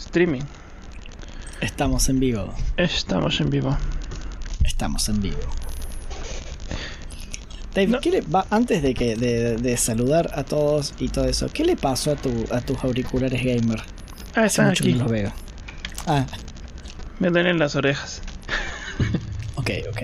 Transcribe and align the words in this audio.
Streaming. 0.00 0.42
Estamos 1.60 2.08
en 2.08 2.20
vivo. 2.20 2.52
Estamos 2.76 3.40
en 3.40 3.50
vivo. 3.50 3.76
Estamos 4.64 5.08
en 5.08 5.20
vivo. 5.20 5.38
Dave, 7.74 7.98
¿qué 8.00 8.10
le 8.10 8.20
va, 8.22 8.46
antes 8.50 8.82
de 8.82 8.94
que 8.94 9.14
de, 9.14 9.56
de 9.56 9.76
saludar 9.76 10.30
a 10.34 10.42
todos 10.42 10.94
y 10.98 11.08
todo 11.08 11.26
eso, 11.26 11.48
¿qué 11.52 11.64
le 11.64 11.76
pasó 11.76 12.12
a 12.12 12.16
tu 12.16 12.44
a 12.50 12.60
tus 12.60 12.82
auriculares 12.82 13.42
gamer? 13.44 13.80
Ah, 14.34 14.40
Hace 14.40 14.46
están 14.46 14.68
mucho 14.68 14.84
aquí. 14.84 14.92
no 14.94 15.02
los 15.04 15.12
veo. 15.12 15.32
Ah, 16.06 16.26
Me 17.20 17.28
duelen 17.30 17.58
las 17.58 17.76
orejas. 17.76 18.22
ok, 19.54 19.70
ok. 19.90 19.98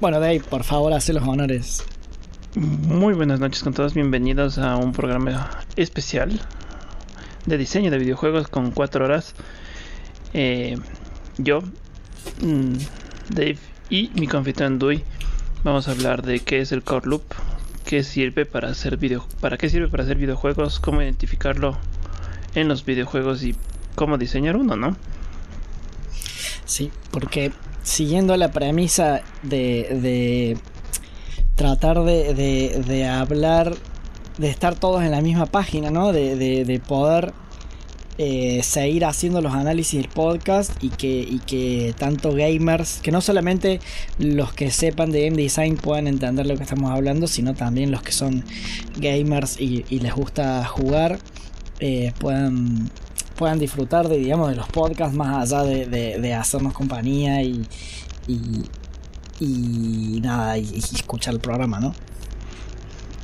Bueno, 0.00 0.20
Dave, 0.20 0.40
por 0.40 0.62
favor, 0.64 0.92
hace 0.92 1.12
los 1.12 1.26
honores. 1.26 1.82
Muy 2.54 3.14
buenas 3.14 3.40
noches 3.40 3.62
con 3.62 3.74
todos. 3.74 3.94
Bienvenidos 3.94 4.58
a 4.58 4.76
un 4.76 4.92
programa 4.92 5.50
especial 5.76 6.40
de 7.50 7.58
diseño 7.58 7.90
de 7.90 7.98
videojuegos 7.98 8.48
con 8.48 8.70
4 8.70 9.04
horas. 9.04 9.34
Eh, 10.32 10.78
yo, 11.38 11.60
mm, 12.42 12.74
Dave 13.30 13.58
y 13.90 14.10
mi 14.14 14.26
confitrión 14.26 14.78
Dui 14.78 15.02
vamos 15.64 15.88
a 15.88 15.90
hablar 15.90 16.22
de 16.22 16.40
qué 16.40 16.60
es 16.60 16.72
el 16.72 16.82
core 16.82 17.06
loop, 17.08 17.22
qué 17.84 18.02
sirve 18.04 18.46
para 18.46 18.68
hacer 18.70 18.96
video, 18.96 19.26
para 19.40 19.58
qué 19.58 19.68
sirve 19.68 19.88
para 19.88 20.04
hacer 20.04 20.16
videojuegos, 20.16 20.80
cómo 20.80 21.02
identificarlo 21.02 21.76
en 22.54 22.68
los 22.68 22.84
videojuegos 22.84 23.42
y 23.42 23.54
cómo 23.94 24.16
diseñar 24.16 24.56
uno, 24.56 24.76
¿no? 24.76 24.96
Sí, 26.64 26.90
porque 27.10 27.52
siguiendo 27.82 28.36
la 28.36 28.52
premisa 28.52 29.22
de, 29.42 29.98
de 30.00 30.56
tratar 31.56 32.02
de, 32.04 32.32
de- 32.34 32.82
de 32.86 33.08
hablar, 33.08 33.74
de 34.40 34.48
estar 34.50 34.74
todos 34.74 35.02
en 35.04 35.10
la 35.12 35.20
misma 35.20 35.46
página, 35.46 35.90
¿no? 35.90 36.12
De, 36.12 36.34
de- 36.36 36.64
de 36.64 36.80
poder 36.80 37.32
eh, 38.18 38.62
seguir 38.62 39.04
haciendo 39.06 39.40
los 39.40 39.54
análisis 39.54 40.00
del 40.02 40.10
podcast 40.10 40.72
y 40.82 40.90
que, 40.90 41.08
y 41.20 41.38
que 41.38 41.94
tanto 41.96 42.34
gamers, 42.34 43.00
que 43.02 43.12
no 43.12 43.20
solamente 43.22 43.80
los 44.18 44.52
que 44.52 44.70
sepan 44.70 45.10
de 45.10 45.24
game 45.28 45.40
design 45.42 45.76
puedan 45.76 46.06
entender 46.06 46.46
lo 46.46 46.56
que 46.56 46.62
estamos 46.64 46.90
hablando, 46.90 47.26
sino 47.26 47.54
también 47.54 47.90
los 47.90 48.02
que 48.02 48.12
son 48.12 48.44
gamers 48.98 49.58
y, 49.60 49.84
les 50.00 50.14
gusta 50.14 50.64
jugar, 50.66 51.18
eh, 51.78 52.12
puedan 52.18 52.90
puedan 53.36 53.58
disfrutar 53.58 54.06
de 54.08 54.18
digamos 54.18 54.50
de 54.50 54.56
los 54.56 54.68
podcasts 54.68 55.16
más 55.16 55.50
allá 55.50 55.64
de, 55.64 55.86
de- 55.86 56.34
hacernos 56.34 56.74
compañía 56.74 57.42
y, 57.42 57.64
y, 59.40 60.20
nada 60.20 60.58
y, 60.58 60.76
escuchar 60.76 61.32
el 61.34 61.40
programa 61.40 61.80
no 61.80 61.94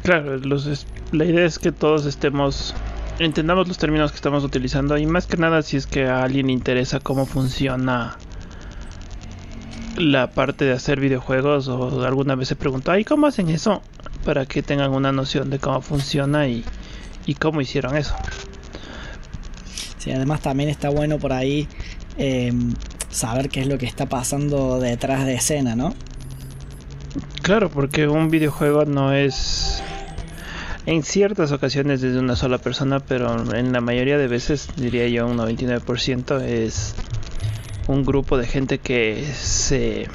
Claro, 0.02 0.38
los 0.38 0.86
la 1.12 1.24
idea 1.24 1.44
es 1.44 1.58
que 1.58 1.72
todos 1.72 2.06
estemos 2.06 2.74
entendamos 3.18 3.66
los 3.66 3.78
términos 3.78 4.10
que 4.10 4.16
estamos 4.16 4.44
utilizando 4.44 4.98
y 4.98 5.06
más 5.06 5.26
que 5.26 5.36
nada 5.36 5.62
si 5.62 5.76
es 5.76 5.86
que 5.86 6.06
a 6.06 6.22
alguien 6.22 6.48
le 6.48 6.52
interesa 6.52 7.00
cómo 7.00 7.24
funciona 7.26 8.18
la 9.96 10.30
parte 10.30 10.66
de 10.66 10.72
hacer 10.72 11.00
videojuegos 11.00 11.68
o 11.68 12.04
alguna 12.04 12.34
vez 12.34 12.48
se 12.48 12.56
preguntó, 12.56 12.92
ay, 12.92 13.04
¿cómo 13.04 13.26
hacen 13.26 13.48
eso? 13.48 13.80
Para 14.24 14.44
que 14.44 14.62
tengan 14.62 14.92
una 14.92 15.12
noción 15.12 15.48
de 15.48 15.58
cómo 15.58 15.80
funciona 15.80 16.46
y, 16.48 16.64
y 17.24 17.34
cómo 17.34 17.62
hicieron 17.62 17.96
eso. 17.96 18.14
sí, 19.96 20.10
además 20.10 20.42
también 20.42 20.68
está 20.68 20.90
bueno 20.90 21.18
por 21.18 21.32
ahí 21.32 21.66
eh, 22.18 22.52
saber 23.08 23.48
qué 23.48 23.60
es 23.60 23.66
lo 23.66 23.78
que 23.78 23.86
está 23.86 24.06
pasando 24.06 24.78
detrás 24.78 25.24
de 25.24 25.34
escena 25.34 25.74
no 25.74 25.94
Claro, 27.40 27.70
porque 27.70 28.08
un 28.08 28.28
videojuego 28.28 28.84
no 28.84 29.12
es 29.12 29.82
en 30.86 31.02
ciertas 31.02 31.52
ocasiones 31.52 32.00
desde 32.00 32.18
una 32.18 32.36
sola 32.36 32.58
persona, 32.58 33.00
pero 33.00 33.54
en 33.54 33.72
la 33.72 33.80
mayoría 33.80 34.18
de 34.18 34.28
veces, 34.28 34.68
diría 34.76 35.08
yo 35.08 35.26
un 35.26 35.36
99%, 35.36 36.40
es 36.42 36.94
un 37.88 38.04
grupo 38.04 38.38
de 38.38 38.46
gente 38.46 38.78
que 38.78 39.24
se 39.34 40.08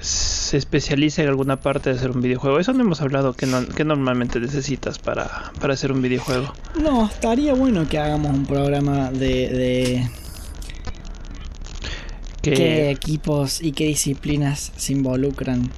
se 0.00 0.56
especializa 0.58 1.22
en 1.22 1.28
alguna 1.28 1.60
parte 1.60 1.88
de 1.90 1.96
hacer 1.96 2.10
un 2.10 2.20
videojuego. 2.20 2.58
Eso 2.58 2.72
no 2.74 2.80
hemos 2.82 3.00
hablado 3.00 3.32
que, 3.32 3.46
no- 3.46 3.66
que 3.66 3.84
normalmente 3.84 4.38
necesitas 4.40 4.98
para, 4.98 5.50
para 5.60 5.72
hacer 5.74 5.92
un 5.92 6.02
videojuego. 6.02 6.52
no 6.78 7.06
estaría 7.06 7.54
bueno 7.54 7.88
que 7.88 7.98
hagamos 7.98 8.32
un 8.34 8.44
programa 8.44 9.10
de, 9.12 9.48
de 9.48 10.10
qué 12.42 12.90
equipos 12.90 13.62
y 13.62 13.72
qué 13.72 13.86
disciplinas 13.86 14.72
se 14.76 14.92
involucran. 14.92 15.70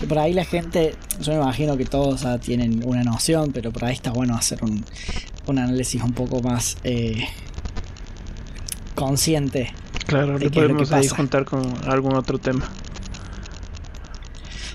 Que 0.00 0.06
por 0.06 0.18
ahí 0.18 0.32
la 0.32 0.44
gente, 0.44 0.94
yo 1.20 1.32
me 1.32 1.38
imagino 1.42 1.76
que 1.76 1.84
todos 1.84 2.22
ya 2.22 2.38
tienen 2.38 2.82
una 2.86 3.04
noción, 3.04 3.52
pero 3.52 3.70
por 3.70 3.84
ahí 3.84 3.92
está 3.94 4.10
bueno 4.12 4.34
hacer 4.34 4.64
un, 4.64 4.82
un 5.46 5.58
análisis 5.58 6.02
un 6.02 6.12
poco 6.14 6.40
más 6.42 6.78
eh, 6.84 7.26
consciente. 8.94 9.72
claro, 10.06 10.38
de 10.38 10.46
es 10.46 10.54
lo 10.56 10.62
podemos 10.62 10.92
ahí 10.92 11.08
juntar 11.08 11.44
con 11.44 11.62
algún 11.86 12.14
otro 12.14 12.38
tema. 12.38 12.68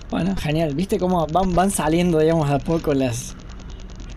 Bueno, 0.09 0.35
genial. 0.35 0.75
¿Viste 0.75 0.99
cómo 0.99 1.25
van, 1.27 1.53
van 1.55 1.71
saliendo, 1.71 2.19
digamos, 2.19 2.49
a 2.49 2.59
poco 2.59 2.93
las, 2.93 3.35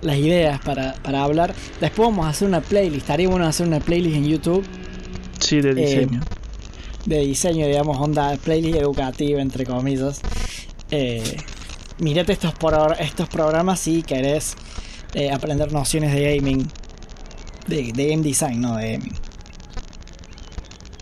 las 0.03 0.17
ideas 0.17 0.61
para, 0.61 0.93
para 1.03 1.25
hablar? 1.25 1.55
Después 1.81 2.09
vamos 2.11 2.27
a 2.27 2.31
hacer 2.31 2.47
una 2.49 2.61
playlist. 2.61 2.99
Estaría 3.03 3.29
bueno 3.29 3.47
hacer 3.47 3.67
una 3.67 3.81
playlist 3.81 4.17
en 4.17 4.25
YouTube 4.27 4.67
Sí, 5.41 5.61
de 5.61 5.75
diseño. 5.75 6.21
de 7.07 7.21
diseño, 7.21 7.67
digamos, 7.67 7.97
onda 7.99 8.37
playlist 8.37 8.77
educativa, 8.79 9.41
entre 9.41 9.65
comillas. 9.65 10.21
Eh, 10.91 11.37
mirate 11.99 12.33
estos, 12.33 12.55
pro- 12.55 12.95
estos 12.95 13.29
programas 13.29 13.81
si 13.81 14.03
querés 14.03 14.57
eh, 15.15 15.31
aprender 15.33 15.73
nociones 15.73 16.13
de 16.15 16.37
gaming. 16.37 16.67
De, 17.67 17.93
de 17.93 18.09
game 18.09 18.23
design, 18.23 18.61
no 18.61 18.77
de 18.77 18.93
gaming. 18.93 19.15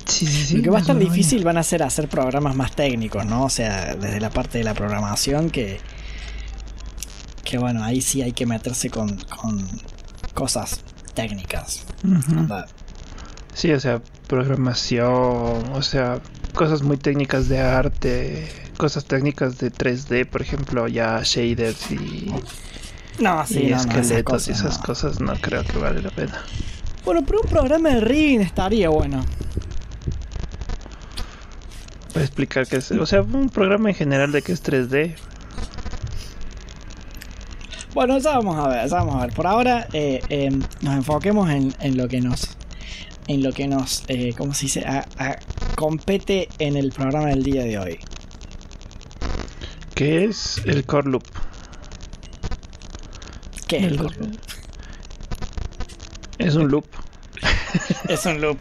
sí, 0.06 0.26
sí, 0.26 0.44
sí. 0.46 0.56
Lo 0.56 0.62
que 0.64 0.70
va 0.70 0.78
a 0.78 0.80
estar 0.80 0.98
difícil 0.98 1.44
van 1.44 1.58
a 1.58 1.62
ser 1.62 1.82
hacer 1.82 2.08
programas 2.08 2.54
más 2.56 2.74
técnicos, 2.74 3.24
¿no? 3.26 3.44
O 3.44 3.50
sea, 3.50 3.94
desde 3.94 4.20
la 4.20 4.30
parte 4.30 4.58
de 4.58 4.64
la 4.64 4.74
programación 4.74 5.50
que... 5.50 5.78
Que 7.44 7.58
bueno, 7.58 7.84
ahí 7.84 8.00
sí 8.00 8.22
hay 8.22 8.32
que 8.32 8.44
meterse 8.46 8.90
con, 8.90 9.16
con 9.18 9.64
cosas 10.34 10.80
técnicas. 11.14 11.84
Onda, 12.04 12.66
Sí, 13.54 13.70
o 13.72 13.78
sea, 13.80 14.02
programación, 14.26 15.06
o 15.72 15.82
sea, 15.82 16.20
cosas 16.54 16.82
muy 16.82 16.96
técnicas 16.96 17.48
de 17.48 17.60
arte, 17.60 18.48
cosas 18.76 19.04
técnicas 19.04 19.58
de 19.58 19.72
3D, 19.72 20.26
por 20.28 20.42
ejemplo, 20.42 20.86
ya 20.88 21.20
shaders 21.22 21.90
y, 21.90 22.32
No, 23.18 23.46
sí, 23.46 23.60
y 23.60 23.70
no, 23.70 23.76
no, 23.76 23.82
esas 23.82 23.86
esqueletos 23.96 24.24
cosas, 24.32 24.48
y 24.48 24.52
esas 24.52 24.78
no. 24.78 24.84
cosas 24.84 25.20
no 25.20 25.34
creo 25.40 25.64
que 25.64 25.78
vale 25.78 26.02
la 26.02 26.10
pena. 26.10 26.42
Bueno, 27.04 27.22
pero 27.24 27.40
un 27.42 27.48
programa 27.48 27.88
de 27.90 28.00
rigging 28.00 28.40
estaría 28.40 28.88
bueno. 28.88 29.24
Voy 32.14 32.22
a 32.22 32.24
explicar 32.26 32.66
qué 32.66 32.76
es, 32.76 32.90
o 32.92 33.04
sea, 33.06 33.22
un 33.22 33.48
programa 33.50 33.90
en 33.90 33.94
general 33.94 34.32
de 34.32 34.42
que 34.42 34.52
es 34.52 34.62
3D. 34.64 35.14
Bueno, 37.94 38.18
ya 38.18 38.30
vamos 38.36 38.58
a 38.58 38.68
ver, 38.68 38.88
ya 38.88 38.96
vamos 38.96 39.16
a 39.16 39.26
ver. 39.26 39.34
Por 39.34 39.46
ahora 39.46 39.86
eh, 39.92 40.20
eh, 40.28 40.50
nos 40.82 40.94
enfoquemos 40.94 41.48
en, 41.50 41.74
en 41.80 41.96
lo 41.96 42.08
que 42.08 42.20
nos, 42.20 42.56
en 43.26 43.42
lo 43.42 43.52
que 43.52 43.68
nos, 43.68 44.02
eh, 44.08 44.34
¿cómo 44.36 44.52
se 44.54 44.62
dice? 44.66 44.84
A- 44.86 45.06
a- 45.18 45.38
compete 45.76 46.48
en 46.58 46.76
el 46.76 46.90
programa 46.92 47.28
del 47.28 47.42
día 47.42 47.64
de 47.64 47.78
hoy. 47.78 47.98
¿Qué 49.96 50.24
es 50.26 50.62
el 50.66 50.84
core 50.84 51.10
loop? 51.10 51.24
¿Qué 53.66 53.78
es 53.78 53.84
el 53.84 53.96
core 53.96 54.14
loop? 54.20 54.38
Es 56.38 56.54
un 56.54 56.70
loop. 56.70 56.84
Es 58.08 58.24
un 58.26 58.40
loop. 58.40 58.58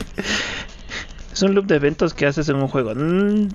Es 1.34 1.42
un 1.44 1.54
loop 1.54 1.66
de 1.68 1.76
eventos 1.76 2.14
que 2.14 2.26
haces 2.26 2.48
en 2.50 2.56
un 2.56 2.68
juego. 2.68 2.94
Mm, 2.96 3.50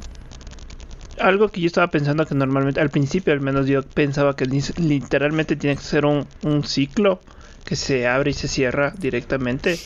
algo 1.18 1.48
que 1.48 1.60
yo 1.60 1.66
estaba 1.66 1.88
pensando 1.90 2.26
que 2.26 2.34
normalmente, 2.34 2.80
al 2.80 2.90
principio 2.90 3.32
al 3.32 3.40
menos 3.40 3.66
yo 3.66 3.82
pensaba 3.82 4.36
que 4.36 4.44
li- 4.46 4.62
literalmente 4.76 5.56
tiene 5.56 5.76
que 5.76 5.82
ser 5.82 6.04
un, 6.04 6.26
un 6.42 6.64
ciclo 6.64 7.20
que 7.64 7.76
se 7.76 8.06
abre 8.06 8.30
y 8.30 8.34
se 8.34 8.46
cierra 8.48 8.92
directamente. 8.98 9.78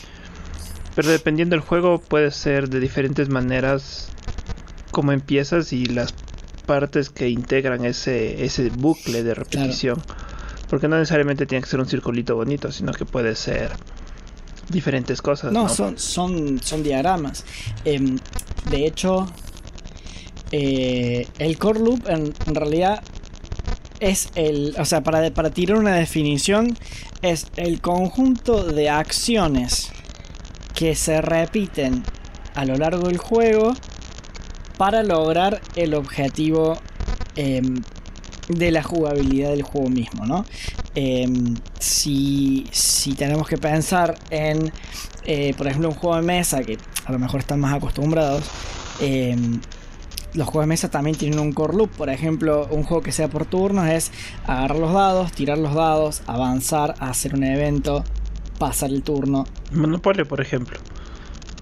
Pero 0.95 1.09
dependiendo 1.09 1.55
del 1.55 1.61
juego 1.65 1.99
puede 1.99 2.31
ser 2.31 2.69
de 2.69 2.79
diferentes 2.79 3.29
maneras 3.29 4.09
como 4.91 5.11
empiezas 5.11 5.73
y 5.73 5.85
las 5.85 6.13
partes 6.65 7.09
que 7.09 7.29
integran 7.29 7.85
ese, 7.85 8.43
ese 8.43 8.69
bucle 8.69 9.23
de 9.23 9.33
repetición. 9.33 10.01
Porque 10.69 10.87
no 10.87 10.97
necesariamente 10.97 11.45
tiene 11.45 11.63
que 11.63 11.69
ser 11.69 11.79
un 11.79 11.87
circulito 11.87 12.35
bonito, 12.35 12.71
sino 12.71 12.91
que 12.91 13.05
puede 13.05 13.35
ser 13.35 13.71
diferentes 14.69 15.21
cosas. 15.21 15.51
No, 15.51 15.63
No, 15.63 15.69
son, 15.69 15.97
son, 15.97 16.59
son 16.61 16.83
diagramas. 16.83 17.45
Em, 17.85 18.17
de 18.69 18.85
hecho, 18.85 19.27
eh, 20.51 21.27
el 21.37 21.57
core 21.57 21.79
loop 21.79 22.07
en, 22.09 22.33
en 22.45 22.55
realidad 22.55 23.03
es 23.99 24.29
el. 24.35 24.75
O 24.79 24.85
sea, 24.85 25.01
para, 25.01 25.31
para 25.31 25.49
tirar 25.51 25.77
una 25.77 25.95
definición, 25.95 26.77
es 27.21 27.47
el 27.55 27.81
conjunto 27.81 28.63
de 28.63 28.89
acciones 28.89 29.91
que 30.73 30.95
se 30.95 31.21
repiten 31.21 32.03
a 32.53 32.65
lo 32.65 32.75
largo 32.75 33.07
del 33.07 33.17
juego 33.17 33.73
para 34.77 35.03
lograr 35.03 35.61
el 35.75 35.93
objetivo 35.93 36.77
em, 37.35 37.81
de 38.49 38.71
la 38.71 38.83
jugabilidad 38.83 39.49
del 39.49 39.63
juego 39.63 39.89
mismo, 39.89 40.25
¿no? 40.25 40.45
Em, 40.93 41.55
si, 41.79 42.67
si 42.71 43.13
tenemos 43.13 43.47
que 43.47 43.57
pensar 43.57 44.17
en, 44.29 44.71
eh, 45.25 45.53
por 45.57 45.67
ejemplo, 45.67 45.89
un 45.89 45.95
juego 45.95 46.15
de 46.15 46.21
mesa 46.21 46.63
que 46.63 46.77
a 47.05 47.11
lo 47.11 47.19
mejor 47.19 47.39
están 47.41 47.59
más 47.59 47.73
acostumbrados, 47.73 48.43
em, 48.99 49.59
los 50.35 50.47
juegos 50.47 50.63
de 50.63 50.67
mesa 50.67 50.89
también 50.89 51.17
tienen 51.17 51.39
un 51.39 51.53
core 51.53 51.75
loop. 51.75 51.89
Por 51.91 52.09
ejemplo, 52.09 52.67
un 52.69 52.83
juego 52.83 53.01
que 53.01 53.11
sea 53.11 53.29
por 53.29 53.45
turnos 53.45 53.87
es 53.87 54.11
agarrar 54.45 54.77
los 54.77 54.93
dados, 54.93 55.31
tirar 55.31 55.57
los 55.57 55.73
dados, 55.73 56.21
avanzar, 56.27 56.95
hacer 56.99 57.35
un 57.35 57.43
evento, 57.43 58.03
pasar 58.59 58.89
el 58.91 59.01
turno. 59.01 59.45
Monopoly, 59.71 60.25
por 60.25 60.41
ejemplo. 60.41 60.77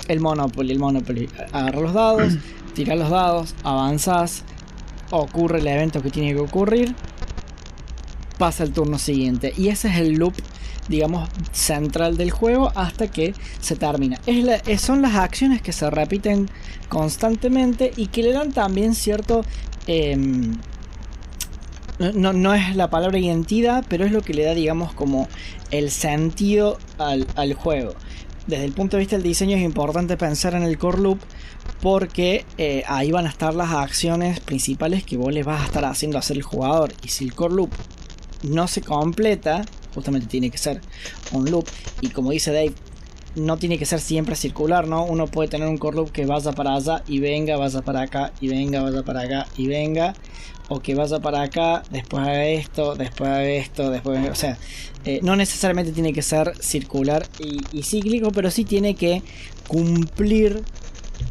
El 0.08 0.20
Monopoly, 0.20 0.72
el 0.72 0.80
Monopoly. 0.80 1.30
Agarrar 1.52 1.82
los 1.82 1.94
dados, 1.94 2.34
tirar 2.74 2.98
los 2.98 3.10
dados, 3.10 3.56
avanzas, 3.64 4.44
ocurre 5.12 5.60
el 5.60 5.68
evento 5.68 6.02
que 6.02 6.10
tiene 6.10 6.34
que 6.34 6.40
ocurrir, 6.40 6.96
pasa 8.38 8.64
el 8.64 8.72
turno 8.72 8.98
siguiente. 8.98 9.54
Y 9.56 9.70
ese 9.70 9.90
es 9.90 9.98
el 9.98 10.14
loop, 10.14 10.34
digamos, 10.90 11.30
central 11.52 12.18
del 12.18 12.32
juego 12.32 12.72
hasta 12.76 13.08
que 13.10 13.34
se 13.60 13.76
termina. 13.76 14.20
Es 14.26 14.82
son 14.82 15.02
las 15.02 15.16
acciones 15.16 15.62
que 15.62 15.72
se 15.72 15.90
repiten 15.90 16.50
constantemente 16.90 17.92
y 17.96 18.08
que 18.08 18.24
le 18.24 18.34
dan 18.34 18.52
también 18.52 18.96
cierto... 18.96 19.46
Em, 19.88 20.58
no, 22.00 22.34
no, 22.34 22.56
es 22.56 22.76
la 22.76 22.90
palabra 22.90 23.20
identidad, 23.20 23.86
pero 23.88 24.04
es 24.04 24.12
lo 24.12 24.22
que 24.22 24.34
le 24.34 24.44
da, 24.44 24.56
digamos, 24.56 24.94
como 24.94 25.30
el 25.70 25.92
sentido 25.92 26.80
al, 26.98 27.28
al 27.36 27.54
juego. 27.54 27.94
Desde 28.48 28.66
el 28.66 28.74
punto 28.74 28.98
de 28.98 29.02
vista 29.02 29.16
del 29.16 29.24
diseño 29.24 29.56
es 29.56 29.64
importante 29.64 30.18
pensar 30.18 30.54
en 30.54 30.64
el 30.64 30.78
core 30.78 31.00
loop 31.00 31.20
porque 31.82 32.46
eh, 32.58 32.84
ahí 32.88 33.12
van 33.12 33.26
a 33.26 33.30
estar 33.30 33.54
las 33.54 33.72
acciones 33.72 34.42
principales 34.42 35.04
que 35.04 35.16
vos 35.16 35.34
les 35.34 35.46
vas 35.46 35.62
a 35.62 35.66
estar 35.66 35.86
haciendo 35.86 36.18
hacer 36.18 36.38
el 36.38 36.44
jugador. 36.44 36.94
Y 37.04 37.08
si 37.08 37.24
el 37.24 37.34
core 37.34 37.56
loop 37.56 37.72
no 38.44 38.68
se 38.68 38.82
completa, 38.82 39.64
justamente 39.94 40.28
tiene 40.28 40.50
que 40.50 40.58
ser 40.58 40.82
un 41.32 41.50
loop. 41.50 41.66
Y 42.02 42.10
como 42.10 42.32
dice 42.32 42.52
Dave, 42.52 42.74
no 43.36 43.58
tiene 43.58 43.78
que 43.78 43.86
ser 43.86 44.00
siempre 44.00 44.36
circular, 44.36 44.88
¿no? 44.88 45.06
Uno 45.06 45.28
puede 45.28 45.50
tener 45.50 45.68
un 45.68 45.78
core 45.78 45.98
loop 45.98 46.12
que 46.12 46.26
vaya 46.26 46.52
para 46.52 46.76
allá 46.76 47.04
y 47.08 47.20
venga, 47.20 47.58
vaya 47.58 47.82
para 47.82 48.02
acá 48.02 48.34
y 48.42 48.50
venga, 48.50 48.82
vaya 48.82 49.04
para 49.04 49.22
acá 49.22 49.48
y 49.58 49.68
venga. 49.68 50.14
O 50.70 50.80
que 50.80 50.96
vaya 50.96 51.20
para 51.20 51.42
acá, 51.42 51.84
después 51.92 52.24
haga 52.24 52.46
esto, 52.46 52.96
después 52.96 53.30
haga 53.30 53.46
esto, 53.46 53.90
después... 53.90 54.30
O 54.30 54.36
sea, 54.36 54.58
eh, 55.06 55.20
no 55.22 55.36
necesariamente 55.36 55.92
tiene 55.92 56.14
que 56.14 56.22
ser 56.22 56.54
circular 56.60 57.28
y, 57.40 57.84
cíclico, 57.84 58.32
pero 58.32 58.50
sí 58.50 58.64
tiene 58.64 58.96
que 58.96 59.22
cumplir 59.68 60.64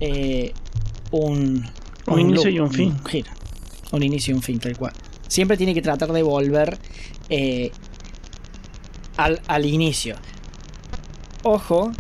eh, 0.00 0.52
un, 1.10 1.66
un, 2.06 2.20
inicio 2.20 2.50
y 2.50 2.58
un 2.58 2.70
fin. 2.70 2.94
Un, 3.90 4.02
inicio 4.02 4.32
y 4.32 4.36
un 4.36 4.42
fin, 4.42 4.58
tal 4.58 4.76
cual. 4.76 4.92
Siempre 5.28 5.56
tiene 5.56 5.72
que 5.72 5.80
tratar 5.80 6.12
de 6.12 6.22
volver 6.22 6.78
eh, 7.30 7.72
al, 9.16 9.40
al 9.46 9.64
inicio. 9.64 10.16
Ojo, 11.42 11.92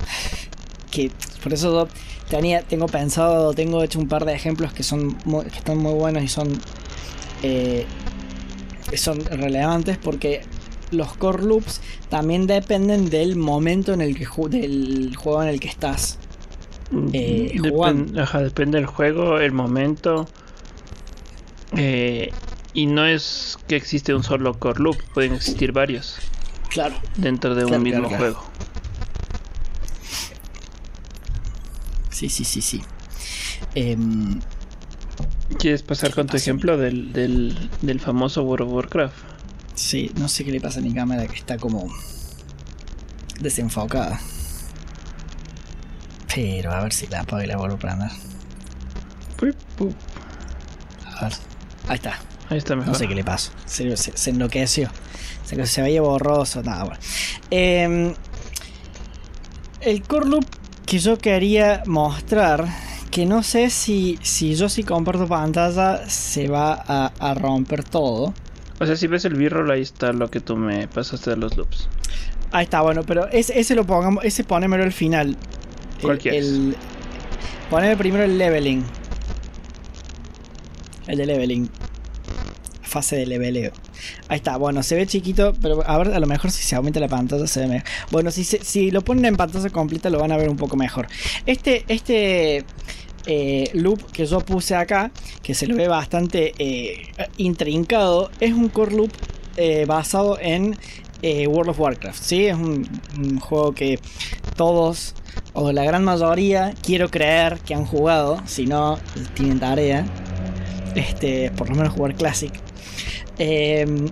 que 0.90 1.10
por 1.42 1.52
eso 1.52 1.88
tenía, 2.28 2.62
tengo 2.62 2.86
pensado, 2.86 3.52
tengo 3.54 3.82
hecho 3.82 3.98
un 3.98 4.08
par 4.08 4.24
de 4.24 4.34
ejemplos 4.34 4.72
que 4.72 4.82
son 4.82 5.14
que 5.14 5.58
están 5.58 5.78
muy 5.78 5.94
buenos 5.94 6.22
y 6.22 6.28
son 6.28 6.60
eh, 7.42 7.86
son 8.94 9.24
relevantes 9.24 9.98
porque 9.98 10.42
los 10.90 11.14
core 11.14 11.42
loops 11.42 11.80
también 12.08 12.46
dependen 12.46 13.08
del 13.08 13.36
momento 13.36 13.92
en 13.94 14.00
el 14.00 14.16
que 14.16 14.26
del 14.48 15.16
juego 15.16 15.42
en 15.42 15.48
el 15.48 15.60
que 15.60 15.68
estás 15.68 16.18
mm, 16.90 17.08
eh, 17.12 17.60
depende 18.40 18.78
del 18.78 18.86
juego, 18.86 19.38
el 19.38 19.52
momento. 19.52 20.28
Eh, 21.74 22.30
y 22.74 22.86
no 22.86 23.06
es 23.06 23.58
que 23.66 23.76
existe 23.76 24.14
un 24.14 24.22
solo 24.22 24.58
core 24.58 24.80
loop, 24.80 24.96
pueden 25.14 25.34
existir 25.34 25.72
varios. 25.72 26.18
Claro. 26.68 26.94
Dentro 27.16 27.54
de 27.54 27.64
un 27.64 27.82
mismo 27.82 28.08
juego. 28.08 28.42
Sí, 32.10 32.28
sí, 32.28 32.44
sí, 32.44 32.62
sí. 32.62 32.82
Em, 33.74 34.40
¿Quieres 35.58 35.82
pasar 35.82 36.14
con 36.14 36.26
tu 36.26 36.36
ejemplo 36.36 36.76
del, 36.76 37.12
del, 37.12 37.70
del 37.82 38.00
famoso 38.00 38.42
World 38.42 38.68
of 38.68 38.74
Warcraft? 38.74 39.14
Sí, 39.74 40.10
no 40.16 40.28
sé 40.28 40.44
qué 40.44 40.52
le 40.52 40.60
pasa 40.60 40.80
a 40.80 40.82
mi 40.82 40.92
cámara 40.92 41.26
que 41.26 41.36
está 41.36 41.56
como 41.56 41.88
desenfocada. 43.40 44.20
Pero 46.34 46.72
a 46.72 46.82
ver 46.82 46.92
si 46.92 47.06
la 47.08 47.20
apago 47.20 47.42
y 47.42 47.46
la 47.46 47.56
vuelvo 47.56 47.76
a 47.76 47.78
prender. 47.78 48.10
A 51.04 51.24
ver. 51.24 51.32
Ahí 51.88 51.96
está. 51.96 52.18
Ahí 52.48 52.58
está 52.58 52.76
mejor. 52.76 52.92
No 52.92 52.98
sé 52.98 53.08
qué 53.08 53.14
le 53.14 53.24
pasó. 53.24 53.52
Se, 53.66 53.96
se, 53.96 54.30
enloqueció. 54.30 54.90
Se, 55.44 55.66
se 55.66 55.82
veía 55.82 56.02
borroso. 56.02 56.62
Nada, 56.62 56.84
bueno. 56.84 57.00
Em, 57.50 58.14
el 59.80 60.02
core 60.02 60.28
loop 60.28 60.46
que 60.86 60.98
yo 60.98 61.18
quería 61.18 61.82
mostrar. 61.86 62.66
Que 63.12 63.26
no 63.26 63.44
sé 63.44 63.70
si, 63.70 64.18
si 64.22 64.56
yo 64.56 64.68
si 64.68 64.82
comparto 64.82 65.28
pantalla 65.28 66.08
se 66.08 66.48
va 66.48 66.72
a, 66.72 67.12
a 67.20 67.34
romper 67.34 67.84
todo. 67.84 68.34
O 68.80 68.86
sea, 68.86 68.96
si 68.96 69.06
ves 69.06 69.24
el 69.24 69.34
b-roll, 69.34 69.70
ahí 69.70 69.82
está 69.82 70.12
lo 70.12 70.28
que 70.28 70.40
tú 70.40 70.56
me 70.56 70.88
pasaste 70.88 71.30
de 71.30 71.36
los 71.36 71.56
loops. 71.56 71.88
Ahí 72.50 72.64
está, 72.64 72.80
bueno, 72.80 73.04
pero 73.04 73.28
ese, 73.28 73.58
ese 73.60 73.76
lo 73.76 73.86
pongamos, 73.86 74.24
ese 74.24 74.42
ponémelo 74.42 74.82
al 74.82 74.92
final. 74.92 75.36
¿Cuál 76.00 76.18
el, 76.24 76.74
Poneme 77.70 77.96
primero 77.96 78.24
el 78.24 78.36
leveling. 78.36 78.84
El 81.06 81.16
de 81.16 81.26
leveling. 81.26 81.70
Fase 82.82 83.16
de 83.16 83.26
leveleo. 83.26 83.72
Ahí 84.28 84.36
está, 84.36 84.56
bueno, 84.56 84.82
se 84.82 84.94
ve 84.96 85.06
chiquito, 85.06 85.54
pero 85.60 85.82
a 85.88 85.98
ver, 85.98 86.14
a 86.14 86.20
lo 86.20 86.26
mejor 86.26 86.50
si 86.50 86.62
se 86.62 86.76
aumenta 86.76 87.00
la 87.00 87.08
pantalla 87.08 87.46
se 87.46 87.60
ve 87.60 87.66
mejor. 87.66 87.88
Bueno, 88.10 88.30
si, 88.30 88.44
si 88.44 88.90
lo 88.90 89.02
ponen 89.02 89.24
en 89.24 89.36
pantalla 89.36 89.70
completa 89.70 90.10
lo 90.10 90.18
van 90.18 90.32
a 90.32 90.36
ver 90.36 90.48
un 90.48 90.56
poco 90.56 90.76
mejor. 90.76 91.06
Este, 91.46 91.84
este 91.88 92.64
eh, 93.26 93.70
loop 93.74 94.10
que 94.10 94.26
yo 94.26 94.40
puse 94.40 94.74
acá, 94.74 95.12
que 95.42 95.54
se 95.54 95.66
lo 95.66 95.76
ve 95.76 95.86
bastante 95.86 96.54
eh, 96.58 97.12
intrincado, 97.36 98.30
es 98.40 98.52
un 98.52 98.68
core 98.68 98.96
loop 98.96 99.12
eh, 99.56 99.84
basado 99.86 100.38
en 100.40 100.76
World 101.22 101.70
of 101.70 101.78
Warcraft. 101.78 102.20
¿sí? 102.20 102.46
Es 102.46 102.56
un, 102.56 103.38
juego 103.38 103.72
que 103.74 104.00
todos, 104.56 105.14
o 105.52 105.70
la 105.70 105.84
gran 105.84 106.02
mayoría, 106.02 106.74
quiero 106.82 107.10
creer 107.10 107.60
que 107.60 107.74
han 107.74 107.86
jugado, 107.86 108.42
si 108.46 108.66
no, 108.66 108.98
tienen 109.34 109.60
tarea. 109.60 110.04
Este, 110.96 111.50
por 111.52 111.70
lo 111.70 111.76
menos 111.76 111.92
jugar 111.92 112.14
Classic. 112.16 112.52
Y 113.38 114.10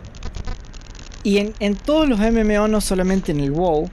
en, 1.39 1.53
en 1.61 1.77
todos 1.77 2.09
los 2.09 2.19
MMO, 2.19 2.69
no 2.69 2.81
solamente 2.81 3.33
en 3.33 3.41
el 3.41 3.51
WoW, 3.51 3.91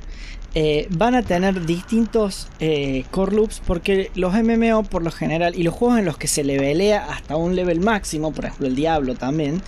eh, 0.59 0.87
van 0.89 1.13
a 1.13 1.21
tener 1.21 1.67
distintos 1.67 2.47
eh, 2.59 3.05
core 3.11 3.35
loops 3.35 3.61
porque 3.63 4.09
los 4.15 4.33
MMO 4.33 4.81
por 4.81 5.03
lo 5.03 5.11
general 5.11 5.53
y 5.55 5.61
los 5.61 5.75
juegos 5.75 5.99
en 5.99 6.05
los 6.05 6.17
que 6.17 6.27
se 6.27 6.43
levelea 6.43 7.05
hasta 7.11 7.35
un 7.35 7.55
level 7.55 7.79
máximo, 7.79 8.31
por 8.31 8.45
ejemplo 8.45 8.65
el 8.65 8.75
Diablo 8.75 9.13
también, 9.13 9.61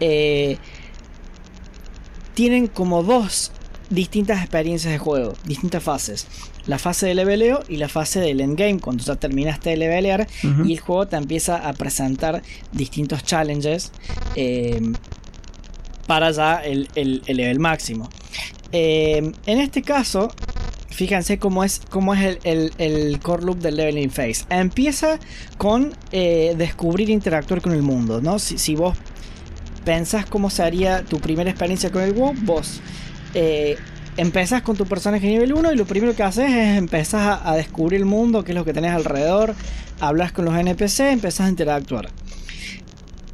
eh, 0.00 0.58
tienen 2.34 2.66
como 2.66 3.04
dos 3.04 3.52
distintas 3.88 4.40
experiencias 4.40 4.92
de 4.92 4.98
juego, 4.98 5.34
distintas 5.44 5.82
fases. 5.82 6.26
La 6.66 6.78
fase 6.78 7.06
de 7.06 7.14
leveleo 7.14 7.64
y 7.68 7.76
la 7.76 7.88
fase 7.88 8.20
del 8.20 8.40
endgame, 8.40 8.78
cuando 8.78 9.02
ya 9.02 9.16
terminaste 9.16 9.70
de 9.70 9.76
levelear 9.76 10.28
y 10.64 10.72
el 10.72 10.80
juego 10.80 11.06
te 11.08 11.16
empieza 11.16 11.68
a 11.68 11.72
presentar 11.72 12.42
distintos 12.72 13.24
challenges 13.24 13.92
para 16.06 16.30
ya 16.30 16.56
el, 16.56 16.88
el 16.94 17.22
level 17.26 17.58
máximo. 17.58 18.08
Eh, 18.72 19.32
en 19.46 19.60
este 19.60 19.82
caso, 19.82 20.32
fíjense 20.88 21.38
cómo 21.38 21.62
es, 21.62 21.82
cómo 21.90 22.14
es 22.14 22.38
el, 22.42 23.18
core 23.22 23.44
loop 23.44 23.58
del 23.58 23.76
leveling 23.76 24.10
phase. 24.10 24.44
Empieza 24.48 25.18
con 25.58 25.94
eh, 26.10 26.54
descubrir 26.56 27.10
e 27.10 27.12
interactuar 27.12 27.60
con 27.60 27.72
el 27.72 27.82
mundo, 27.82 28.20
¿no? 28.20 28.38
Si, 28.38 28.74
vos 28.74 28.96
pensás 29.84 30.26
cómo 30.26 30.48
sería 30.48 31.04
tu 31.04 31.20
primera 31.20 31.50
experiencia 31.50 31.90
con 31.90 32.02
el 32.02 32.12
WoW, 32.12 32.34
vos 32.42 32.80
eh, 33.34 33.76
empezás 34.16 34.62
con 34.62 34.76
tu 34.76 34.86
personaje 34.86 35.26
nivel 35.26 35.52
1 35.52 35.72
y 35.72 35.76
lo 35.76 35.84
primero 35.84 36.14
que 36.14 36.22
haces 36.22 36.50
es 36.50 36.78
empezar 36.78 37.40
a, 37.44 37.54
descubrir 37.56 38.00
el 38.00 38.06
mundo, 38.06 38.44
qué 38.44 38.52
es 38.52 38.56
lo 38.56 38.64
que 38.64 38.72
tenés 38.72 38.92
alrededor, 38.92 39.54
hablas 40.00 40.32
con 40.32 40.44
los 40.44 40.54
NPC, 40.54 41.00
empezás 41.12 41.46
a 41.46 41.50
interactuar. 41.50 42.10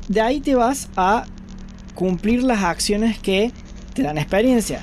De 0.09 0.21
ahí 0.21 0.41
te 0.41 0.55
vas 0.55 0.89
a 0.97 1.27
cumplir 1.95 2.43
las 2.43 2.63
acciones 2.63 3.19
que 3.19 3.53
te 3.95 4.03
dan 4.03 4.19
experiencia 4.19 4.81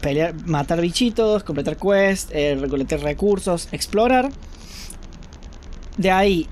pelear, 0.00 0.34
matar 0.46 0.80
bichitos, 0.80 1.44
completar 1.44 1.76
quests, 1.76 2.30
eh, 2.32 2.56
recolectar 2.60 3.00
recursos, 3.00 3.68
explorar. 3.72 4.30
De 5.96 6.10
ahí 6.10 6.48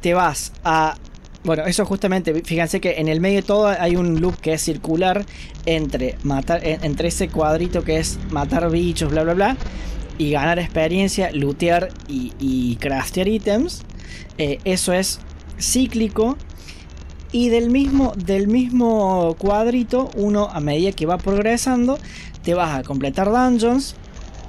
te 0.00 0.14
vas 0.14 0.52
a. 0.64 0.96
Bueno, 1.42 1.64
eso 1.64 1.86
justamente, 1.86 2.42
fíjense 2.44 2.82
que 2.82 3.00
en 3.00 3.08
el 3.08 3.20
medio 3.20 3.36
de 3.36 3.42
todo 3.42 3.66
hay 3.68 3.96
un 3.96 4.20
loop 4.20 4.36
que 4.40 4.52
es 4.52 4.62
circular 4.62 5.24
entre 5.64 6.18
matar, 6.22 6.60
entre 6.62 7.08
ese 7.08 7.28
cuadrito 7.28 7.82
que 7.82 7.98
es 7.98 8.18
matar 8.30 8.70
bichos, 8.70 9.10
bla 9.10 9.22
bla 9.22 9.32
bla, 9.32 9.56
y 10.18 10.32
ganar 10.32 10.58
experiencia, 10.58 11.30
lootear 11.32 11.88
y, 12.08 12.76
craftear 12.76 13.26
ítems. 13.26 13.82
Eh, 14.36 14.58
eso 14.64 14.92
es 14.92 15.18
cíclico. 15.58 16.36
Y 17.32 17.48
del 17.48 17.70
mismo, 17.70 18.12
del 18.16 18.48
mismo 18.48 19.34
cuadrito, 19.38 20.10
uno 20.16 20.50
a 20.52 20.60
medida 20.60 20.92
que 20.92 21.06
va 21.06 21.16
progresando, 21.16 21.98
te 22.42 22.52
vas 22.52 22.78
a 22.78 22.82
completar 22.82 23.30
dungeons, 23.30 23.94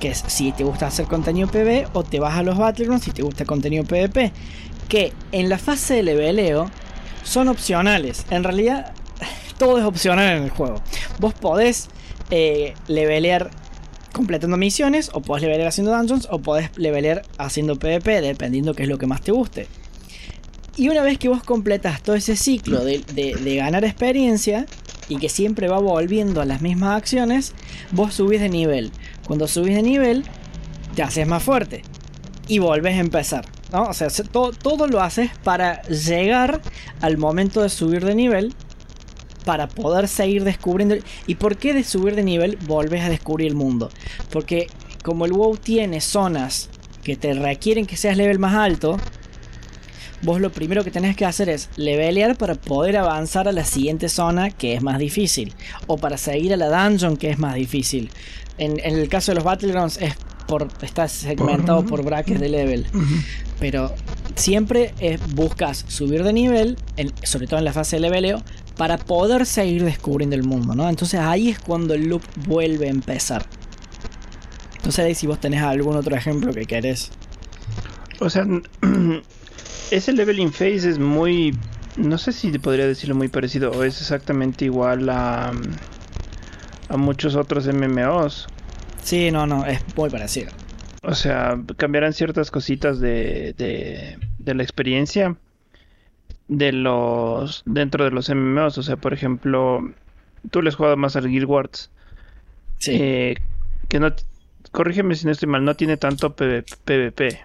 que 0.01 0.09
es 0.09 0.23
si 0.27 0.51
te 0.51 0.65
gusta 0.65 0.87
hacer 0.87 1.05
contenido 1.05 1.47
PvE, 1.47 1.87
o 1.93 2.03
te 2.03 2.19
vas 2.19 2.37
a 2.37 2.43
los 2.43 2.57
Battlegrounds 2.57 3.05
si 3.05 3.11
te 3.11 3.21
gusta 3.21 3.45
contenido 3.45 3.85
PvP. 3.85 4.33
Que 4.89 5.13
en 5.31 5.47
la 5.47 5.57
fase 5.57 5.93
de 5.93 6.03
leveleo 6.03 6.69
son 7.23 7.47
opcionales. 7.47 8.25
En 8.29 8.43
realidad, 8.43 8.93
todo 9.57 9.77
es 9.77 9.85
opcional 9.85 10.37
en 10.37 10.43
el 10.43 10.49
juego. 10.49 10.81
Vos 11.19 11.33
podés 11.33 11.89
eh, 12.29 12.73
levelear 12.87 13.51
completando 14.11 14.57
misiones, 14.57 15.09
o 15.13 15.21
podés 15.21 15.43
levelear 15.43 15.67
haciendo 15.67 15.95
dungeons, 15.95 16.27
o 16.31 16.39
podés 16.39 16.69
levelear 16.77 17.23
haciendo 17.37 17.77
PvP, 17.77 18.21
dependiendo 18.21 18.73
qué 18.73 18.83
es 18.83 18.89
lo 18.89 18.97
que 18.97 19.07
más 19.07 19.21
te 19.21 19.31
guste. 19.31 19.67
Y 20.75 20.89
una 20.89 21.03
vez 21.03 21.17
que 21.17 21.29
vos 21.29 21.43
completas 21.43 22.01
todo 22.01 22.15
ese 22.15 22.35
ciclo 22.35 22.83
de, 22.83 23.55
ganar 23.57 23.83
experiencia 23.83 24.65
y 25.09 25.17
que 25.17 25.29
siempre 25.29 25.67
va 25.67 25.79
volviendo 25.79 26.41
a 26.41 26.45
las 26.45 26.61
mismas 26.61 26.97
acciones, 26.97 27.53
vos 27.91 28.13
subís 28.13 28.41
de 28.41 28.49
nivel. 28.49 28.91
Cuando 29.27 29.47
subís 29.47 29.75
de 29.75 29.83
nivel, 29.83 30.23
te 30.95 31.03
haces 31.03 31.27
más 31.27 31.43
fuerte 31.43 31.83
y 32.51 32.59
volvés 32.59 32.95
a 32.95 32.99
empezar. 32.99 33.45
¿no? 33.71 33.83
O 33.83 33.93
sea, 33.93 34.09
todo, 34.09 34.51
todo 34.51 34.85
lo 34.85 35.01
haces 35.01 35.31
para 35.41 35.81
llegar 35.83 36.61
al 36.99 37.17
momento 37.17 37.61
de 37.61 37.69
subir 37.69 38.03
de 38.03 38.13
nivel 38.13 38.53
para 39.45 39.69
poder 39.69 40.09
seguir 40.09 40.43
descubriendo. 40.43 40.95
¿Y 41.27 41.35
por 41.35 41.55
qué 41.55 41.73
de 41.73 41.85
subir 41.85 42.13
de 42.13 42.23
nivel 42.23 42.57
volvés 42.67 43.03
a 43.03 43.09
descubrir 43.09 43.47
el 43.47 43.55
mundo? 43.55 43.89
Porque 44.31 44.67
como 45.01 45.23
el 45.23 45.31
WoW 45.31 45.55
tiene 45.55 46.01
zonas 46.01 46.69
que 47.03 47.15
te 47.15 47.33
requieren 47.33 47.85
que 47.85 47.95
seas 47.95 48.17
level 48.17 48.37
más 48.37 48.53
alto, 48.53 48.97
vos 50.21 50.41
lo 50.41 50.51
primero 50.51 50.83
que 50.83 50.91
tenés 50.91 51.15
que 51.15 51.23
hacer 51.23 51.47
es 51.47 51.69
levelear 51.77 52.37
para 52.37 52.55
poder 52.55 52.97
avanzar 52.97 53.47
a 53.47 53.53
la 53.53 53.63
siguiente 53.63 54.09
zona 54.09 54.49
que 54.49 54.73
es 54.73 54.81
más 54.81 54.99
difícil. 54.99 55.53
O 55.87 55.95
para 55.95 56.17
seguir 56.17 56.53
a 56.53 56.57
la 56.57 56.67
dungeon 56.67 57.15
que 57.15 57.29
es 57.29 57.39
más 57.39 57.55
difícil. 57.55 58.11
En, 58.57 58.77
el 58.83 59.07
caso 59.07 59.31
de 59.31 59.35
los 59.35 59.45
Battlegrounds 59.45 60.01
es 60.01 60.15
por, 60.51 60.67
está 60.81 61.07
segmentado 61.07 61.85
por 61.85 62.03
brackets 62.03 62.41
de 62.41 62.49
level. 62.49 62.85
Pero 63.57 63.95
siempre 64.35 64.93
buscas 65.33 65.85
subir 65.87 66.25
de 66.25 66.33
nivel, 66.33 66.77
sobre 67.23 67.47
todo 67.47 67.59
en 67.59 67.65
la 67.65 67.71
fase 67.71 67.95
de 67.95 68.01
leveleo, 68.01 68.43
para 68.75 68.97
poder 68.97 69.45
seguir 69.45 69.85
descubriendo 69.85 70.35
el 70.35 70.43
mundo, 70.43 70.75
¿no? 70.75 70.89
Entonces 70.89 71.21
ahí 71.21 71.49
es 71.49 71.59
cuando 71.59 71.93
el 71.93 72.09
loop 72.09 72.21
vuelve 72.47 72.87
a 72.87 72.89
empezar. 72.89 73.45
Entonces 74.75 75.17
si 75.17 75.25
vos 75.25 75.39
tenés 75.39 75.61
algún 75.61 75.95
otro 75.95 76.17
ejemplo 76.17 76.53
que 76.53 76.65
querés. 76.65 77.11
O 78.19 78.29
sea, 78.29 78.45
ese 79.91 80.11
leveling 80.11 80.51
phase 80.51 80.89
es 80.89 80.99
muy. 80.99 81.57
No 81.95 82.17
sé 82.17 82.33
si 82.33 82.51
podría 82.59 82.87
decirlo 82.87 83.15
muy 83.15 83.29
parecido 83.29 83.71
o 83.71 83.83
es 83.83 84.01
exactamente 84.01 84.65
igual 84.65 85.09
a. 85.09 85.53
a 86.89 86.97
muchos 86.97 87.35
otros 87.35 87.67
MMOs. 87.67 88.49
Sí, 89.01 89.31
no, 89.31 89.45
no, 89.47 89.65
es 89.65 89.81
muy 89.95 90.09
parecido. 90.09 90.51
O 91.03 91.15
sea, 91.15 91.59
cambiarán 91.77 92.13
ciertas 92.13 92.51
cositas 92.51 92.99
de, 92.99 93.53
de, 93.57 94.19
de 94.37 94.53
la 94.53 94.63
experiencia 94.63 95.35
de 96.47 96.73
los 96.73 97.63
dentro 97.65 98.03
de 98.03 98.11
los 98.11 98.29
MMOs. 98.29 98.77
O 98.77 98.83
sea, 98.83 98.97
por 98.97 99.13
ejemplo, 99.13 99.93
tú 100.51 100.61
les 100.61 100.75
jugado 100.75 100.97
más 100.97 101.15
al 101.15 101.27
Guild 101.27 101.45
Wars. 101.45 101.89
Sí. 102.77 102.91
Eh, 102.93 103.37
que 103.87 103.99
no. 103.99 104.13
Corrígeme 104.71 105.15
si 105.15 105.25
no 105.25 105.31
estoy 105.31 105.49
mal, 105.49 105.65
no 105.65 105.75
tiene 105.75 105.97
tanto 105.97 106.35
PvP. 106.35 107.41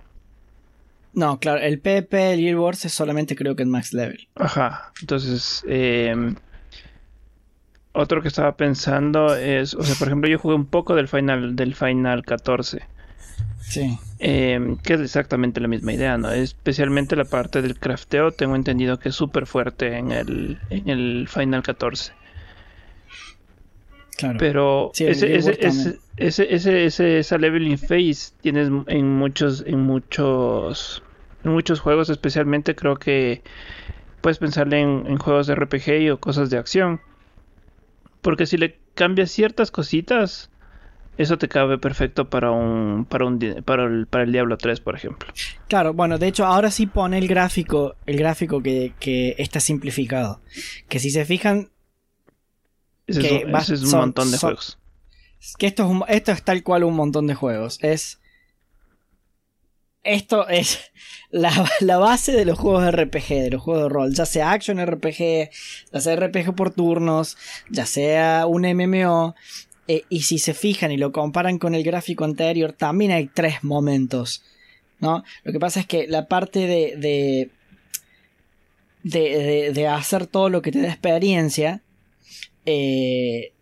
No, 1.12 1.40
claro, 1.40 1.60
el 1.60 1.80
PP, 1.80 2.34
el 2.34 2.40
Guild 2.40 2.58
Wars 2.58 2.84
es 2.84 2.92
solamente 2.92 3.34
creo 3.34 3.56
que 3.56 3.62
en 3.62 3.70
max 3.70 3.94
level. 3.94 4.28
Ajá, 4.34 4.92
entonces, 5.00 5.64
em, 5.66 6.36
otro 7.96 8.22
que 8.22 8.28
estaba 8.28 8.56
pensando 8.56 9.34
es, 9.34 9.74
o 9.74 9.82
sea, 9.82 9.94
por 9.96 10.08
ejemplo, 10.08 10.28
yo 10.28 10.38
jugué 10.38 10.54
un 10.54 10.66
poco 10.66 10.94
del 10.94 11.08
Final, 11.08 11.56
del 11.56 11.74
Final 11.74 12.24
14. 12.24 12.82
Sí. 13.60 13.98
Em, 14.18 14.76
que 14.76 14.94
es 14.94 15.00
exactamente 15.00 15.60
la 15.60 15.68
misma 15.68 15.92
idea, 15.92 16.16
¿no? 16.16 16.30
Especialmente 16.30 17.16
la 17.16 17.24
parte 17.24 17.62
del 17.62 17.78
crafteo, 17.78 18.30
tengo 18.30 18.54
entendido 18.56 18.98
que 18.98 19.08
es 19.08 19.14
súper 19.14 19.46
fuerte 19.46 19.96
en 19.98 20.12
el, 20.12 20.58
en 20.70 20.88
el 20.88 21.28
Final 21.28 21.62
14. 21.62 22.12
Claro. 24.16 24.38
Pero 24.38 24.92
ese, 24.98 25.36
ese, 25.36 25.98
ese, 26.16 26.86
ese, 26.86 27.18
esa 27.18 27.38
leveling 27.38 27.76
phase 27.76 28.32
tienes 28.40 28.70
en 28.86 29.18
muchos, 29.18 29.62
en 29.66 29.80
muchos 29.80 31.02
muchos 31.46 31.80
juegos, 31.80 32.10
especialmente 32.10 32.74
creo 32.74 32.96
que 32.96 33.42
puedes 34.20 34.38
pensarle 34.38 34.80
en, 34.80 35.18
juegos 35.18 35.46
de 35.46 35.54
RPG 35.54 36.12
o 36.12 36.18
cosas 36.18 36.50
de 36.50 36.58
acción. 36.58 37.00
Porque 38.26 38.44
si 38.46 38.56
le 38.56 38.80
cambias 38.94 39.30
ciertas 39.30 39.70
cositas, 39.70 40.50
eso 41.16 41.38
te 41.38 41.46
cabe 41.46 41.78
perfecto 41.78 42.28
para 42.28 42.50
un 42.50 43.06
para 43.08 43.24
un 43.24 43.38
para 43.64 43.84
el, 43.84 44.08
para 44.08 44.24
el 44.24 44.32
Diablo 44.32 44.58
3, 44.58 44.80
por 44.80 44.96
ejemplo. 44.96 45.28
Claro, 45.68 45.94
bueno, 45.94 46.18
de 46.18 46.26
hecho 46.26 46.44
ahora 46.44 46.72
sí 46.72 46.88
pone 46.88 47.18
el 47.18 47.28
gráfico, 47.28 47.94
el 48.04 48.16
gráfico 48.16 48.60
que, 48.60 49.36
está 49.38 49.60
simplificado. 49.60 50.40
Que 50.88 50.98
si 50.98 51.10
se 51.10 51.24
fijan 51.24 51.70
ese 53.06 53.44
es, 53.46 53.82
un 53.84 53.90
montón 54.00 54.32
de 54.32 54.38
juegos. 54.38 54.76
Que 55.56 55.68
esto 55.68 55.88
es 56.08 56.16
esto 56.16 56.32
es 56.32 56.42
tal 56.42 56.64
cual 56.64 56.82
un 56.82 56.96
montón 56.96 57.28
de 57.28 57.36
juegos. 57.36 57.78
Es 57.80 58.20
esto 60.06 60.48
es 60.48 60.90
la, 61.30 61.98
base 61.98 62.32
de 62.32 62.44
los 62.44 62.58
juegos 62.58 62.84
de 62.84 62.90
RPG, 62.92 63.28
de 63.28 63.50
los 63.50 63.62
juegos 63.62 63.84
de 63.84 63.88
rol, 63.88 64.14
ya 64.14 64.26
sea 64.26 64.52
action 64.52 64.84
RPG, 64.84 65.50
ya 65.92 66.00
sea 66.00 66.16
RPG 66.16 66.54
por 66.54 66.70
turnos, 66.72 67.36
ya 67.70 67.86
sea 67.86 68.46
un 68.46 68.62
MMO. 68.62 69.34
Eh, 69.88 70.02
y 70.08 70.22
si 70.22 70.38
se 70.38 70.52
fijan 70.52 70.90
y 70.90 70.96
lo 70.96 71.12
comparan 71.12 71.58
con 71.58 71.74
el 71.74 71.84
gráfico 71.84 72.24
anterior, 72.24 72.72
también 72.72 73.12
hay 73.12 73.26
tres 73.26 73.62
momentos. 73.62 74.42
¿no? 74.98 75.22
Lo 75.44 75.52
que 75.52 75.60
pasa 75.60 75.80
es 75.80 75.86
que 75.86 76.06
la 76.08 76.26
parte 76.26 76.66
de, 76.66 77.50
de, 79.02 79.72
de, 79.72 79.86
hacer 79.88 80.26
todo 80.26 80.48
lo 80.48 80.62
que 80.62 80.72
te 80.72 80.80
da 80.80 80.88
experiencia, 80.88 81.82
eh, 82.64 83.52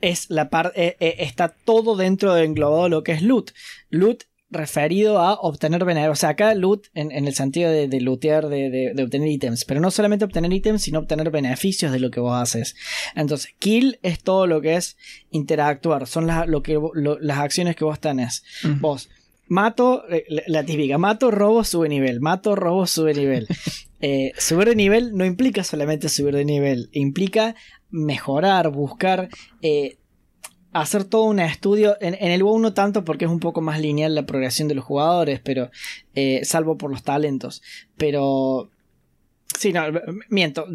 es 0.00 0.30
la 0.30 0.48
parte 0.48 0.96
eh, 0.98 1.16
está 1.18 1.48
todo 1.48 1.94
dentro 1.96 2.34
de 2.34 2.44
englobado 2.44 2.88
lo 2.88 3.02
que 3.02 3.12
es 3.12 3.22
loot. 3.22 3.52
Loot 3.90 4.24
referido 4.50 5.18
a 5.18 5.34
obtener 5.34 5.84
beneficios. 5.84 6.12
O 6.12 6.20
sea, 6.20 6.30
acá 6.30 6.54
loot 6.54 6.88
en, 6.94 7.10
el 7.12 7.34
sentido 7.34 7.70
de, 7.70 7.88
de 7.88 8.00
lootear, 8.00 8.48
de, 8.48 8.94
obtener 9.02 9.28
ítems. 9.28 9.64
Pero 9.64 9.80
no 9.80 9.90
solamente 9.90 10.24
obtener 10.24 10.52
ítems, 10.52 10.82
sino 10.82 10.98
obtener 10.98 11.30
beneficios 11.30 11.92
de 11.92 12.00
lo 12.00 12.10
que 12.10 12.20
vos 12.20 12.34
haces. 12.34 12.74
Entonces, 13.14 13.54
kill 13.58 13.98
es 14.02 14.20
todo 14.20 14.46
lo 14.46 14.60
que 14.60 14.76
es 14.76 14.96
interactuar. 15.30 16.06
Son 16.06 16.28
lo 16.46 16.62
que, 16.62 16.78
las 17.20 17.38
acciones 17.38 17.76
que 17.76 17.84
vos 17.84 18.00
tenés. 18.00 18.44
Vos, 18.80 19.08
mato, 19.46 20.04
eh, 20.10 20.24
la 20.46 20.64
típica, 20.64 20.98
mato, 20.98 21.30
robo, 21.30 21.64
sube 21.64 21.88
nivel. 21.88 22.20
Mato, 22.20 22.56
robo, 22.56 22.86
sube 22.86 23.14
nivel. 23.14 23.46
Eh, 24.02 24.32
subir 24.38 24.66
de 24.66 24.76
nivel 24.76 25.14
no 25.14 25.26
implica 25.26 25.62
solamente 25.62 26.08
subir 26.08 26.34
de 26.34 26.46
nivel. 26.46 26.88
Implica 26.92 27.54
mejorar, 27.90 28.70
buscar 28.70 29.28
eh, 29.60 29.98
hacer 30.72 31.04
todo 31.04 31.24
un 31.24 31.40
estudio. 31.40 31.96
En, 32.00 32.14
el 32.14 32.42
WoW 32.42 32.58
no 32.58 32.74
tanto 32.74 33.04
porque 33.04 33.24
es 33.24 33.30
un 33.30 33.40
poco 33.40 33.60
más 33.60 33.80
lineal 33.80 34.14
la 34.14 34.26
progresión 34.26 34.68
de 34.68 34.74
los 34.74 34.84
jugadores, 34.84 35.40
pero 35.40 35.70
eh, 36.14 36.40
salvo 36.44 36.76
por 36.76 36.90
los 36.90 37.02
talentos. 37.02 37.62
Pero 37.96 38.70
Sí, 39.58 39.72
no, 39.72 39.82
miento. 40.28 40.66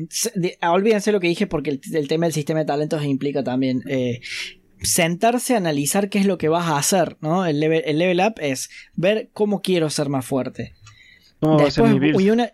Olvídense 0.62 1.12
lo 1.12 1.20
que 1.20 1.28
dije 1.28 1.48
porque 1.48 1.80
el, 1.92 2.08
tema 2.08 2.25
del 2.25 2.34
sistema 2.34 2.60
de 2.60 2.66
talentos 2.66 3.04
implica 3.04 3.44
también 3.44 3.84
eh, 3.88 4.22
sentarse 4.82 5.56
a 5.56 5.58
analizar 5.58 6.10
qué 6.10 6.20
es 6.20 6.25
lo 6.25 6.38
que 6.38 6.50
vas 6.50 6.68
a 6.68 6.78
hacer, 6.78 7.18
¿no? 7.22 7.46
El 7.46 7.60
level, 7.60 7.84
el 7.86 7.98
level 7.98 8.20
up 8.20 8.36
es 8.40 8.70
ver 8.96 9.30
cómo 9.34 9.62
quiero 9.62 9.90
ser 9.90 10.10
más 10.10 10.25
fuerte. 10.25 10.74
¿Cómo 11.40 11.58
Después, 11.58 11.96
y 12.20 12.30
una, 12.30 12.52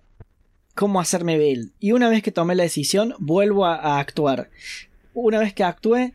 cómo 0.76 1.02
hacerme 1.02 1.38
build. 1.38 1.72
Y 1.80 1.92
una 1.92 2.10
vez 2.10 2.24
que 2.24 2.32
tomé 2.32 2.56
la 2.56 2.64
decisión, 2.64 3.14
vuelvo 3.20 3.66
a 3.66 4.00
actuar. 4.00 4.50
Una 5.14 5.40
vez 5.40 5.54
que 5.54 5.64
actúe, 5.64 6.14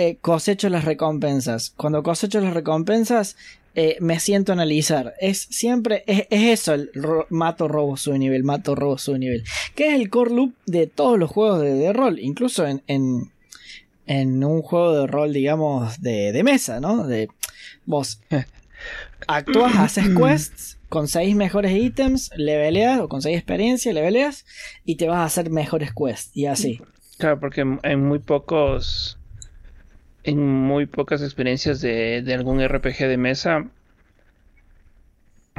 eh, 0.00 0.16
cosecho 0.18 0.70
las 0.70 0.86
recompensas. 0.86 1.74
Cuando 1.76 2.02
cosecho 2.02 2.40
las 2.40 2.54
recompensas, 2.54 3.36
eh, 3.74 3.98
me 4.00 4.18
siento 4.18 4.50
a 4.50 4.54
analizar. 4.54 5.12
Es 5.20 5.46
siempre, 5.50 6.04
es, 6.06 6.26
eso 6.30 6.72
el 6.72 6.90
mato, 7.28 7.68
robo, 7.68 7.98
su 7.98 8.16
nivel, 8.16 8.42
mato, 8.42 8.74
robo, 8.74 8.96
su 8.96 9.18
nivel. 9.18 9.44
Que 9.74 9.88
es 9.88 10.00
el 10.00 10.08
core 10.08 10.34
loop 10.34 10.54
de 10.64 10.86
todos 10.86 11.18
los 11.18 11.30
juegos 11.30 11.60
de, 11.60 11.92
rol, 11.92 12.18
incluso 12.18 12.66
en, 12.66 12.82
en, 12.86 13.30
en, 14.06 14.42
un 14.42 14.62
juego 14.62 15.02
de 15.02 15.06
rol, 15.06 15.34
digamos, 15.34 16.00
de, 16.00 16.32
de 16.32 16.42
mesa, 16.44 16.80
¿no? 16.80 17.06
De 17.06 17.28
vos 17.84 18.22
actúas, 19.28 19.76
haces 19.76 20.06
quests, 20.16 20.78
conseguís 20.88 21.36
mejores 21.36 21.72
ítems, 21.72 22.30
leveleas 22.36 23.00
o 23.00 23.08
conseguís 23.10 23.36
experiencia, 23.36 23.92
leveleas 23.92 24.46
y 24.86 24.96
te 24.96 25.08
vas 25.08 25.18
a 25.18 25.24
hacer 25.24 25.50
mejores 25.50 25.90
quests 25.92 26.34
y 26.34 26.46
así. 26.46 26.80
Claro, 27.18 27.38
porque 27.38 27.66
en 27.82 28.08
muy 28.08 28.18
pocos 28.18 29.19
en 30.24 30.46
muy 30.46 30.86
pocas 30.86 31.22
experiencias 31.22 31.80
de, 31.80 32.24
algún 32.34 32.66
RPG 32.66 32.98
de 33.06 33.16
mesa 33.16 33.66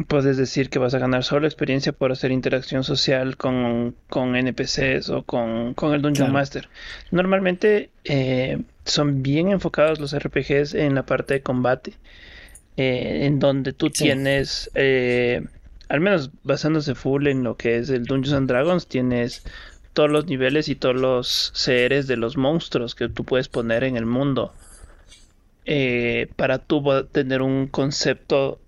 puedes 0.08 0.38
decir 0.38 0.70
que 0.70 0.80
vas 0.80 0.94
a 0.94 1.00
ganar 1.00 1.24
solo 1.24 1.46
experiencia 1.46 1.91
por 1.91 2.12
hacer 2.12 2.32
interacción 2.32 2.84
social 2.84 3.38
con, 3.38 3.96
con 4.10 4.36
NPCs 4.36 5.10
o 5.10 5.24
con, 5.24 5.74
con 5.74 5.94
el 5.94 6.01
Dungeon 6.01 6.32
Master. 6.32 6.70
Normalmente 7.12 7.89
eh, 8.03 8.62
son 8.86 9.22
bien 9.22 9.50
enfocados 9.50 10.00
los 10.00 10.18
RPGs 10.18 10.74
en 10.74 10.96
la 10.96 11.06
parte 11.06 11.36
de 11.36 11.41
combate, 11.41 11.94
eh, 12.77 13.25
en 13.25 13.39
donde 13.39 13.74
tú 13.74 13.89
tienes, 13.89 14.72
eh, 14.74 15.44
al 15.88 16.00
menos 16.00 16.32
basándose 16.44 16.96
full 16.96 17.27
en 17.27 17.44
lo 17.44 17.58
que 17.58 17.77
es 17.77 17.89
el 17.89 18.06
Dungeons 18.06 18.38
and 18.38 18.48
Dragons, 18.48 18.88
tienes 18.88 19.44
todos 20.01 20.12
los 20.12 20.25
niveles 20.25 20.67
y 20.67 20.74
todos 20.74 20.96
los 20.96 21.51
seres 21.53 22.08
de 22.08 22.17
los 22.17 22.36
monstruos 22.36 22.96
que 22.96 23.08
tú 23.08 23.24
puedes 23.24 23.50
poner 23.50 23.84
en 23.84 23.98
el 23.98 24.08
mundo. 24.08 24.51
para 26.36 26.58
tú 26.58 26.84
tener 27.12 27.43
un 27.43 27.67
concepto 27.67 28.60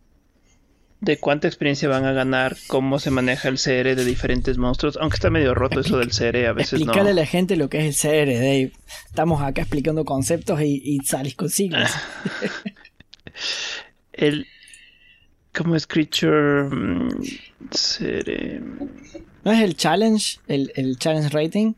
de 1.01 1.17
cuánta 1.17 1.47
experiencia 1.47 1.89
van 1.89 2.05
a 2.05 2.11
ganar, 2.11 2.55
cómo 2.67 2.99
se 2.99 3.09
maneja 3.09 3.49
el 3.49 3.55
CR 3.55 3.95
de 3.95 4.05
diferentes 4.05 4.59
monstruos, 4.59 4.99
aunque 5.01 5.15
está 5.15 5.31
medio 5.31 5.55
roto 5.55 5.79
eso 5.79 5.97
del 5.97 6.11
CR, 6.11 6.45
a 6.45 6.53
veces 6.53 6.73
Explicarle 6.73 7.09
a 7.09 7.15
la 7.15 7.25
gente 7.25 7.55
lo 7.55 7.67
que 7.67 7.87
es 7.87 8.05
el 8.05 8.11
CR, 8.11 8.31
Dave. 8.31 8.73
Estamos 9.07 9.41
acá 9.41 9.63
explicando 9.63 10.05
conceptos 10.05 10.61
y, 10.61 10.83
y 10.85 11.31
con 11.33 11.49
siglas. 11.49 11.91
el... 14.13 14.45
¿Cómo 15.55 15.75
es 15.75 15.87
Creature? 15.87 16.63
Mm, 16.63 17.09
CR... 17.69 18.61
¿No 19.43 19.51
es 19.51 19.61
el 19.61 19.75
challenge? 19.75 20.39
El, 20.47 20.71
el 20.75 20.97
challenge 20.97 21.29
rating? 21.29 21.73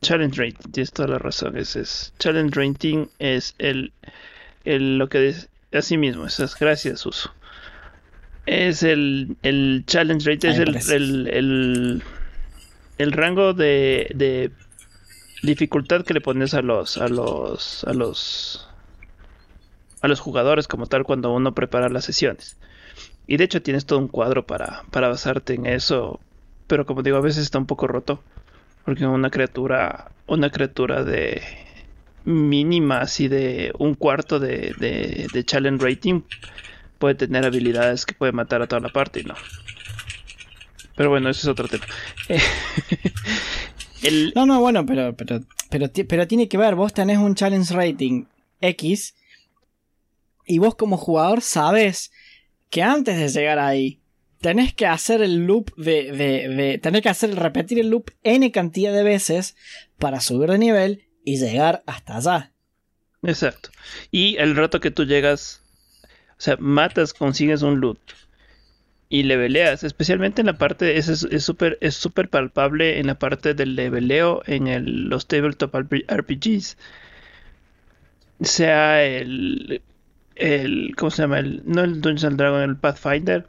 Challenge 0.00 0.36
rating, 0.36 0.70
tienes 0.72 0.92
toda 0.92 1.08
la 1.08 1.18
razón. 1.18 1.56
es 1.56 2.12
challenge 2.18 2.58
rating 2.58 3.06
es 3.18 3.54
el, 3.58 3.92
el 4.64 4.98
lo 4.98 5.08
que 5.08 5.28
es 5.28 5.48
así 5.72 5.96
mismo, 5.96 6.26
esas 6.26 6.58
gracias 6.58 7.06
uso 7.06 7.32
es 8.46 8.82
el, 8.82 9.36
el 9.42 9.84
challenge 9.86 10.28
rate, 10.28 10.48
es 10.48 10.58
el, 10.58 10.76
el, 11.28 12.02
el, 12.98 13.12
rango 13.12 13.54
de, 13.54 14.10
de, 14.14 14.50
dificultad 15.42 16.04
que 16.04 16.14
le 16.14 16.20
pones 16.20 16.54
a 16.54 16.62
los, 16.62 16.98
a 16.98 17.08
los, 17.08 17.84
a 17.84 17.92
los, 17.92 18.68
a 20.00 20.08
los 20.08 20.20
jugadores 20.20 20.66
como 20.66 20.86
tal 20.86 21.04
cuando 21.04 21.32
uno 21.32 21.54
prepara 21.54 21.88
las 21.88 22.04
sesiones. 22.04 22.56
Y 23.26 23.36
de 23.36 23.44
hecho 23.44 23.62
tienes 23.62 23.86
todo 23.86 23.98
un 23.98 24.08
cuadro 24.08 24.46
para, 24.46 24.84
para 24.90 25.08
basarte 25.08 25.54
en 25.54 25.66
eso, 25.66 26.20
pero 26.66 26.86
como 26.86 27.02
digo, 27.02 27.16
a 27.16 27.20
veces 27.20 27.44
está 27.44 27.58
un 27.58 27.66
poco 27.66 27.86
roto, 27.86 28.22
porque 28.84 29.06
una 29.06 29.30
criatura, 29.30 30.10
una 30.26 30.50
criatura 30.50 31.04
de 31.04 31.42
mínima, 32.24 33.00
así 33.00 33.28
de 33.28 33.72
un 33.78 33.94
cuarto 33.94 34.38
de, 34.38 34.74
de, 35.32 35.44
challenge 35.44 35.84
rating, 35.84 36.22
puede 36.98 37.14
tener 37.14 37.44
habilidades 37.44 38.06
que 38.06 38.14
puede 38.14 38.32
matar 38.32 38.62
a 38.62 38.66
toda 38.66 38.80
la 38.80 38.88
parte 38.88 39.20
y 39.20 39.24
no. 39.24 39.34
Pero 40.96 41.10
bueno, 41.10 41.30
ese 41.30 41.40
es 41.40 41.48
otro 41.48 41.68
tema. 41.68 41.84
No, 44.34 44.46
no, 44.46 44.58
bueno, 44.58 44.84
pero, 44.84 45.14
pero, 45.14 45.42
pero, 45.70 45.88
pero 46.08 46.26
tiene 46.26 46.48
que 46.48 46.58
ver, 46.58 46.74
vos 46.74 46.92
tenés 46.92 47.18
un 47.18 47.36
challenge 47.36 47.72
rating 47.72 48.24
X 48.60 49.14
y 50.44 50.58
vos 50.58 50.74
como 50.74 50.96
jugador 50.96 51.40
sabes 51.40 52.10
que 52.72 52.82
antes 52.82 53.18
de 53.18 53.28
llegar 53.28 53.58
ahí 53.58 54.00
tenés 54.40 54.72
que 54.72 54.86
hacer 54.86 55.20
el 55.20 55.46
loop 55.46 55.76
de, 55.76 56.10
de, 56.10 56.48
de 56.48 56.78
tenés 56.78 57.02
que 57.02 57.10
hacer 57.10 57.34
repetir 57.36 57.78
el 57.78 57.90
loop 57.90 58.10
n 58.22 58.50
cantidad 58.50 58.94
de 58.94 59.02
veces 59.02 59.56
para 59.98 60.20
subir 60.20 60.50
de 60.50 60.58
nivel 60.58 61.04
y 61.22 61.36
llegar 61.36 61.82
hasta 61.86 62.16
allá. 62.16 62.52
Exacto. 63.22 63.68
Y 64.10 64.36
el 64.38 64.56
rato 64.56 64.80
que 64.80 64.90
tú 64.90 65.04
llegas 65.04 65.62
o 66.02 66.44
sea, 66.44 66.56
matas, 66.58 67.12
consigues 67.12 67.60
un 67.60 67.78
loot 67.78 68.00
y 69.10 69.24
leveleas, 69.24 69.84
especialmente 69.84 70.40
en 70.40 70.46
la 70.46 70.56
parte, 70.56 70.96
es 70.96 71.26
súper 71.44 71.76
es 71.82 71.94
super 71.94 72.30
palpable 72.30 72.98
en 72.98 73.08
la 73.08 73.18
parte 73.18 73.52
del 73.52 73.76
leveleo 73.76 74.42
en 74.46 74.66
el, 74.66 75.10
los 75.10 75.26
tabletop 75.26 75.74
RPGs. 75.74 76.78
Sea 78.40 79.04
el, 79.04 79.82
el, 80.36 80.94
¿cómo 80.96 81.10
se 81.10 81.22
llama? 81.22 81.38
El, 81.38 81.62
no 81.64 81.82
el 81.82 82.00
Dungeons 82.00 82.36
Dragon, 82.36 82.62
el 82.62 82.76
Pathfinder 82.76 83.46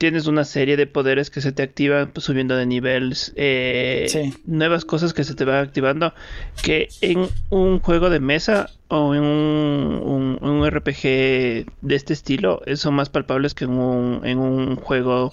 tienes 0.00 0.26
una 0.26 0.46
serie 0.46 0.78
de 0.78 0.86
poderes 0.86 1.28
que 1.28 1.42
se 1.42 1.52
te 1.52 1.62
activan 1.62 2.10
pues, 2.10 2.24
subiendo 2.24 2.56
de 2.56 2.64
niveles, 2.64 3.34
eh, 3.36 4.32
nuevas 4.46 4.86
cosas 4.86 5.12
que 5.12 5.24
se 5.24 5.34
te 5.34 5.44
van 5.44 5.62
activando, 5.62 6.14
que 6.62 6.88
en 7.02 7.28
un 7.50 7.80
juego 7.80 8.08
de 8.08 8.18
mesa 8.18 8.70
o 8.88 9.14
en 9.14 9.22
un, 9.22 10.38
un, 10.40 10.70
RPG 10.70 11.02
de 11.02 11.94
este 11.94 12.14
estilo 12.14 12.62
son 12.76 12.94
más 12.94 13.10
palpables 13.10 13.52
que 13.52 13.64
en 13.64 13.72
un, 13.72 14.24
en 14.24 14.38
un 14.38 14.76
juego 14.76 15.32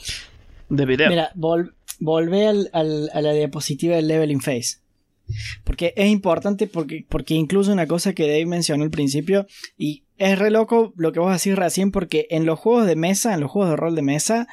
de 0.68 0.86
video. 0.86 1.08
Mira, 1.08 1.32
volvé 1.34 2.48
al, 2.48 2.70
a 2.74 3.22
la 3.22 3.32
diapositiva 3.32 3.96
del 3.96 4.10
leveling 4.10 4.42
phase. 4.42 4.80
Porque 5.64 5.94
es 5.96 6.10
importante 6.10 6.68
porque, 6.68 7.06
porque 7.08 7.34
incluso 7.34 7.72
una 7.72 7.88
cosa 7.88 8.14
que 8.14 8.28
Dave 8.28 8.46
mencionó 8.46 8.84
al 8.84 8.90
principio 8.90 9.48
y 9.78 10.04
es 10.18 10.38
re 10.40 10.50
loco 10.50 10.94
lo 10.98 11.12
que 11.12 11.20
vos 11.20 11.32
decís 11.32 11.58
recién 11.58 11.92
porque 11.92 12.28
en 12.30 12.46
los 12.46 12.60
juegos 12.60 12.88
de 12.88 12.96
mesa, 12.96 13.34
en 13.34 13.40
los 13.40 13.52
juegos 13.52 13.72
de 13.72 13.78
rol 13.78 13.96
de 13.96 14.02
mesa, 14.02 14.48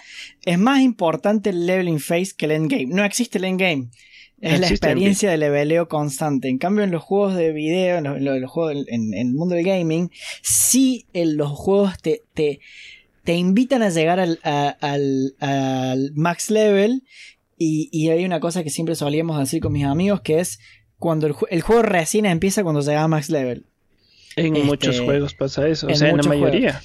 es 0.45 0.59
más 0.59 0.81
importante 0.81 1.51
el 1.51 1.67
leveling 1.67 2.01
phase 2.01 2.33
que 2.37 2.47
el 2.47 2.53
endgame. 2.53 2.87
No 2.87 3.05
existe 3.05 3.39
el 3.39 3.45
endgame. 3.45 3.89
Es 4.41 4.61
la 4.61 4.69
experiencia 4.69 5.31
de 5.31 5.39
leveleo 5.39 5.89
constante. 5.89 6.49
En 6.49 6.59
cambio, 6.59 6.85
en 6.85 6.91
los 6.91 7.03
juegos 7.03 7.35
de 7.35 7.53
video, 7.53 7.97
en 7.97 8.25
los, 8.25 8.51
juegos, 8.51 8.85
en, 8.89 9.15
el 9.15 9.33
mundo 9.33 9.55
del 9.55 9.65
gaming, 9.65 10.11
sí 10.43 11.07
en 11.15 11.39
los 11.39 11.51
juegos 11.53 11.97
te, 12.03 12.21
te, 12.35 12.61
te 13.23 13.35
invitan 13.37 13.83
a 13.83 13.89
llegar 13.89 14.21
al, 14.21 14.41
al, 14.43 15.35
al 15.41 16.13
max 16.15 16.51
level. 16.51 17.05
Y, 17.57 17.89
y, 17.93 18.11
hay 18.11 18.25
una 18.25 18.41
cosa 18.41 18.65
que 18.65 18.71
siempre 18.71 18.95
solíamos 18.95 19.39
decir 19.39 19.61
con 19.61 19.73
mis 19.73 19.85
amigos, 19.85 20.21
que 20.23 20.41
es 20.41 20.59
cuando 20.99 21.27
el, 21.27 21.35
el 21.51 21.63
juego 21.63 21.83
recién 21.83 22.27
empieza 22.27 22.63
cuando 22.63 22.81
llega 22.81 23.03
a 23.03 23.09
max 23.09 23.31
level. 23.31 23.67
En 24.37 24.57
este, 24.57 24.67
muchos 24.67 25.01
juegos 25.01 25.35
pasa 25.35 25.69
eso, 25.69 25.87
o 25.87 25.95
sea, 25.95 26.11
en 26.11 26.17
la 26.17 26.23
mayoría. 26.25 26.83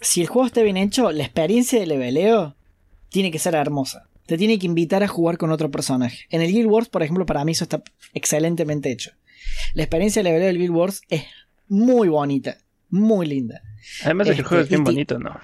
Si 0.00 0.20
el 0.20 0.26
juego 0.26 0.46
está 0.46 0.62
bien 0.62 0.76
hecho, 0.76 1.10
la 1.12 1.24
experiencia 1.24 1.80
de 1.80 1.86
leveleo 1.86 2.56
tiene 3.08 3.30
que 3.30 3.38
ser 3.38 3.54
hermosa. 3.54 4.08
Te 4.26 4.36
tiene 4.36 4.58
que 4.58 4.66
invitar 4.66 5.02
a 5.02 5.08
jugar 5.08 5.38
con 5.38 5.50
otro 5.50 5.70
personaje. 5.70 6.26
En 6.30 6.42
el 6.42 6.52
Guild 6.52 6.68
Wars, 6.68 6.88
por 6.88 7.02
ejemplo, 7.02 7.24
para 7.24 7.44
mí 7.44 7.52
eso 7.52 7.64
está 7.64 7.82
excelentemente 8.12 8.90
hecho. 8.90 9.12
La 9.72 9.84
experiencia 9.84 10.20
de 10.20 10.24
leveleo 10.24 10.48
del 10.48 10.58
Guild 10.58 10.74
Wars 10.74 11.02
es 11.08 11.24
muy 11.68 12.08
bonita, 12.08 12.58
muy 12.90 13.26
linda. 13.26 13.62
Además 14.04 14.26
de 14.28 14.34
que 14.34 14.40
el 14.40 14.46
juego 14.46 14.62
es 14.64 14.68
bien 14.68 14.82
este, 14.82 14.92
bonito, 14.92 15.18
¿no? 15.18 15.40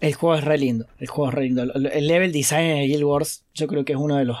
El 0.00 0.14
juego 0.14 0.36
es 0.36 0.44
re 0.44 0.58
lindo, 0.58 0.86
el 0.98 1.08
juego 1.08 1.30
es 1.30 1.34
re 1.34 1.44
lindo. 1.44 1.62
El 1.62 2.06
level 2.06 2.32
design 2.32 2.66
el 2.66 2.88
Guild 2.88 3.04
Wars 3.04 3.44
yo 3.54 3.66
creo 3.66 3.84
que 3.84 3.92
es 3.92 3.98
uno 3.98 4.16
de 4.16 4.24
los 4.24 4.38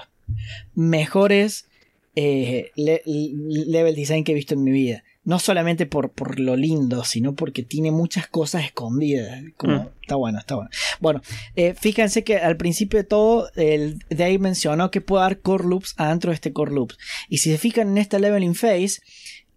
mejores 0.74 1.68
eh, 2.14 2.70
level 2.76 3.94
design 3.94 4.24
que 4.24 4.32
he 4.32 4.34
visto 4.34 4.54
en 4.54 4.64
mi 4.64 4.70
vida 4.70 5.02
no 5.26 5.40
solamente 5.40 5.86
por, 5.86 6.12
por 6.12 6.38
lo 6.38 6.54
lindo, 6.54 7.02
sino 7.02 7.34
porque 7.34 7.64
tiene 7.64 7.90
muchas 7.90 8.28
cosas 8.28 8.64
escondidas. 8.64 9.42
Como, 9.56 9.74
mm. 9.74 9.88
Está 10.00 10.14
bueno, 10.14 10.38
está 10.38 10.54
bueno. 10.54 10.70
Bueno, 11.00 11.20
eh, 11.56 11.74
fíjense 11.74 12.22
que 12.22 12.36
al 12.36 12.56
principio 12.56 13.00
de 13.00 13.04
todo, 13.04 13.50
el 13.56 13.98
Dave 14.08 14.38
mencionó 14.38 14.92
que 14.92 15.00
puede 15.00 15.24
dar 15.24 15.40
core 15.40 15.64
loops 15.64 15.94
adentro 15.96 16.30
de 16.30 16.36
este 16.36 16.52
core 16.52 16.72
loops. 16.72 16.96
Y 17.28 17.38
si 17.38 17.50
se 17.50 17.58
fijan 17.58 17.88
en 17.88 17.98
esta 17.98 18.20
leveling 18.20 18.54
phase, 18.54 19.00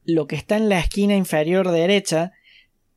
lo 0.05 0.25
que 0.25 0.35
está 0.35 0.57
en 0.57 0.69
la 0.69 0.79
esquina 0.79 1.15
inferior 1.15 1.69
derecha 1.69 2.31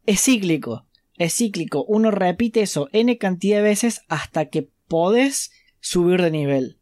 es 0.06 0.22
cíclico. 0.22 0.86
Es 1.22 1.36
cíclico. 1.36 1.84
Uno 1.84 2.10
repite 2.10 2.62
eso 2.62 2.88
n 2.92 3.16
cantidad 3.16 3.58
de 3.58 3.62
veces 3.62 4.02
hasta 4.08 4.46
que 4.46 4.68
podés 4.88 5.52
subir 5.78 6.20
de 6.20 6.32
nivel. 6.32 6.78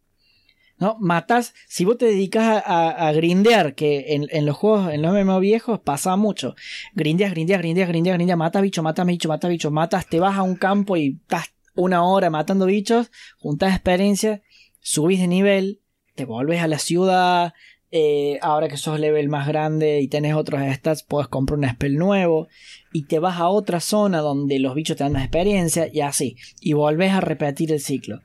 ¿no? 0.78 0.96
Matas, 0.98 1.52
si 1.68 1.84
vos 1.84 1.98
te 1.98 2.06
dedicas 2.06 2.62
a, 2.64 3.12
grindear, 3.12 3.74
que 3.74 4.14
en, 4.14 4.46
los 4.46 4.56
juegos, 4.56 4.94
en 4.94 5.02
los 5.02 5.12
MMO 5.12 5.40
viejos 5.40 5.80
pasa 5.80 6.16
mucho. 6.16 6.54
Grindeas, 6.94 7.32
grindeas, 7.32 7.60
grindeas, 7.60 7.88
grindeas, 7.88 8.16
grindeas, 8.16 8.38
mata 8.38 8.62
bicho, 8.62 8.82
mata 8.82 9.04
bicho, 9.04 9.28
mata 9.28 9.48
bicho, 9.48 9.70
matas, 9.70 10.06
te 10.06 10.20
vas 10.20 10.38
a 10.38 10.42
un 10.42 10.56
campo 10.56 10.96
y 10.96 11.18
estás 11.20 11.52
una 11.74 12.02
hora 12.02 12.30
matando 12.30 12.64
bichos, 12.64 13.10
juntas 13.38 13.74
experiencia, 13.74 14.40
subís 14.80 15.20
de 15.20 15.28
nivel, 15.28 15.82
te 16.14 16.24
vuelves 16.24 16.62
a 16.62 16.66
la 16.66 16.78
ciudad, 16.78 17.52
eh, 17.90 18.38
ahora 18.42 18.68
que 18.68 18.76
sos 18.76 19.00
level 19.00 19.28
más 19.28 19.48
grande 19.48 20.00
y 20.00 20.08
tenés 20.08 20.34
otros 20.34 20.60
stats, 20.74 21.02
puedes 21.02 21.28
comprar 21.28 21.58
un 21.58 21.68
spell 21.68 21.96
nuevo 21.96 22.48
y 22.92 23.04
te 23.04 23.18
vas 23.18 23.38
a 23.38 23.48
otra 23.48 23.80
zona 23.80 24.18
donde 24.18 24.58
los 24.58 24.74
bichos 24.74 24.96
te 24.96 25.04
dan 25.04 25.12
más 25.12 25.22
experiencia 25.22 25.88
y 25.92 26.00
así, 26.00 26.36
y 26.60 26.72
volvés 26.72 27.12
a 27.12 27.20
repetir 27.20 27.72
el 27.72 27.80
ciclo. 27.80 28.20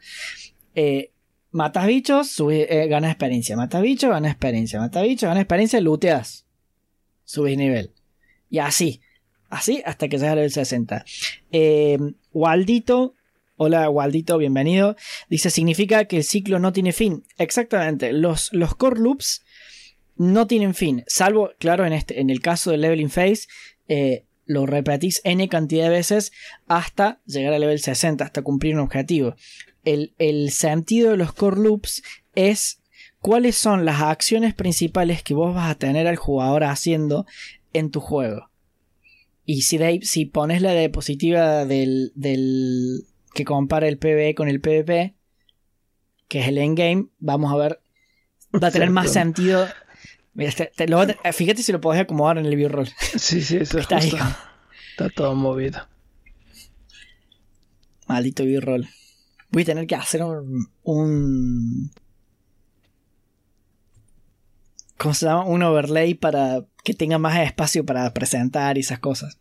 Eh, 0.76 1.12
Matas 1.56 1.88
bichos, 1.88 2.32
subís, 2.32 2.66
eh, 2.70 2.86
ganas 2.90 3.12
experiencia. 3.12 3.56
Matas 3.56 3.82
bichos, 3.82 4.10
ganas 4.10 4.34
experiencia. 4.34 4.78
Matas 4.78 5.04
bichos, 5.04 5.30
ganas 5.30 5.44
experiencia, 5.44 5.80
looteas. 5.80 6.46
Subís 7.24 7.58
nivel. 7.58 7.94
Y 8.50 8.60
así. 8.60 9.00
Así 9.50 9.82
hasta 9.86 10.10
que 10.10 10.18
llegas 10.18 10.32
al 10.32 10.36
level 10.36 10.52
60. 10.52 11.06
Eh, 11.54 11.98
Waldito. 12.34 13.16
Hola 13.56 13.90
Waldito, 13.90 14.38
bienvenido. 14.38 14.98
Dice, 15.30 15.50
significa 15.50 16.04
que 16.04 16.18
el 16.18 16.24
ciclo 16.26 16.60
no 16.60 16.74
tiene 16.74 16.92
fin. 16.92 17.24
Exactamente. 17.38 18.12
Los, 18.12 18.52
los 18.52 18.76
core 18.76 19.00
loops 19.00 19.45
no 20.16 20.48
tienen 20.48 20.74
fin. 20.74 21.04
Salvo, 21.08 21.52
claro, 21.60 21.86
en, 21.86 21.94
este, 21.94 22.20
en 22.20 22.30
el 22.30 22.42
caso 22.42 22.72
del 22.72 22.82
leveling 22.82 23.10
phase. 23.10 23.48
Eh, 23.88 24.26
lo 24.46 24.66
repetís 24.66 25.22
n 25.24 25.48
cantidad 25.50 25.86
de 25.86 25.90
veces 25.90 26.32
hasta 26.68 27.20
llegar 27.26 27.54
al 27.54 27.62
level 27.62 27.80
60, 27.80 28.24
hasta 28.24 28.44
cumplir 28.44 28.76
un 28.76 28.82
objetivo. 28.82 29.36
El, 29.84 30.14
el 30.18 30.52
sentido 30.52 31.12
de 31.12 31.18
los 31.18 31.34
core 31.34 31.62
loops 31.62 32.04
es 32.36 32.82
cuáles 33.20 33.56
son 33.56 33.86
las 33.86 34.02
acciones 34.02 34.54
principales 34.54 35.24
que 35.24 35.34
vos 35.34 35.56
vas 35.56 35.72
a 35.72 35.76
tener 35.76 36.08
al 36.08 36.16
jugador 36.16 36.64
haciendo 36.64 37.26
en 37.74 37.90
tu 37.90 38.00
juego. 38.00 38.52
Y 39.46 39.64
si, 39.64 39.80
si 40.02 40.26
pones 40.26 40.62
la 40.62 40.74
diapositiva 40.74 41.66
del, 41.66 42.12
del 42.16 43.06
que 43.34 43.46
compara 43.46 43.88
el 43.88 43.98
PvE 43.98 44.34
con 44.36 44.48
el 44.48 44.62
PvP, 44.62 45.16
que 46.28 46.40
es 46.40 46.48
el 46.48 46.58
endgame, 46.58 47.08
vamos 47.20 47.52
a 47.54 47.58
ver, 47.58 47.80
va 48.62 48.70
a 48.70 48.72
tener 48.72 48.90
más 48.90 49.12
sentido. 49.12 49.68
Fíjate 50.36 51.64
si 51.64 51.72
lo 51.72 51.82
podés 51.82 52.02
acomodar 52.02 52.38
en 52.38 52.46
el 52.46 52.56
view-roll. 52.56 52.90
Sí, 53.18 53.42
sí, 53.42 53.58
eso 53.58 53.80
está, 53.80 53.98
está 53.98 55.10
todo 55.16 55.36
movido. 55.36 55.88
Maldito 58.08 58.44
view-roll. 58.44 58.88
Voy 59.50 59.64
a 59.64 59.66
tener 59.66 59.88
que 59.88 59.96
hacer 59.96 60.24
un, 60.24 60.70
un 60.84 61.92
¿cómo 64.98 65.14
se 65.14 65.26
llama? 65.26 65.46
Un 65.46 65.64
overlay 65.64 66.14
para 66.14 66.66
que 66.84 66.94
tenga 66.94 67.18
más 67.18 67.38
espacio 67.40 67.86
para 67.86 68.14
presentar 68.14 68.78
y 68.78 68.82
esas 68.82 69.00
cosas. 69.00 69.38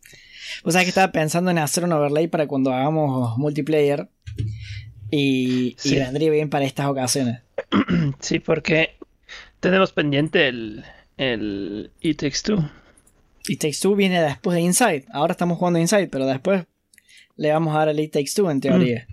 O 0.63 0.71
sea 0.71 0.83
que 0.83 0.89
estaba 0.89 1.11
pensando 1.11 1.51
en 1.51 1.57
hacer 1.57 1.83
un 1.83 1.93
overlay 1.93 2.27
para 2.27 2.47
cuando 2.47 2.71
hagamos 2.71 3.37
multiplayer 3.37 4.09
y, 5.11 5.75
vendría 5.83 6.31
bien 6.31 6.49
para 6.49 6.65
estas 6.65 6.87
ocasiones. 6.87 7.41
Sí, 8.19 8.39
porque 8.39 8.97
tenemos 9.59 9.91
pendiente 9.91 10.47
el, 10.47 10.85
el 11.17 11.91
It 12.01 12.19
Takes 12.19 12.39
Two. 12.43 12.69
It 13.47 13.59
Takes 13.59 13.79
Two 13.81 13.95
viene 13.95 14.21
después 14.21 14.55
de 14.55 14.61
Inside. 14.61 15.05
Ahora 15.11 15.31
estamos 15.31 15.57
jugando 15.57 15.79
Inside, 15.79 16.07
pero 16.07 16.25
después 16.25 16.65
le 17.35 17.51
vamos 17.51 17.75
a 17.75 17.79
dar 17.79 17.89
el 17.89 17.99
It 17.99 18.13
Takes 18.13 18.31
Two 18.35 18.49
en 18.49 18.61
teoría. 18.61 19.07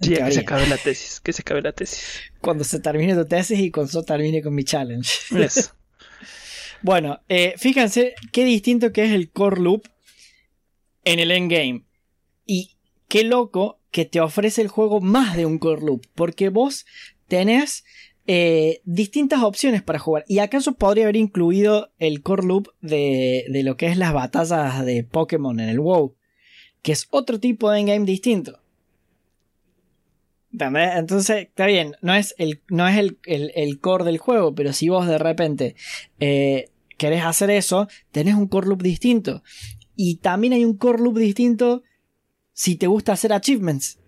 Sí, 0.00 0.14
que 0.14 0.32
se 0.32 0.40
acabe 0.40 0.66
la 0.66 0.78
tesis, 0.78 1.20
que 1.20 1.32
se 1.32 1.42
acabe 1.42 1.60
la 1.60 1.72
tesis. 1.72 2.02
Cuando 2.40 2.64
se 2.64 2.80
termine 2.80 3.14
tu 3.14 3.26
tesis 3.26 3.58
y 3.58 3.70
cuando 3.70 3.92
se 3.92 4.02
termine 4.02 4.42
con 4.42 4.54
mi 4.54 4.64
challenge. 4.64 5.10
bueno, 6.82 7.20
eh, 7.28 7.54
fíjense 7.58 8.14
qué 8.32 8.44
distinto 8.44 8.92
que 8.92 9.04
es 9.04 9.12
el 9.12 9.30
core 9.30 9.60
loop 9.60 9.86
en 11.04 11.18
el 11.18 11.30
endgame. 11.30 11.84
Y 12.46 12.76
qué 13.08 13.24
loco 13.24 13.78
que 13.90 14.06
te 14.06 14.20
ofrece 14.20 14.62
el 14.62 14.68
juego 14.68 15.02
más 15.02 15.36
de 15.36 15.44
un 15.44 15.58
core 15.58 15.82
loop. 15.82 16.06
Porque 16.14 16.48
vos 16.48 16.86
tenés 17.28 17.84
eh, 18.26 18.80
distintas 18.84 19.42
opciones 19.42 19.82
para 19.82 19.98
jugar. 19.98 20.24
Y 20.28 20.38
acaso 20.38 20.74
podría 20.74 21.04
haber 21.04 21.16
incluido 21.16 21.90
el 21.98 22.22
core 22.22 22.46
loop 22.46 22.68
de, 22.80 23.46
de 23.48 23.62
lo 23.62 23.76
que 23.76 23.86
es 23.86 23.96
las 23.96 24.12
batallas 24.12 24.84
de 24.84 25.04
Pokémon 25.04 25.58
en 25.60 25.68
el 25.68 25.80
WoW. 25.80 26.14
Que 26.82 26.92
es 26.92 27.08
otro 27.10 27.38
tipo 27.40 27.70
de 27.70 27.80
endgame 27.80 28.06
distinto. 28.06 28.60
Entonces, 30.52 31.48
está 31.48 31.66
bien, 31.66 31.94
no 32.02 32.14
es 32.14 32.34
el, 32.38 32.60
no 32.68 32.88
es 32.88 32.96
el, 32.96 33.80
core 33.80 34.04
del 34.04 34.18
juego, 34.18 34.54
pero 34.54 34.72
si 34.72 34.88
vos 34.88 35.06
de 35.06 35.18
repente 35.18 35.76
eh, 36.18 36.70
querés 36.98 37.24
hacer 37.24 37.50
eso, 37.50 37.88
tenés 38.10 38.34
un 38.34 38.48
core 38.48 38.66
loop 38.66 38.82
distinto. 38.82 39.42
Y 39.94 40.16
también 40.16 40.52
hay 40.52 40.64
un 40.64 40.76
core 40.76 41.02
loop 41.02 41.18
distinto 41.18 41.82
si 42.52 42.76
te 42.76 42.88
gusta 42.88 43.12
hacer 43.12 43.32
achievements. 43.32 43.99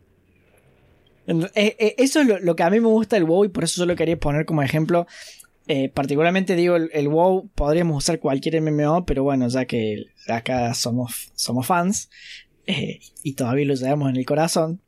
Eh, 1.27 1.77
eh, 1.79 1.95
eso 1.99 2.21
es 2.21 2.43
lo, 2.43 2.57
que 2.57 2.63
a 2.63 2.71
mí 2.71 2.81
me 2.81 2.89
gusta 2.89 3.17
del 3.17 3.25
WoW 3.25 3.45
y 3.45 3.49
por 3.49 3.65
eso 3.65 3.77
solo 3.77 3.97
quería 3.97 4.19
poner 4.19 4.45
como 4.45 4.63
ejemplo. 4.63 5.07
particularmente 5.95 6.57
digo, 6.57 6.77
el, 6.77 7.09
WoW 7.09 7.49
podríamos 7.55 7.97
usar 7.97 8.19
cualquier 8.19 8.61
MMO, 8.61 9.07
pero 9.07 9.23
bueno, 9.23 9.49
ya 9.49 9.65
que 9.65 10.07
acá 10.29 10.75
somos, 10.75 11.33
somos 11.35 11.67
fans 11.67 12.11
y 12.67 13.35
todavía 13.35 13.67
lo 13.67 13.75
llevamos 13.75 14.11
en 14.11 14.17
el 14.17 14.27
corazón. 14.27 14.81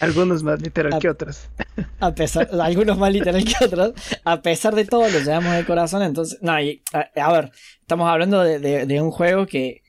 Algunos 0.00 0.44
más 0.44 0.62
literal 0.62 0.98
que 1.00 1.08
otros. 1.08 1.48
A 2.00 2.14
pesar, 2.14 2.48
algunos 2.60 2.98
más 2.98 3.12
literal 3.12 3.44
que 3.44 3.64
otros. 3.64 3.92
A 4.24 4.42
pesar 4.42 4.74
de 4.74 4.84
todo, 4.84 5.08
los 5.08 5.24
llevamos 5.24 5.54
de 5.54 5.64
corazón. 5.64 6.02
Entonces, 6.02 6.38
no, 6.40 6.52
a, 6.52 7.32
ver, 7.32 7.50
estamos 7.80 8.08
hablando 8.08 8.42
de, 8.42 9.00
un 9.02 9.10
juego 9.10 9.46
que, 9.46 9.82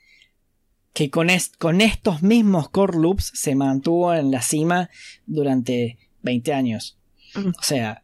que 0.99 1.09
con, 1.09 1.29
con 1.59 1.79
estos 1.79 2.23
mismos 2.23 2.67
core 2.67 2.97
loops 2.97 3.31
se 3.33 3.55
mantuvo 3.55 4.13
en 4.13 4.31
la 4.31 4.41
cima 4.41 4.89
durante 5.25 5.97
20 6.23 6.53
años. 6.53 6.97
O 7.35 7.61
sea, 7.61 8.03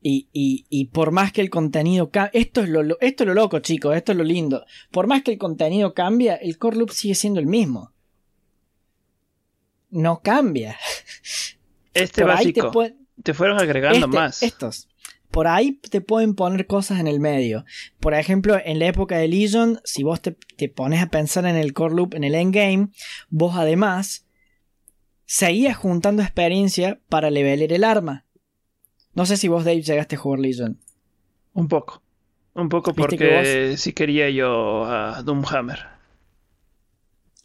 y, 0.00 0.28
y, 0.32 0.64
y, 0.68 0.84
por 0.86 1.10
más 1.10 1.32
que 1.32 1.40
el 1.40 1.50
contenido 1.50 2.10
cambie, 2.10 2.40
esto 2.40 2.62
es 2.62 2.68
lo, 2.68 2.82
esto 3.00 3.24
es 3.24 3.26
lo 3.26 3.34
loco, 3.34 3.58
chicos, 3.58 3.96
esto 3.96 4.12
es 4.12 4.18
lo 4.18 4.22
lindo. 4.22 4.64
Por 4.92 5.08
más 5.08 5.24
que 5.24 5.32
el 5.32 5.38
contenido 5.38 5.92
cambia, 5.92 6.36
el 6.36 6.56
core 6.56 6.76
loop 6.76 6.90
sigue 6.90 7.16
siendo 7.16 7.40
el 7.40 7.46
mismo 7.46 7.92
no 9.94 10.20
cambia. 10.22 10.76
Este 11.94 12.24
básico. 12.24 12.72
Te, 13.22 13.32
fueron 13.32 13.58
agregando 13.60 14.06
este, 14.06 14.18
más. 14.18 14.42
Estos. 14.42 14.88
Por 15.34 15.48
ahí 15.48 15.72
te 15.72 16.00
pueden 16.00 16.36
poner 16.36 16.68
cosas 16.68 17.00
en 17.00 17.08
el 17.08 17.18
medio. 17.18 17.64
Por 17.98 18.14
ejemplo, 18.14 18.56
en 18.64 18.78
la 18.78 18.86
época 18.86 19.18
de 19.18 19.26
Legion, 19.26 19.80
si 19.82 20.04
vos 20.04 20.20
te, 20.22 20.36
pones 20.68 21.02
a 21.02 21.08
pensar 21.08 21.44
en 21.44 21.56
el 21.56 21.72
core 21.72 21.96
loop, 21.96 22.14
en 22.14 22.22
el 22.22 22.36
endgame, 22.36 22.90
vos 23.30 23.56
además 23.56 24.28
seguías 25.24 25.76
juntando 25.76 26.22
experiencia 26.22 27.00
para 27.08 27.30
leveler 27.30 27.72
el 27.72 27.82
arma. 27.82 28.24
No 29.14 29.26
sé 29.26 29.36
si 29.36 29.48
vos, 29.48 29.64
Dave, 29.64 29.82
llegaste 29.82 30.14
a 30.14 30.20
jugar 30.20 30.38
Legion. 30.38 30.78
Un 31.52 31.66
poco. 31.66 32.00
Un 32.54 32.68
poco 32.68 32.94
porque 32.94 33.74
si 33.76 33.92
quería 33.92 34.30
yo 34.30 34.84
a 34.84 35.20
Doomhammer. 35.24 35.93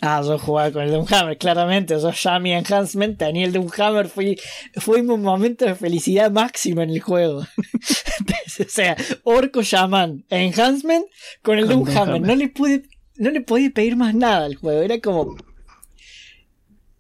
Ah, 0.01 0.21
yo 0.25 0.39
jugaba 0.39 0.71
con 0.71 0.83
el 0.83 0.91
Doomhammer, 0.91 1.37
claramente. 1.37 1.99
Yo 1.99 2.11
ya 2.11 2.39
mi 2.39 2.53
enhancement 2.53 3.17
tenía 3.17 3.45
el 3.45 3.51
Doomhammer. 3.51 4.07
Fue, 4.07 4.37
fue 4.75 5.01
un 5.01 5.21
momento 5.21 5.65
de 5.65 5.75
felicidad 5.75 6.31
máxima 6.31 6.83
en 6.83 6.91
el 6.91 7.01
juego. 7.01 7.39
o 8.59 8.69
sea, 8.69 8.95
Orco 9.23 9.61
Shaman, 9.61 10.25
enhancement 10.29 11.05
con 11.41 11.57
el 11.57 11.67
Doomhammer. 11.67 12.21
No 12.21 12.33
le 12.33 12.47
pude, 12.47 12.83
no 13.17 13.29
le 13.29 13.41
podía 13.41 13.71
pedir 13.71 13.97
más 13.97 14.15
nada 14.15 14.45
al 14.45 14.55
juego. 14.55 14.81
Era 14.81 15.01
como. 15.01 15.35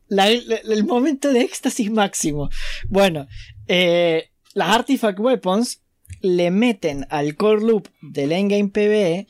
el 0.09 0.83
momento 0.83 1.31
de 1.31 1.41
éxtasis 1.41 1.89
máximo. 1.89 2.49
Bueno, 2.89 3.27
eh, 3.67 4.29
las 4.53 4.75
Artifact 4.75 5.19
Weapons 5.19 5.81
le 6.21 6.51
meten 6.51 7.07
al 7.09 7.35
core 7.35 7.61
loop 7.61 7.87
del 8.01 8.33
endgame 8.33 8.69
PvE 8.69 9.27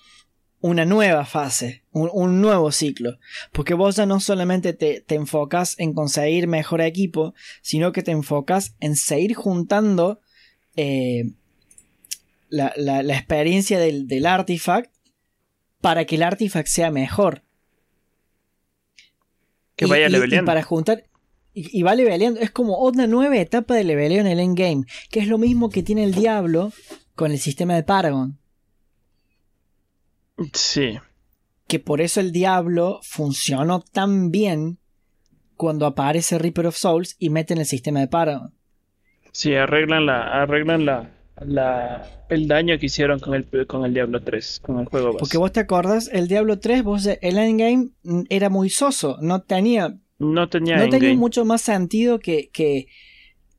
una 0.62 0.86
nueva 0.86 1.26
fase, 1.26 1.84
un, 1.92 2.42
nuevo 2.42 2.72
ciclo. 2.72 3.18
Porque 3.52 3.74
vos 3.74 3.96
ya 3.96 4.06
no 4.06 4.20
solamente 4.20 4.74
te, 4.74 5.04
enfocas 5.10 5.76
en 5.80 5.94
conseguir 5.94 6.48
mejor 6.48 6.82
equipo, 6.82 7.34
sino 7.62 7.92
que 7.92 8.04
te 8.04 8.12
enfocas 8.12 8.76
en 8.80 8.96
seguir 8.96 9.36
juntando 9.36 10.20
eh, 10.76 11.32
la, 12.50 12.74
experiencia 13.02 13.80
del, 13.80 14.08
del 14.08 14.26
artifact 14.26 14.92
para 15.82 16.06
que 16.06 16.16
el 16.16 16.24
artifact 16.24 16.68
sea 16.68 16.92
mejor. 16.92 17.44
Que 19.76 19.86
vaya 19.86 20.10
leveleando. 20.10 20.46
para 20.46 20.62
juntar. 20.62 21.06
Y, 21.54 21.84
va 21.84 21.96
leveleando. 21.96 22.40
Es 22.40 22.52
como 22.52 22.78
una 22.80 23.08
nueva 23.08 23.38
etapa 23.38 23.76
de 23.76 23.84
leveleo 23.84 24.20
en 24.22 24.28
el 24.28 24.40
endgame. 24.40 24.84
Que 25.10 25.20
es 25.20 25.28
lo 25.28 25.38
mismo 25.38 25.70
que 25.70 25.84
tiene 25.84 26.04
el 26.04 26.14
Diablo 26.14 26.74
con 27.16 27.32
el 27.32 27.40
sistema 27.40 27.76
de 27.76 27.84
Paragon. 27.84 28.39
Sí. 30.54 30.98
Que 31.68 31.80
por 31.80 32.02
eso 32.02 32.20
el 32.20 32.32
diablo 32.32 33.00
funcionó 33.04 33.82
tan 33.82 34.32
bien 34.32 34.80
cuando 35.56 35.86
aparece 35.86 36.40
Reaper 36.40 36.68
of 36.68 36.78
Souls 36.78 37.16
y 37.20 37.30
meten 37.30 37.58
el 37.58 37.66
sistema 37.66 38.00
de 38.00 38.08
Paragon. 38.08 38.54
Sí, 39.32 39.54
arreglan 39.54 40.06
la, 40.06 40.42
arreglan 40.42 40.86
la, 40.86 41.12
la, 41.46 42.26
el 42.30 42.48
daño 42.48 42.78
que 42.80 42.88
hicieron 42.88 43.20
con 43.20 43.34
el, 43.34 43.68
con 43.68 43.86
el 43.86 43.94
Diablo 43.94 44.22
3, 44.24 44.62
con 44.62 44.80
el 44.80 44.86
juego 44.86 45.18
Porque 45.18 45.38
vos 45.38 45.52
te 45.52 45.60
acordás, 45.60 46.10
el 46.12 46.28
Diablo 46.28 46.60
3, 46.60 46.84
vos, 46.84 47.06
el 47.06 47.38
endgame 47.38 47.90
era 48.30 48.50
muy 48.50 48.70
soso, 48.70 49.18
no 49.22 49.42
tenía, 49.42 49.98
no 50.18 50.50
tenía, 50.50 50.78
no 50.78 50.90
tenía 50.90 51.14
mucho 51.16 51.46
más 51.46 51.62
sentido 51.62 52.20
que, 52.20 52.50
que, 52.50 52.88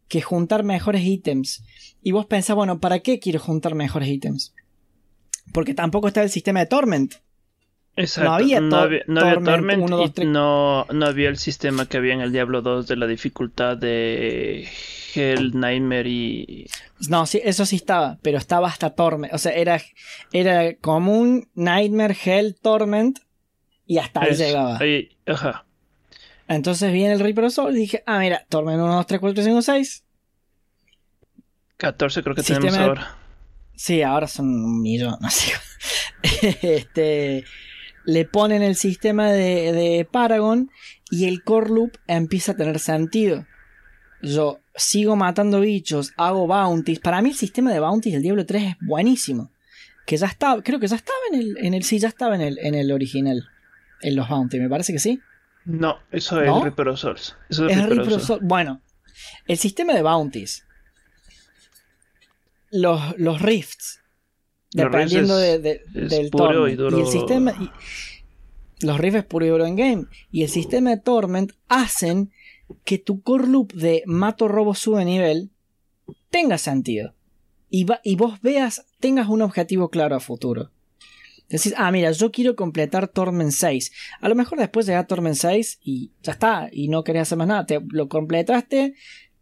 que 0.09 0.23
juntar 0.23 0.65
mejores 0.65 1.03
ítems. 1.05 1.65
Y 2.03 2.13
vos 2.13 2.27
pensás, 2.27 2.57
bueno, 2.57 2.81
¿para 2.81 3.01
qué 3.01 3.19
quiero 3.19 3.41
juntar 3.41 3.75
mejores 3.75 4.09
ítems? 4.09 4.55
Porque 5.53 5.75
tampoco 5.75 6.09
estaba 6.09 6.25
el 6.25 6.31
sistema 6.31 6.61
de 6.61 6.67
Torment. 6.67 7.15
Exacto. 7.97 8.31
No 8.31 8.35
había, 8.37 8.59
Torment, 8.61 10.19
y 10.19 10.25
no, 10.25 10.87
no 10.87 11.07
había 11.07 11.29
el 11.29 11.37
sistema 11.37 11.87
que 11.87 11.97
había 11.97 12.15
en 12.15 12.21
el 12.21 12.33
Diablo 12.33 12.63
2 12.63 12.87
de 12.87 12.97
la 12.97 13.07
dificultad 13.07 13.77
de 13.77 14.69
Hell, 15.15 15.59
Nightmare 15.59 16.09
y... 16.09 16.67
No, 17.09 17.27
sí, 17.27 17.41
eso 17.45 17.67
sí 17.67 17.77
estaba, 17.77 18.19
pero 18.23 18.39
estaba 18.39 18.69
hasta 18.69 18.91
Torment. 18.91 19.35
O 19.35 19.39
sea, 19.39 19.53
era, 19.53 19.81
era 20.33 20.75
común, 20.77 21.49
Nightmare, 21.55 22.17
Hell, 22.25 22.57
Torment 22.61 23.19
y 23.87 23.99
hasta 23.99 24.23
ahí 24.23 24.35
llegaba. 24.35 24.79
ajá. 25.27 25.67
Entonces 26.47 26.93
viene 26.93 27.15
el 27.15 27.21
Reaper 27.21 27.45
of 27.45 27.53
Soul 27.53 27.77
y 27.77 27.81
dije, 27.81 28.03
ah, 28.07 28.19
mira, 28.19 28.45
Torment 28.49 28.81
1, 28.81 28.95
2, 28.95 29.07
3, 29.07 29.21
4, 29.21 29.45
5, 29.45 29.63
6. 29.63 30.05
14 31.77 32.23
creo 32.23 32.35
que 32.35 32.43
tenemos 32.43 32.77
ahora. 32.77 33.20
Sí, 33.81 34.03
ahora 34.03 34.27
son 34.29 34.47
un 34.63 34.83
millón, 34.83 35.17
no 35.23 35.31
sé. 35.31 35.53
este. 36.61 37.45
le 38.05 38.25
ponen 38.27 38.61
el 38.61 38.77
sistema 38.77 39.31
de, 39.31 39.73
de 39.73 40.05
Paragon 40.05 40.71
y 41.11 41.25
el 41.25 41.43
core 41.43 41.71
loop 41.71 41.93
empieza 42.07 42.53
a 42.53 42.57
tener 42.57 42.79
sentido. 42.79 43.47
Yo 44.21 44.61
sigo 44.75 45.17
matando 45.17 45.61
bichos, 45.61 46.13
hago 46.19 46.47
bounties. 46.47 46.99
Para 46.99 47.23
mí 47.23 47.31
el 47.31 47.37
sistema 47.37 47.73
de 47.73 47.81
bounties 47.81 48.13
del 48.13 48.23
Diablo 48.23 48.45
3 48.45 48.63
es 48.65 48.77
buenísimo. 48.83 49.51
Que 50.05 50.19
ya 50.19 50.27
estaba, 50.27 50.63
creo 50.63 50.79
que 50.79 50.87
ya 50.87 50.97
estaba 50.97 51.19
en 51.33 51.41
el, 51.41 51.57
en 51.57 51.73
el 51.73 51.83
sí, 51.83 51.99
ya 51.99 52.09
estaba 52.09 52.35
en 52.35 52.43
el, 52.43 52.59
en 52.59 52.75
el 52.75 52.93
original. 52.93 53.49
En 54.03 54.15
los 54.15 54.29
bounties, 54.29 54.63
me 54.63 54.69
parece 54.69 54.93
que 54.93 54.99
sí. 54.99 55.23
No, 55.65 56.01
eso 56.11 56.39
es 56.43 56.49
¿No? 56.49 56.63
Reaper 56.63 56.89
of 56.89 57.01
Souls. 57.01 57.35
Eso 57.49 57.67
es, 57.67 57.79
Es 57.79 57.89
Reaper 57.89 58.13
of. 58.13 58.23
Souls. 58.25 58.43
Bueno, 58.43 58.83
el 59.47 59.57
sistema 59.57 59.95
de 59.95 60.03
bounties. 60.03 60.67
Los, 62.71 63.19
los 63.19 63.41
rifts. 63.43 64.01
Los 64.73 64.85
Dependiendo 64.91 65.39
rifts 65.41 65.63
de, 65.63 65.71
es- 65.73 65.93
de- 65.93 66.05
es 66.05 66.11
del 66.11 66.31
puro 66.31 66.69
y 66.69 66.77
duro. 66.77 66.99
el 66.99 67.07
sistema. 67.07 67.53
y- 67.61 67.71
los 68.87 68.99
rifts 68.99 69.19
es 69.19 69.25
puro 69.25 69.45
y 69.45 69.49
duro 69.49 69.67
en 69.67 69.77
game. 69.77 70.05
Y 70.31 70.43
el 70.43 70.49
sistema 70.49 70.91
de 70.91 70.97
torment 70.99 71.53
hacen 71.69 72.31
que 72.85 72.99
tu 72.99 73.21
core 73.23 73.47
loop 73.49 73.73
de 73.73 74.03
mato, 74.07 74.47
robo, 74.49 74.75
sube 74.75 75.05
nivel 75.05 75.51
tenga 76.31 76.57
sentido. 76.59 77.15
Y, 77.69 77.85
va- 77.85 78.01
y 78.05 78.17
vos 78.17 78.41
veas, 78.41 78.87
tengas 79.01 79.29
un 79.29 79.43
objetivo 79.43 79.91
claro 79.91 80.17
a 80.17 80.21
futuro. 80.21 80.71
Decís, 81.49 81.75
ah, 81.77 81.91
mira, 81.91 82.13
yo 82.13 82.31
quiero 82.31 82.55
completar 82.55 83.09
Torment 83.09 83.51
6. 83.51 83.91
A 84.21 84.29
lo 84.29 84.37
mejor 84.37 84.59
después 84.61 84.87
llega 84.87 85.07
Torment 85.09 85.35
6 85.35 85.81
y 85.83 86.13
ya 86.23 86.33
está, 86.33 86.69
y 86.71 86.87
no 86.89 87.03
querés 87.03 87.23
hacer 87.23 87.39
más 87.39 87.49
nada. 87.49 87.67
Te, 87.67 87.81
lo 87.91 88.09
completaste, 88.09 88.95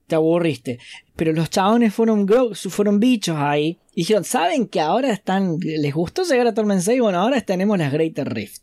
te 0.09 0.17
aburriste. 0.17 0.81
Pero 1.15 1.33
los 1.33 1.51
chabones 1.51 1.95
fueron, 1.95 2.27
fueron 2.55 2.99
bichos 2.99 3.37
ahí. 3.39 3.79
Y 3.95 4.03
dijeron, 4.03 4.25
¿saben 4.25 4.67
que 4.67 4.81
ahora 4.81 5.13
están. 5.13 5.59
¿Les 5.61 5.95
gustó 5.95 6.25
llegar 6.25 6.49
a 6.49 6.55
Torment 6.55 6.81
6? 6.81 7.01
Bueno, 7.01 7.21
ahora 7.21 7.41
tenemos 7.43 7.79
las 7.79 7.93
Greater 7.93 8.33
Rift. 8.33 8.63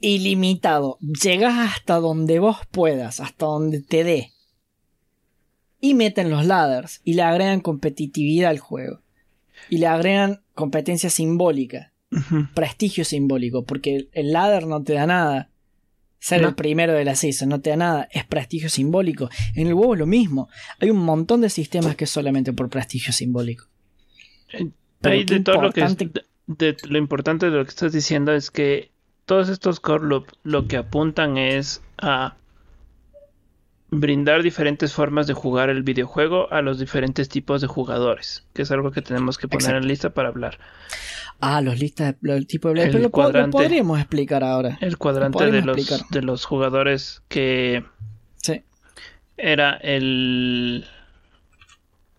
Ilimitado. 0.00 0.98
Llegas 1.00 1.54
hasta 1.58 1.96
donde 1.96 2.38
vos 2.38 2.58
puedas, 2.70 3.20
hasta 3.20 3.44
donde 3.46 3.82
te 3.82 4.04
dé. 4.04 4.32
Y 5.80 5.94
meten 5.94 6.30
los 6.30 6.46
ladders. 6.46 7.02
Y 7.04 7.14
le 7.14 7.22
agregan 7.22 7.60
competitividad 7.60 8.50
al 8.50 8.58
juego. 8.58 9.00
Y 9.68 9.78
le 9.78 9.86
agregan 9.86 10.42
competencia 10.54 11.10
simbólica 11.10 11.94
prestigio 12.54 13.04
simbólico, 13.04 13.64
porque 13.64 14.08
el 14.12 14.32
ladder 14.32 14.66
no 14.66 14.82
te 14.82 14.94
da 14.94 15.06
nada. 15.06 15.50
Ser 16.24 16.40
No. 16.40 16.48
el 16.48 16.54
primero 16.54 16.94
de 16.94 17.04
la 17.04 17.16
season 17.16 17.50
no 17.50 17.60
te 17.60 17.68
da 17.68 17.76
nada, 17.76 18.08
es 18.10 18.24
prestigio 18.24 18.70
simbólico. 18.70 19.28
En 19.54 19.66
el 19.66 19.74
es 19.92 19.98
lo 19.98 20.06
mismo. 20.06 20.48
Hay 20.80 20.88
un 20.88 20.96
montón 21.00 21.42
de 21.42 21.50
sistemas 21.50 21.96
que 21.96 22.04
es 22.04 22.10
solamente 22.10 22.54
por 22.54 22.70
prestigio 22.70 23.12
simbólico. 23.12 23.66
Pero 25.02 25.24
de 25.26 25.40
todo 25.40 25.60
lo 25.60 25.72
que 25.72 25.82
es- 25.82 25.90
importante- 25.90 26.24
de, 26.46 26.72
de 26.72 26.76
lo 26.88 26.96
importante 26.96 27.50
de 27.50 27.56
lo 27.58 27.62
que 27.64 27.68
estás 27.68 27.92
diciendo 27.92 28.32
es 28.32 28.50
que 28.50 28.90
todos 29.26 29.50
estos 29.50 29.80
core 29.80 30.06
loop 30.06 30.26
lo 30.44 30.66
que 30.66 30.78
apuntan 30.78 31.36
es 31.36 31.82
a 31.98 32.36
brindar 33.90 34.42
diferentes 34.42 34.92
formas 34.92 35.26
de 35.26 35.34
jugar 35.34 35.70
el 35.70 35.82
videojuego 35.82 36.52
a 36.52 36.62
los 36.62 36.78
diferentes 36.78 37.28
tipos 37.28 37.60
de 37.60 37.66
jugadores, 37.68 38.44
que 38.52 38.62
es 38.62 38.70
algo 38.70 38.90
que 38.90 39.02
tenemos 39.02 39.38
que 39.38 39.46
poner 39.48 39.62
Exacto. 39.66 39.82
en 39.82 39.88
lista 39.88 40.10
para 40.10 40.28
hablar. 40.30 40.58
Ah, 41.40 41.60
los 41.60 41.78
listas, 41.78 42.14
el 42.22 42.46
tipo 42.46 42.72
de 42.72 42.82
El 42.82 42.90
Pero 42.90 42.98
lo, 43.02 43.10
po- 43.10 43.18
lo 43.22 43.24
cuadrante. 43.24 43.52
podríamos 43.56 43.98
explicar 44.00 44.42
ahora. 44.42 44.78
El 44.80 44.96
cuadrante 44.98 45.50
de 45.50 45.62
los, 45.62 45.76
explicar. 45.76 46.06
de 46.10 46.22
los 46.22 46.44
jugadores 46.44 47.22
que 47.28 47.84
Sí. 48.36 48.62
era 49.36 49.74
el 49.76 50.86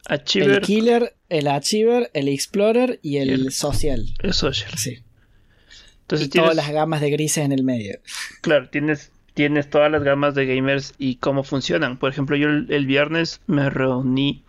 El 0.09 0.61
killer, 0.61 1.15
el 1.29 1.47
achiever, 1.47 2.11
el 2.13 2.27
explorer 2.27 2.99
y 3.01 3.17
el, 3.17 3.29
Y 3.29 3.31
el- 3.33 3.51
social. 3.51 4.05
el 4.21 4.33
social. 4.33 4.71
Sí. 4.77 4.99
Entonces 6.01 6.27
y 6.27 6.29
todas 6.29 6.51
tienes, 6.51 6.55
las 6.67 6.71
gamas 6.73 7.01
de 7.01 7.09
grises 7.09 7.43
en 7.43 7.51
el 7.51 7.63
medio. 7.63 7.99
claro, 8.41 8.69
tienes, 8.69 9.11
tienes 9.35 9.69
todas 9.69 9.91
las 9.91 10.01
gamas 10.01 10.33
de 10.33 10.47
gamers 10.47 10.95
y 10.97 11.17
cómo 11.17 11.43
funcionan. 11.43 11.97
Por 11.97 12.09
ejemplo, 12.09 12.35
yo 12.35 12.49
el, 12.49 12.65
el 12.71 12.87
viernes 12.87 13.41
me 13.45 13.69
reuní 13.69 14.43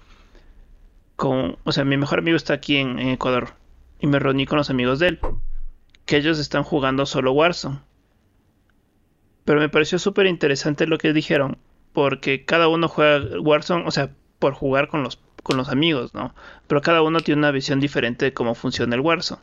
con, 1.16 1.59
o 1.64 1.72
sea, 1.72 1.85
mi 1.85 1.96
mejor 1.96 2.20
amigo 2.20 2.37
está 2.37 2.55
aquí 2.55 2.77
en, 2.77 2.99
en 2.99 3.09
Ecuador 3.09 3.51
y 3.99 4.07
me 4.07 4.18
reuní 4.18 4.46
con 4.46 4.59
los 4.59 4.70
amigos 4.70 4.99
de 5.01 5.09
él, 5.09 5.20
que 6.05 6.16
ellos 6.16 6.38
están 6.38 6.62
jugando 6.62 7.05
solo 7.05 7.33
Warzone. 7.33 7.81
Pero 9.44 9.61
me 9.61 9.68
pareció 9.68 9.99
súper 9.99 10.27
interesante 10.27 10.87
lo 10.87 10.99
que 10.99 11.12
dijeron, 11.12 11.59
porque 11.92 12.44
cada 12.44 12.68
uno 12.68 12.88
juega 12.88 13.40
Warzone, 13.40 13.85
o 13.87 13.90
sea, 13.90 14.11
por 14.38 14.55
jugar 14.55 14.88
con 14.88 15.03
los, 15.03 15.18
con 15.42 15.57
los 15.57 15.68
amigos, 15.68 16.14
¿no? 16.14 16.33
Pero 16.68 16.81
cada 16.81 17.03
uno 17.03 17.20
tiene 17.20 17.40
una 17.40 17.51
visión 17.51 17.81
diferente 17.81 18.25
de 18.25 18.33
cómo 18.33 18.55
funciona 18.55 18.94
el 18.94 19.01
Warzone. 19.01 19.42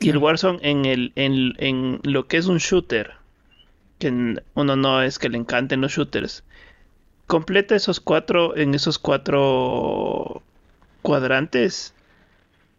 Y 0.00 0.10
el. 0.10 0.18
Warzone 0.18 0.58
en, 0.62 0.84
el, 0.86 1.12
en, 1.14 1.54
en 1.58 2.00
lo 2.02 2.26
que 2.26 2.36
es 2.36 2.46
un 2.46 2.58
shooter, 2.58 3.12
que 4.10 4.36
uno 4.54 4.76
no 4.76 5.02
es 5.02 5.18
que 5.18 5.28
le 5.30 5.38
encanten 5.38 5.80
los 5.80 5.92
shooters, 5.92 6.44
completa 7.26 7.74
esos 7.74 8.00
cuatro, 8.00 8.56
en 8.56 8.74
esos 8.74 8.98
cuatro 8.98 10.42
cuadrantes 11.02 11.94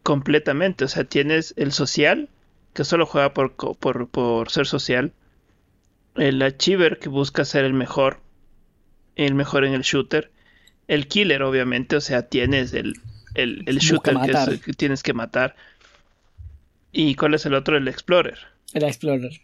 completamente. 0.04 0.86
O 0.86 0.88
sea, 0.88 1.04
tienes 1.04 1.54
el 1.58 1.72
social, 1.72 2.30
que 2.74 2.84
solo 2.84 3.06
juega 3.06 3.34
por, 3.34 3.54
por, 3.54 4.08
por 4.08 4.52
ser 4.52 4.68
social. 4.68 5.14
El 6.16 6.42
achiever, 6.44 7.00
que 7.00 7.10
busca 7.10 7.44
ser 7.44 7.66
el 7.66 7.74
mejor, 7.74 8.20
el 9.16 9.34
mejor 9.34 9.66
en 9.66 9.74
el 9.74 9.82
shooter. 9.82 10.32
El 10.88 11.08
killer, 11.08 11.42
obviamente, 11.42 11.96
o 11.96 12.02
sea, 12.02 12.28
tienes 12.30 12.74
el, 12.74 12.94
el, 13.34 13.64
shooter 13.80 14.14
que, 14.14 14.32
es- 14.54 14.62
que 14.62 14.74
tienes 14.74 15.02
que 15.02 15.14
matar. 15.14 15.56
¿Y 16.92 17.16
cuál 17.16 17.34
es 17.34 17.46
el 17.48 17.56
otro? 17.56 17.76
El 17.78 17.88
explorer. 17.88 18.38
El 18.74 18.84
explorer. 18.84 19.42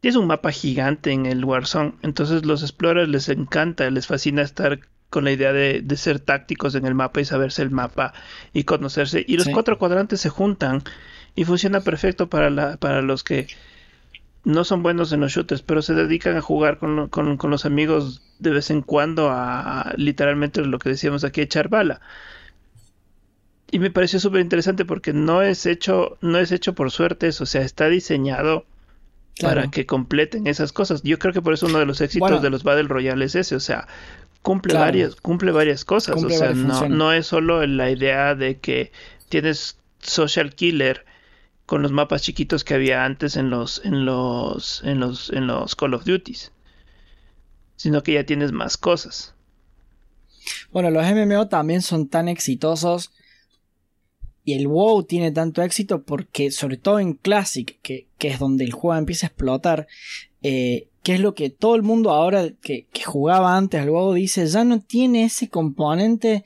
Tienes 0.00 0.16
un 0.16 0.26
mapa 0.26 0.52
gigante 0.52 1.10
en 1.12 1.26
el 1.26 1.44
Warzone, 1.44 1.94
entonces 2.02 2.44
los 2.46 2.62
explorers 2.62 3.08
les 3.08 3.28
encanta, 3.28 3.90
les 3.90 4.06
fascina 4.06 4.42
estar 4.42 4.80
con 5.10 5.24
la 5.24 5.32
idea 5.32 5.52
de, 5.52 5.80
de 5.82 5.96
ser 5.96 6.20
tácticos 6.20 6.74
en 6.74 6.86
el 6.86 6.94
mapa 6.94 7.20
y 7.20 7.24
saberse 7.24 7.62
el 7.62 7.70
mapa 7.70 8.12
y 8.52 8.64
conocerse. 8.64 9.24
Y 9.26 9.36
los 9.36 9.46
Sí. 9.46 9.52
cuatro 9.52 9.78
cuadrantes 9.78 10.20
se 10.20 10.28
juntan 10.30 10.82
y 11.34 11.44
funciona 11.44 11.80
perfecto 11.80 12.28
para, 12.28 12.50
la, 12.50 12.76
para 12.76 13.02
los 13.02 13.24
que 13.24 13.48
no 14.44 14.64
son 14.64 14.82
buenos 14.82 15.12
en 15.12 15.20
los 15.20 15.32
shooters, 15.32 15.62
pero 15.62 15.82
se 15.82 15.94
dedican 15.94 16.36
a 16.36 16.40
jugar 16.40 16.78
con, 16.78 16.96
lo- 16.96 17.10
con- 17.10 17.36
con 17.36 17.50
los 17.50 17.64
amigos 17.66 18.22
de 18.38 18.50
vez 18.50 18.70
en 18.70 18.82
cuando 18.82 19.30
a, 19.30 19.82
a 19.82 19.94
literalmente 19.96 20.62
lo 20.64 20.78
que 20.78 20.90
decíamos 20.90 21.24
aquí, 21.24 21.40
echar 21.42 21.68
bala. 21.68 22.00
Y 23.70 23.78
me 23.78 23.90
pareció 23.92 24.18
súper 24.20 24.40
interesante 24.40 24.84
porque 24.84 25.12
no 25.12 25.40
es 25.42 25.66
hecho, 25.66 26.18
no 26.20 26.38
es 26.38 26.50
hecho 26.52 26.74
por 26.74 26.90
suertes, 26.90 27.40
o 27.40 27.46
sea, 27.46 27.62
está 27.62 27.88
diseñado 27.88 28.64
Claro. 29.38 29.56
para 29.56 29.70
que 29.70 29.84
completen 29.86 30.46
esas 30.46 30.72
cosas. 30.72 31.02
Yo 31.02 31.18
creo 31.18 31.32
que 31.34 31.42
por 31.42 31.52
eso 31.52 31.66
uno 31.66 31.78
de 31.78 31.86
los 31.86 32.00
éxitos 32.00 32.28
Bueno. 32.30 32.42
de 32.42 32.50
los 32.50 32.62
Battle 32.64 32.88
Royale 32.88 33.24
es 33.24 33.34
ese, 33.34 33.54
o 33.54 33.60
sea, 33.60 33.86
cumple 34.42 34.70
Claro. 34.70 34.86
varias, 34.86 35.16
cumple 35.16 35.52
varias 35.52 35.84
cosas, 35.84 36.14
Cumple 36.14 36.36
o 36.36 36.38
sea, 36.38 36.52
no, 36.54 36.88
no 36.88 37.12
es 37.12 37.26
solo 37.26 37.66
la 37.66 37.90
idea 37.90 38.34
de 38.34 38.58
que 38.58 38.92
tienes 39.28 39.78
social 40.00 40.54
killer 40.54 41.04
con 41.66 41.82
los 41.82 41.92
mapas 41.92 42.22
chiquitos 42.22 42.62
que 42.64 42.74
había 42.74 43.04
antes 43.04 43.36
en 43.36 43.50
los 43.50 43.84
en 43.84 44.04
los 44.06 44.82
en 44.84 45.00
los 45.00 45.30
en 45.30 45.46
los 45.48 45.74
Call 45.76 45.94
of 45.94 46.04
Duties, 46.04 46.52
sino 47.76 48.02
que 48.02 48.12
ya 48.14 48.24
tienes 48.24 48.52
más 48.52 48.76
cosas. 48.76 49.34
Bueno, 50.70 50.90
los 50.90 51.04
MMO 51.04 51.48
también 51.48 51.82
son 51.82 52.08
tan 52.08 52.28
exitosos 52.28 53.10
y 54.46 54.54
el 54.54 54.68
WoW 54.68 55.02
tiene 55.02 55.32
tanto 55.32 55.60
éxito 55.60 56.04
porque, 56.04 56.52
sobre 56.52 56.76
todo 56.76 57.00
en 57.00 57.14
Classic, 57.14 57.80
que, 57.82 58.06
es 58.20 58.38
donde 58.38 58.64
el 58.64 58.70
juego 58.70 58.96
empieza 58.96 59.26
a 59.26 59.30
explotar, 59.30 59.88
eh, 60.40 60.86
que 61.02 61.14
es 61.14 61.20
lo 61.20 61.34
que 61.34 61.50
todo 61.50 61.74
el 61.74 61.82
mundo 61.82 62.10
ahora 62.12 62.50
que, 62.62 62.86
que 62.92 63.02
jugaba 63.02 63.56
antes 63.56 63.80
al 63.82 63.90
WoW 63.90 64.14
dice, 64.14 64.46
ya 64.46 64.62
no 64.62 64.80
tiene 64.80 65.24
ese 65.24 65.48
componente 65.48 66.44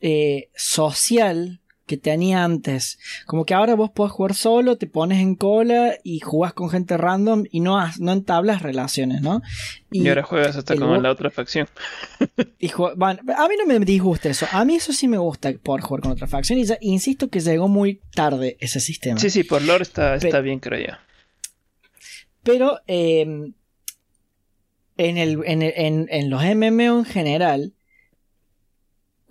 eh, 0.00 0.48
social 0.56 1.59
que 1.90 1.96
tenía 1.96 2.44
antes. 2.44 3.00
Como 3.26 3.44
que 3.44 3.52
ahora 3.52 3.74
vos 3.74 3.90
podés 3.90 4.12
jugar 4.12 4.34
solo, 4.34 4.76
te 4.78 4.86
pones 4.86 5.18
en 5.18 5.34
cola 5.34 5.96
y 6.04 6.20
jugás 6.20 6.52
con 6.52 6.70
gente 6.70 6.96
random 6.96 7.46
y 7.50 7.58
no, 7.58 7.78
has- 7.80 7.98
no 7.98 8.12
entablas 8.12 8.62
relaciones, 8.62 9.22
¿no? 9.22 9.42
Y, 9.90 10.06
ahora 10.06 10.22
juegas 10.22 10.54
hasta 10.56 10.76
con 10.76 11.02
la 11.02 11.10
otra 11.10 11.30
facción. 11.30 11.66
y 12.60 12.70
bueno, 12.72 13.20
a 13.36 13.48
mí 13.48 13.54
no 13.58 13.66
me 13.66 13.80
disgusta 13.80 14.28
eso. 14.28 14.46
A 14.52 14.64
mí 14.64 14.76
eso 14.76 14.92
sí 14.92 15.08
me 15.08 15.18
gusta 15.18 15.52
poder 15.62 15.82
jugar 15.82 16.02
con 16.02 16.12
otra 16.12 16.28
facción. 16.28 16.60
Y 16.60 16.64
ya- 16.64 16.78
insisto 16.80 17.28
que 17.28 17.40
llegó 17.40 17.66
muy 17.66 18.00
tarde 18.14 18.56
ese 18.60 18.78
sistema. 18.78 19.18
Sí, 19.18 19.30
sí, 19.30 19.42
por 19.42 19.62
lore 19.62 19.82
está, 19.82 20.14
está 20.14 20.40
bien, 20.40 20.60
creo 20.60 20.78
yo. 20.86 20.94
Pero 22.44 22.78
eh, 22.86 23.22
en, 24.96 25.16
el, 25.18 25.40
en, 25.44 25.62
el- 25.62 25.72
en- 25.76 26.06
en 26.10 26.30
los 26.30 26.42
MMO 26.44 27.00
en 27.00 27.04
general, 27.04 27.72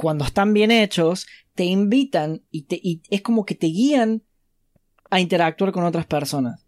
cuando 0.02 0.24
están 0.24 0.54
bien 0.54 0.72
hechos, 0.72 1.28
te 1.56 1.66
invitan 1.66 2.42
y, 2.52 2.62
te, 2.64 2.80
y 2.82 3.02
es 3.10 3.22
como 3.22 3.46
que 3.46 3.54
te 3.54 3.68
guían 3.68 4.24
a 5.10 5.20
interactuar 5.20 5.74
con 5.74 5.84
otras 5.84 6.06
personas. 6.06 6.66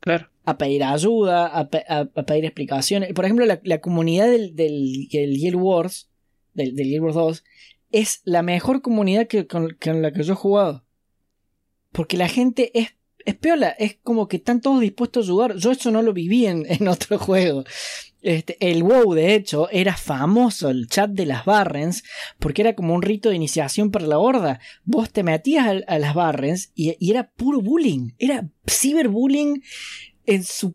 Claro. 0.00 0.28
a 0.44 0.56
pedir 0.56 0.84
ayuda, 0.84 1.46
a, 1.46 1.68
pe- 1.68 1.84
a- 1.88 2.08
a 2.14 2.22
pedir 2.26 2.44
explicaciones. 2.44 3.12
Por 3.12 3.24
ejemplo, 3.24 3.44
la, 3.44 3.58
la 3.64 3.80
comunidad 3.80 4.30
del, 4.30 4.54
del, 4.54 5.08
del 5.10 5.34
Guild 5.36 5.56
Wars, 5.56 6.10
del, 6.52 6.76
del 6.76 6.86
Guild 6.88 7.02
Wars 7.02 7.14
2, 7.16 7.44
es 7.90 8.20
la 8.24 8.42
mejor 8.42 8.82
comunidad 8.82 9.26
que, 9.26 9.46
con, 9.48 9.76
con 9.82 10.00
la 10.02 10.12
que 10.12 10.22
yo 10.22 10.34
he 10.34 10.36
jugado. 10.36 10.84
Porque 11.90 12.16
la 12.16 12.28
gente 12.28 12.70
es, 12.78 12.88
es 13.24 13.36
es 13.78 13.96
como 14.02 14.28
que 14.28 14.36
están 14.36 14.60
todos 14.60 14.80
dispuestos 14.80 15.26
a 15.26 15.30
ayudar. 15.30 15.56
Yo 15.56 15.72
eso 15.72 15.90
no 15.90 16.02
lo 16.02 16.12
viví 16.12 16.46
en, 16.46 16.66
en 16.68 16.86
otro 16.88 17.18
juego. 17.18 17.64
Este, 18.24 18.56
el 18.58 18.82
WoW, 18.82 19.12
de 19.12 19.34
hecho, 19.34 19.68
era 19.70 19.98
famoso 19.98 20.70
el 20.70 20.88
chat 20.88 21.10
de 21.10 21.26
las 21.26 21.44
Barrens 21.44 22.04
porque 22.38 22.62
era 22.62 22.74
como 22.74 22.94
un 22.94 23.02
rito 23.02 23.28
de 23.28 23.36
iniciación 23.36 23.90
para 23.90 24.06
la 24.06 24.18
horda. 24.18 24.60
Vos 24.84 25.10
te 25.10 25.22
metías 25.22 25.82
a, 25.86 25.98
las 25.98 26.14
Barrens 26.14 26.72
y, 26.74 26.96
era 27.10 27.30
puro 27.30 27.60
bullying. 27.60 28.12
Era 28.18 28.48
ciberbullying 28.66 29.62
en 30.24 30.42
su 30.42 30.74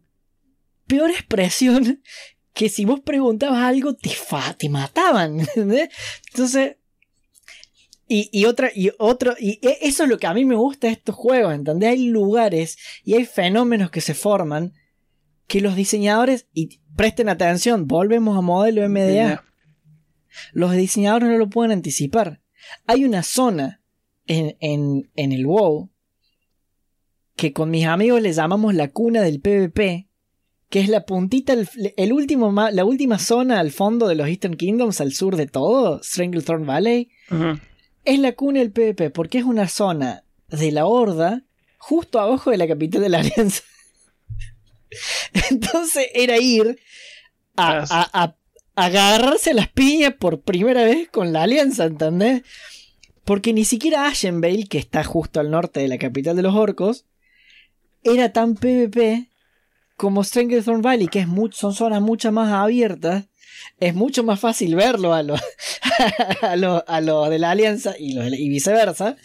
peor 0.88 1.10
expresión. 1.10 2.02
Que 2.52 2.68
si 2.68 2.84
vos 2.84 3.00
preguntabas 3.00 3.64
algo, 3.64 3.96
te, 3.96 4.70
mataban. 4.70 5.48
Entonces, 5.56 6.76
y, 8.06 8.46
otra, 8.46 8.70
y 8.76 8.92
otro, 8.98 9.36
y 9.40 9.66
e, 9.66 9.78
eso 9.84 10.04
es 10.04 10.10
lo 10.10 10.18
que 10.18 10.28
a 10.28 10.34
mí 10.34 10.44
me 10.44 10.56
gusta 10.56 10.88
de 10.88 10.94
estos 10.94 11.16
juegos, 11.16 11.54
¿entendés? 11.54 11.92
Hay 11.92 12.08
lugares 12.08 12.78
y 13.06 13.14
hay 13.14 13.26
fenómenos 13.26 13.92
que 13.92 14.02
se 14.02 14.14
forman 14.14 14.74
que 15.50 15.62
los 15.62 15.76
diseñadores, 15.76 16.48
y 16.54 16.80
presten 16.96 17.28
atención, 17.28 17.88
volvemos 17.88 18.38
a 18.38 18.42
modelo 18.42 18.88
MDA. 18.88 19.44
Los 20.54 20.74
diseñadores 20.74 21.28
no 21.28 21.38
lo 21.40 21.50
pueden 21.50 21.72
anticipar. 21.72 22.42
Hay 22.86 23.04
una 23.04 23.24
zona 23.24 23.82
en, 24.28 24.56
en, 24.60 25.10
en 25.16 25.32
el 25.32 25.48
WoW 25.48 25.90
que 27.36 27.52
con 27.52 27.72
mis 27.72 27.86
amigos 27.86 28.22
le 28.22 28.32
llamamos 28.32 28.76
la 28.76 28.90
cuna 28.90 29.22
del 29.22 29.42
PvP, 29.42 30.08
que 30.70 30.80
es 30.82 30.88
la 30.88 31.06
puntita, 31.06 31.54
el, 31.54 32.14
último, 32.14 32.52
la 32.52 32.86
última 32.86 33.18
zona 33.18 33.60
al 33.60 33.72
fondo 33.72 34.08
de 34.08 34.14
los 34.14 34.28
Eastern 34.28 34.56
Kingdoms, 34.56 35.02
al 35.02 35.14
sur 35.14 35.36
de 35.36 35.48
todo, 35.48 36.00
Stranglethorn 36.04 36.68
Valley 36.68 37.10
es 38.06 38.20
la 38.20 38.34
cuna 38.34 38.60
del 38.60 38.72
PvP, 38.72 39.10
porque 39.10 39.40
es 39.40 39.46
una 39.46 39.68
zona 39.68 40.26
de 40.48 40.72
la 40.72 40.86
Horda 40.86 41.44
justo 41.80 42.20
abajo 42.20 42.52
de 42.52 42.58
la 42.58 42.68
capital 42.68 43.02
de 43.02 43.10
la 43.10 43.20
Alianza. 43.22 43.64
Entonces 45.50 46.08
era 46.14 46.38
ir 46.38 46.80
a, 47.56 48.36
agarrarse 48.76 49.52
a 49.52 49.54
las 49.54 49.68
piñas 49.68 50.14
por 50.14 50.42
primera 50.42 50.84
vez 50.84 51.10
con 51.10 51.34
la 51.34 51.44
Alianza, 51.44 51.86
¿entendés? 51.86 52.44
Porque 53.26 53.54
ni 53.54 53.66
siquiera 53.66 54.08
Ashenvale, 54.08 54.68
que 54.68 54.78
está 54.78 55.04
justo 55.04 55.40
al 55.40 55.52
norte 55.52 55.82
de 55.82 55.88
la 55.88 55.98
capital 55.98 56.36
de 56.36 56.44
los 56.44 56.56
orcos, 56.56 57.06
era 58.04 58.32
tan 58.32 58.56
PvP 58.56 59.30
como 59.98 60.24
Stranglethorn 60.24 60.82
Valley, 60.82 61.08
que 61.08 61.20
es 61.20 61.28
son 61.52 61.74
zonas 61.74 62.02
mucho 62.02 62.32
más 62.32 62.52
abiertas 62.54 63.26
es 63.80 63.96
mucho 63.96 64.24
más 64.24 64.40
fácil 64.40 64.76
verlo 64.76 65.14
a 65.14 65.24
los 65.24 65.40
a 66.42 66.56
lo, 66.56 66.84
a 66.88 67.30
de 67.30 67.40
la 67.40 67.52
alianza 67.52 67.96
y, 67.98 68.18
y 68.20 68.50
viceversa. 68.50 69.16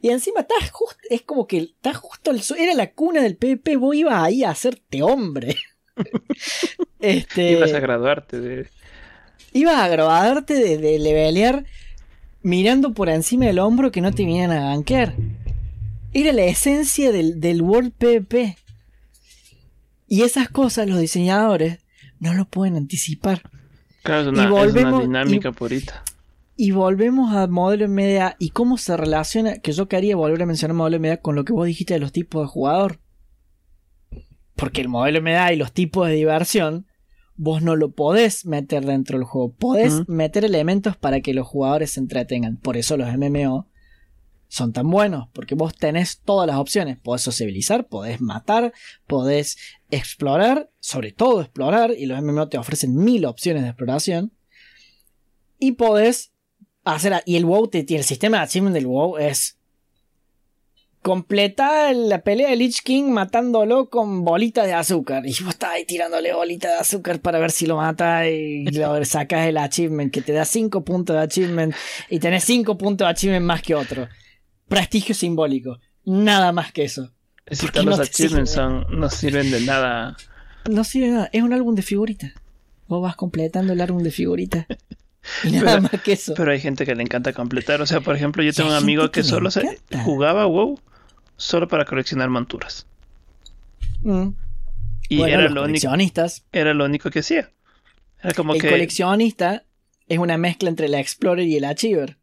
Y 0.00 0.10
encima 0.10 0.40
estás 0.40 0.70
justo, 0.70 0.98
es 1.10 1.22
como 1.22 1.46
que 1.46 1.58
estás 1.58 1.96
justo 1.96 2.30
el 2.30 2.42
era 2.58 2.74
la 2.74 2.92
cuna 2.92 3.22
del 3.22 3.36
PP, 3.36 3.76
vos 3.76 3.94
ibas 3.94 4.22
ahí 4.22 4.44
a 4.44 4.50
hacerte 4.50 5.02
hombre. 5.02 5.56
este, 7.00 7.52
ibas 7.52 7.72
a 7.72 7.80
graduarte 7.80 8.40
de. 8.40 8.68
Ibas 9.52 9.76
a 9.76 9.88
graduarte 9.88 10.54
de, 10.54 10.78
de 10.78 10.98
levelear 10.98 11.64
mirando 12.42 12.92
por 12.92 13.08
encima 13.08 13.46
del 13.46 13.58
hombro 13.58 13.90
que 13.90 14.00
no 14.00 14.12
te 14.12 14.24
vinieran 14.24 14.56
a 14.56 14.68
gankear. 14.70 15.14
Era 16.12 16.32
la 16.32 16.44
esencia 16.44 17.10
del, 17.12 17.40
del 17.40 17.62
World 17.62 17.92
PvP. 17.92 18.56
Y 20.08 20.22
esas 20.22 20.48
cosas 20.48 20.88
los 20.88 21.00
diseñadores 21.00 21.78
no 22.20 22.34
lo 22.34 22.44
pueden 22.44 22.76
anticipar 22.76 23.42
y 24.06 24.46
volvemos, 24.46 25.02
dinámica 25.02 25.50
Y 25.50 26.15
volvemos 26.70 27.34
a 27.34 27.46
modelo 27.46 27.86
media 27.88 28.36
y 28.38 28.50
cómo 28.50 28.78
se 28.78 28.96
relaciona, 28.96 29.58
que 29.58 29.72
yo 29.72 29.88
quería 29.88 30.16
volver 30.16 30.42
a 30.42 30.46
mencionar 30.46 30.74
modelo 30.74 30.98
media 30.98 31.20
con 31.20 31.34
lo 31.34 31.44
que 31.44 31.52
vos 31.52 31.66
dijiste 31.66 31.94
de 31.94 32.00
los 32.00 32.12
tipos 32.12 32.42
de 32.42 32.48
jugador. 32.48 33.00
Porque 34.54 34.80
el 34.80 34.88
modelo 34.88 35.20
media 35.20 35.52
y 35.52 35.56
los 35.56 35.72
tipos 35.72 36.08
de 36.08 36.14
diversión, 36.14 36.86
vos 37.36 37.62
no 37.62 37.76
lo 37.76 37.92
podés 37.92 38.46
meter 38.46 38.86
dentro 38.86 39.18
del 39.18 39.26
juego. 39.26 39.52
Podés 39.52 40.08
meter 40.08 40.46
elementos 40.46 40.96
para 40.96 41.20
que 41.20 41.34
los 41.34 41.46
jugadores 41.46 41.92
se 41.92 42.00
entretengan. 42.00 42.56
Por 42.56 42.78
eso 42.78 42.96
los 42.96 43.14
MMO 43.14 43.68
son 44.48 44.72
tan 44.72 44.88
buenos, 44.88 45.28
porque 45.34 45.54
vos 45.54 45.74
tenés 45.74 46.20
todas 46.20 46.46
las 46.46 46.56
opciones. 46.56 46.98
Podés 46.98 47.20
sociabilizar, 47.20 47.86
podés 47.86 48.22
matar, 48.22 48.72
podés 49.06 49.58
explorar, 49.90 50.70
sobre 50.78 51.12
todo 51.12 51.42
explorar, 51.42 51.92
y 51.96 52.06
los 52.06 52.22
MMO 52.22 52.48
te 52.48 52.56
ofrecen 52.56 52.94
mil 52.94 53.26
opciones 53.26 53.62
de 53.62 53.68
exploración. 53.68 54.32
Y 55.58 55.72
podés 55.72 56.32
hacer. 56.94 57.22
Y 57.26 57.36
el 57.36 57.44
WoW 57.44 57.68
te. 57.68 57.84
El 57.88 58.04
sistema 58.04 58.38
de 58.38 58.44
achievement 58.44 58.74
del 58.74 58.86
WoW 58.86 59.18
es. 59.18 59.56
Completa 61.02 61.92
la 61.92 62.22
pelea 62.22 62.50
de 62.50 62.56
Lich 62.56 62.82
King 62.82 63.10
matándolo 63.10 63.88
con 63.88 64.24
bolitas 64.24 64.66
de 64.66 64.74
azúcar. 64.74 65.24
Y 65.24 65.30
vos 65.44 65.50
estás 65.50 65.70
ahí 65.70 65.84
tirándole 65.84 66.32
bolitas 66.34 66.72
de 66.72 66.78
azúcar 66.78 67.20
para 67.20 67.38
ver 67.38 67.52
si 67.52 67.66
lo 67.66 67.76
mata 67.76 68.28
y 68.28 68.64
lo 68.64 69.04
sacas 69.04 69.46
el 69.46 69.56
achievement, 69.56 70.12
que 70.12 70.20
te 70.20 70.32
da 70.32 70.44
5 70.44 70.84
puntos 70.84 71.14
de 71.14 71.22
achievement 71.22 71.74
y 72.10 72.18
tenés 72.18 72.42
5 72.42 72.76
puntos 72.76 73.06
de 73.06 73.10
achievement 73.10 73.46
más 73.46 73.62
que 73.62 73.76
otro 73.76 74.08
prestigio 74.68 75.14
simbólico. 75.14 75.78
Nada 76.04 76.52
más 76.52 76.72
que 76.72 76.84
eso. 76.84 77.12
Es 77.46 77.60
decir, 77.60 77.84
los 77.84 78.00
achievements 78.00 78.56
no 78.56 79.08
sirven 79.10 79.50
de 79.50 79.60
nada. 79.60 80.16
No 80.68 80.84
sirve 80.84 81.06
de 81.06 81.12
nada. 81.12 81.30
Es 81.32 81.42
un 81.42 81.52
álbum 81.52 81.74
de 81.74 81.82
figuritas. 81.82 82.32
Vos 82.88 83.02
vas 83.02 83.16
completando 83.16 83.72
el 83.72 83.80
álbum 83.80 84.02
de 84.02 84.10
figuritas. 84.10 84.66
nada 85.44 85.80
más 85.80 86.02
que 86.02 86.12
eso. 86.12 86.34
Pero 86.34 86.52
hay 86.52 86.60
gente 86.60 86.84
que 86.84 86.94
le 86.94 87.02
encanta 87.02 87.32
completar. 87.32 87.80
O 87.80 87.86
sea, 87.86 88.00
por 88.00 88.16
ejemplo, 88.16 88.42
yo 88.42 88.52
tengo 88.52 88.70
un 88.70 88.76
amigo 88.76 89.10
que, 89.10 89.22
solo 89.22 89.50
se 89.50 89.78
jugaba 90.04 90.46
WoW 90.46 90.80
solo 91.36 91.68
para 91.68 91.84
coleccionar 91.84 92.30
monturas. 92.30 92.86
Mm. 94.02 94.28
Y 95.08 95.22
era 95.22 95.48
lo 95.48 95.64
único. 95.64 95.88
Era 96.52 96.74
lo 96.74 96.84
único 96.84 97.10
que 97.10 97.20
hacía. 97.20 97.50
Era 98.22 98.34
como 98.34 98.54
el 98.54 98.60
coleccionista 98.60 99.64
es 100.08 100.18
una 100.18 100.38
mezcla 100.38 100.68
entre 100.68 100.88
la 100.88 101.00
Explorer 101.00 101.46
y 101.46 101.56
el 101.56 101.64
Achiever. 101.64 102.16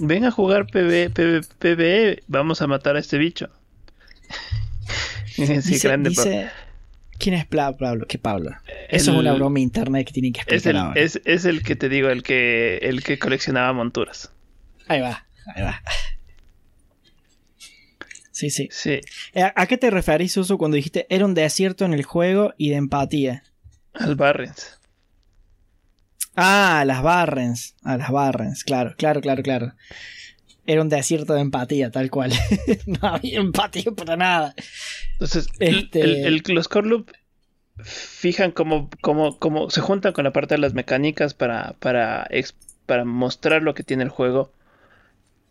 Ven 0.00 0.24
a 0.24 0.30
jugar 0.30 0.66
PvE, 0.66 1.10
PvE, 1.10 2.22
vamos 2.28 2.62
a 2.62 2.66
matar 2.66 2.96
a 2.96 3.00
este 3.00 3.18
bicho. 3.18 3.48
dice, 5.36 5.88
grande 5.88 6.10
¿Quién 7.22 7.36
es 7.36 7.46
Pablo? 7.46 8.04
¿Qué 8.08 8.18
Pablo? 8.18 8.50
Eso 8.88 9.12
es 9.12 9.16
una 9.16 9.32
broma 9.32 9.60
interna 9.60 10.02
que 10.02 10.12
tienen 10.12 10.32
que 10.32 10.40
explicar 10.40 10.96
es 10.96 11.14
el, 11.14 11.22
Es, 11.24 11.44
el 11.44 11.62
que 11.62 11.76
te 11.76 11.88
digo, 11.88 12.08
el 12.08 12.24
que, 12.24 12.78
el 12.78 13.04
que 13.04 13.16
coleccionaba 13.20 13.72
monturas. 13.72 14.32
Ahí 14.88 15.00
va, 15.00 15.24
ahí 15.54 15.62
va. 15.62 15.80
Sí, 18.32 18.50
sí. 18.50 18.68
sí. 18.72 19.00
Eh, 19.34 19.52
¿A, 19.54 19.66
qué 19.68 19.78
te 19.78 19.88
referís, 19.90 20.36
Uso, 20.36 20.58
cuando 20.58 20.74
dijiste 20.74 21.06
era 21.10 21.24
un 21.24 21.34
desierto 21.34 21.84
en 21.84 21.94
el 21.94 22.02
juego 22.02 22.54
y 22.58 22.70
de 22.70 22.76
empatía? 22.76 23.44
Al 23.94 24.16
Barrens. 24.16 24.80
Ah, 26.34 26.82
las 26.84 27.02
Barrens. 27.02 27.76
A 27.84 27.98
las 27.98 28.10
Barrens, 28.10 28.64
claro, 28.64 28.96
claro, 28.98 29.20
claro, 29.20 29.44
claro. 29.44 29.74
Era 30.66 30.82
un 30.82 30.88
desierto 30.88 31.34
de 31.34 31.40
empatía, 31.40 31.90
tal 31.90 32.10
cual. 32.10 32.32
no 32.86 33.08
había 33.08 33.40
empatía 33.40 33.90
para 33.92 34.16
nada. 34.16 34.54
Entonces, 35.12 35.48
este... 35.58 36.26
el, 36.26 36.42
los 36.48 36.68
core 36.68 37.04
fijan 37.82 38.52
cómo, 38.52 38.90
cómo, 39.00 39.70
se 39.70 39.80
juntan 39.80 40.12
con 40.12 40.24
la 40.24 40.32
parte 40.32 40.54
de 40.54 40.60
las 40.60 40.74
mecánicas 40.74 41.34
para, 41.34 41.74
para, 41.80 42.28
para 42.86 43.04
mostrar 43.04 43.62
lo 43.62 43.74
que 43.74 43.82
tiene 43.82 44.04
el 44.04 44.08
juego 44.08 44.52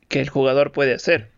que 0.08 0.22
el 0.22 0.30
jugador 0.30 0.72
puede 0.72 0.94
hacer. 0.94 1.32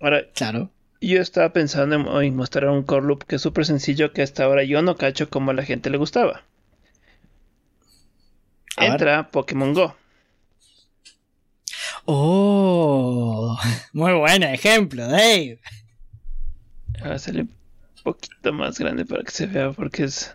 Ahora, 0.00 0.24
claro. 0.34 0.70
yo 1.00 1.20
estaba 1.20 1.52
pensando 1.52 2.20
en, 2.20 2.36
mostrar 2.36 2.70
un 2.70 2.82
core 2.82 3.06
loop 3.06 3.24
que 3.24 3.36
es 3.36 3.42
súper 3.42 3.64
sencillo 3.64 4.12
que 4.12 4.22
hasta 4.22 4.44
ahora 4.44 4.64
yo 4.64 4.82
no 4.82 4.96
cacho 4.96 5.28
como 5.28 5.50
a 5.50 5.54
la 5.54 5.64
gente 5.64 5.90
le 5.90 5.98
gustaba 5.98 6.44
entra 8.80 9.30
Pokémon 9.30 9.74
Go. 9.74 9.96
Oh, 12.10 13.54
muy 13.92 14.14
buen 14.14 14.42
ejemplo, 14.42 15.06
Dave. 15.06 15.60
Voy 17.00 17.10
a 17.10 17.12
hacerle 17.12 17.42
un 17.42 17.54
poquito 18.02 18.50
más 18.50 18.78
grande 18.78 19.04
para 19.04 19.22
que 19.22 19.30
se 19.30 19.44
vea 19.44 19.72
porque 19.72 20.04
es... 20.04 20.34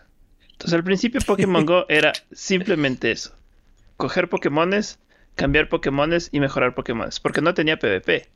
Entonces 0.51 0.73
al 0.75 0.83
principio 0.83 1.19
Pokémon 1.25 1.65
Go 1.65 1.87
era 1.89 2.13
simplemente 2.31 3.09
eso. 3.09 3.35
Coger 3.97 4.29
Pokémones, 4.29 4.99
cambiar 5.33 5.67
Pokémones 5.67 6.29
y 6.31 6.39
mejorar 6.41 6.75
Pokémones. 6.75 7.19
Porque 7.19 7.41
no 7.41 7.55
tenía 7.55 7.79
PvP. 7.79 8.29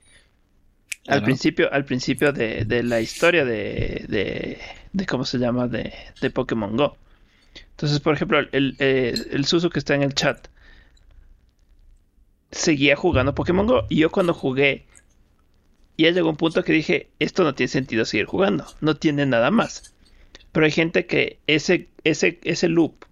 Al 1.07 1.21
principio, 1.21 1.71
al 1.71 1.85
principio 1.85 2.33
de, 2.33 2.65
la 2.83 3.01
historia 3.01 3.45
de, 3.45 4.03
de, 4.09 4.57
de, 4.93 5.05
¿cómo 5.05 5.25
se 5.25 5.37
llama? 5.37 5.67
De, 5.67 5.93
de 6.21 6.31
Pokémon 6.31 6.75
Go. 6.75 6.97
Entonces, 7.69 7.99
por 7.99 8.15
ejemplo, 8.15 8.39
el, 8.51 8.75
eh, 8.79 9.13
el 9.29 9.45
Susu 9.45 9.69
que 9.69 9.77
está 9.77 9.93
en 9.93 10.01
el 10.01 10.15
chat 10.15 10.47
seguía 12.51 12.95
jugando 12.95 13.35
Pokémon 13.35 13.67
Go. 13.67 13.85
Y 13.89 13.97
yo 13.97 14.11
cuando 14.11 14.33
jugué, 14.33 14.85
ya 15.97 16.11
llegó 16.11 16.29
un 16.29 16.37
punto 16.37 16.63
que 16.63 16.73
dije, 16.73 17.09
esto 17.19 17.43
no 17.43 17.55
tiene 17.55 17.69
sentido 17.69 18.05
seguir 18.05 18.25
jugando, 18.25 18.65
no 18.81 18.95
tiene 18.95 19.25
nada 19.25 19.51
más. 19.51 19.95
Pero 20.51 20.65
hay 20.65 20.71
gente 20.71 21.05
que 21.05 21.39
ese, 21.47 21.89
ese, 22.03 22.39
ese 22.43 22.67
loop 22.67 23.05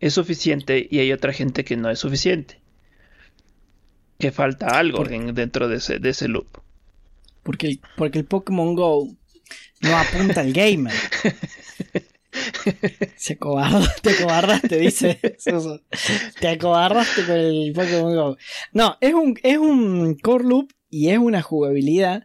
es 0.00 0.14
suficiente 0.14 0.86
y 0.90 0.98
hay 1.00 1.12
otra 1.12 1.32
gente 1.32 1.64
que 1.64 1.76
no 1.76 1.90
es 1.90 1.98
suficiente. 1.98 2.60
Que 4.18 4.32
falta 4.32 4.66
algo 4.66 5.04
dentro 5.04 5.68
de 5.68 5.76
ese, 5.76 5.98
de 5.98 6.10
ese 6.10 6.28
loop. 6.28 6.58
Porque 7.42 7.78
porque 7.96 8.18
el 8.18 8.24
Pokémon 8.24 8.74
Go 8.74 9.08
no 9.80 9.96
apunta 9.96 10.40
al 10.40 10.52
gamer. 10.52 10.92
Se 13.16 13.34
te 13.34 13.38
cobardaste, 13.38 14.78
dice 14.78 15.20
Te 16.40 16.48
acobardaste 16.48 17.24
con 17.24 17.36
el 17.36 17.72
Pokémon 17.74 18.14
Go. 18.14 18.36
No, 18.72 18.96
es 19.00 19.14
un, 19.14 19.38
es 19.42 19.58
un 19.58 20.16
core 20.22 20.44
loop 20.44 20.72
y 20.90 21.08
es 21.08 21.18
una 21.18 21.42
jugabilidad 21.42 22.24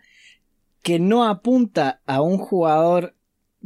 que 0.81 0.99
no 0.99 1.25
apunta 1.25 2.01
a 2.05 2.21
un 2.21 2.37
jugador 2.37 3.15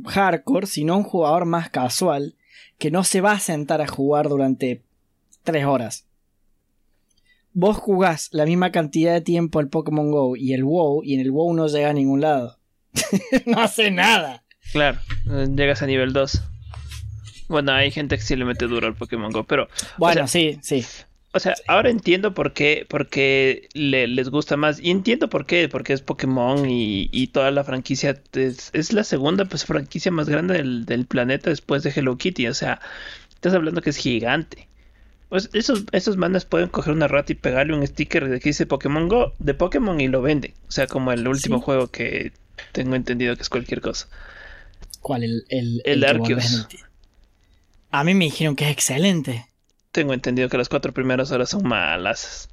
hardcore, 0.05 0.67
sino 0.67 0.93
a 0.93 0.97
un 0.97 1.03
jugador 1.03 1.45
más 1.45 1.69
casual, 1.69 2.35
que 2.77 2.91
no 2.91 3.03
se 3.03 3.21
va 3.21 3.31
a 3.31 3.39
sentar 3.39 3.81
a 3.81 3.87
jugar 3.87 4.29
durante 4.29 4.83
tres 5.43 5.65
horas. 5.65 6.07
Vos 7.53 7.77
jugás 7.77 8.29
la 8.31 8.45
misma 8.45 8.71
cantidad 8.71 9.13
de 9.13 9.21
tiempo 9.21 9.57
al 9.57 9.69
Pokémon 9.69 10.11
Go 10.11 10.35
y 10.35 10.53
el 10.53 10.63
WoW, 10.63 11.03
y 11.03 11.15
en 11.15 11.21
el 11.21 11.31
WoW 11.31 11.53
no 11.55 11.67
llega 11.67 11.89
a 11.89 11.93
ningún 11.93 12.21
lado. 12.21 12.59
no 13.47 13.59
hace 13.59 13.89
nada. 13.89 14.43
Claro, 14.71 14.99
llegas 15.55 15.81
a 15.81 15.87
nivel 15.87 16.13
2. 16.13 16.41
Bueno, 17.47 17.71
hay 17.71 17.91
gente 17.91 18.17
que 18.17 18.23
sí 18.23 18.35
le 18.35 18.45
mete 18.45 18.67
duro 18.67 18.87
al 18.87 18.95
Pokémon 18.95 19.31
Go, 19.31 19.43
pero. 19.45 19.69
Bueno, 19.97 20.27
sí, 20.27 20.59
sí. 20.61 20.85
O 21.33 21.39
sea, 21.39 21.53
ahora 21.67 21.89
entiendo 21.89 22.33
por 22.33 22.53
qué, 22.53 22.85
por 22.89 23.09
qué 23.09 23.69
les 23.73 24.29
gusta 24.29 24.57
más. 24.57 24.79
Y 24.79 24.91
entiendo 24.91 25.29
por 25.29 25.45
qué, 25.45 25.69
porque 25.69 25.93
es 25.93 26.01
Pokémon 26.01 26.65
y, 26.67 27.27
toda 27.27 27.51
la 27.51 27.63
franquicia 27.63 28.19
es, 28.33 28.93
la 28.93 29.03
segunda 29.03 29.45
pues, 29.45 29.65
franquicia 29.65 30.11
más 30.11 30.29
grande 30.29 30.55
del, 30.55 31.05
planeta 31.05 31.49
después 31.49 31.83
de 31.83 31.93
Hello 31.95 32.17
Kitty. 32.17 32.47
O 32.47 32.53
sea, 32.53 32.81
estás 33.29 33.53
hablando 33.53 33.81
que 33.81 33.91
es 33.91 33.97
gigante. 33.97 34.67
Pues 35.29 35.49
esos, 35.53 35.83
esos 35.91 36.15
manes 36.17 36.45
pueden 36.45 36.69
coger 36.69 36.93
una 36.93 37.07
rata 37.07 37.33
y 37.33 37.35
pegarle 37.35 37.75
un 37.75 37.85
sticker 37.85 38.29
de 38.29 38.39
que 38.39 38.49
dice 38.49 38.65
Pokémon 38.65 39.09
Go 39.09 39.33
de 39.39 39.53
Pokémon 39.53 39.99
y 39.99 40.07
lo 40.07 40.21
venden. 40.21 40.53
O 40.67 40.71
sea, 40.71 40.87
como 40.87 41.11
el 41.11 41.27
último 41.27 41.59
juego 41.59 41.87
que 41.87 42.31
tengo 42.71 42.95
entendido 42.95 43.35
que 43.35 43.41
es 43.41 43.49
cualquier 43.49 43.81
cosa. 43.81 44.07
¿Cuál? 45.07 45.23
El, 45.23 45.45
el, 45.47 45.81
el, 45.85 46.03
Arceus. 46.03 46.67
A 47.91 48.03
mí 48.03 48.13
me 48.13 48.25
dijeron 48.25 48.57
que 48.57 48.65
es 48.65 48.71
excelente. 48.71 49.45
Tengo 49.93 50.13
entendido 50.13 50.49
que 50.49 50.57
las 50.57 50.67
cuatro 50.67 50.93
primeras 50.93 51.31
horas 51.31 51.51
son 51.51 51.65
malas. 51.65 52.49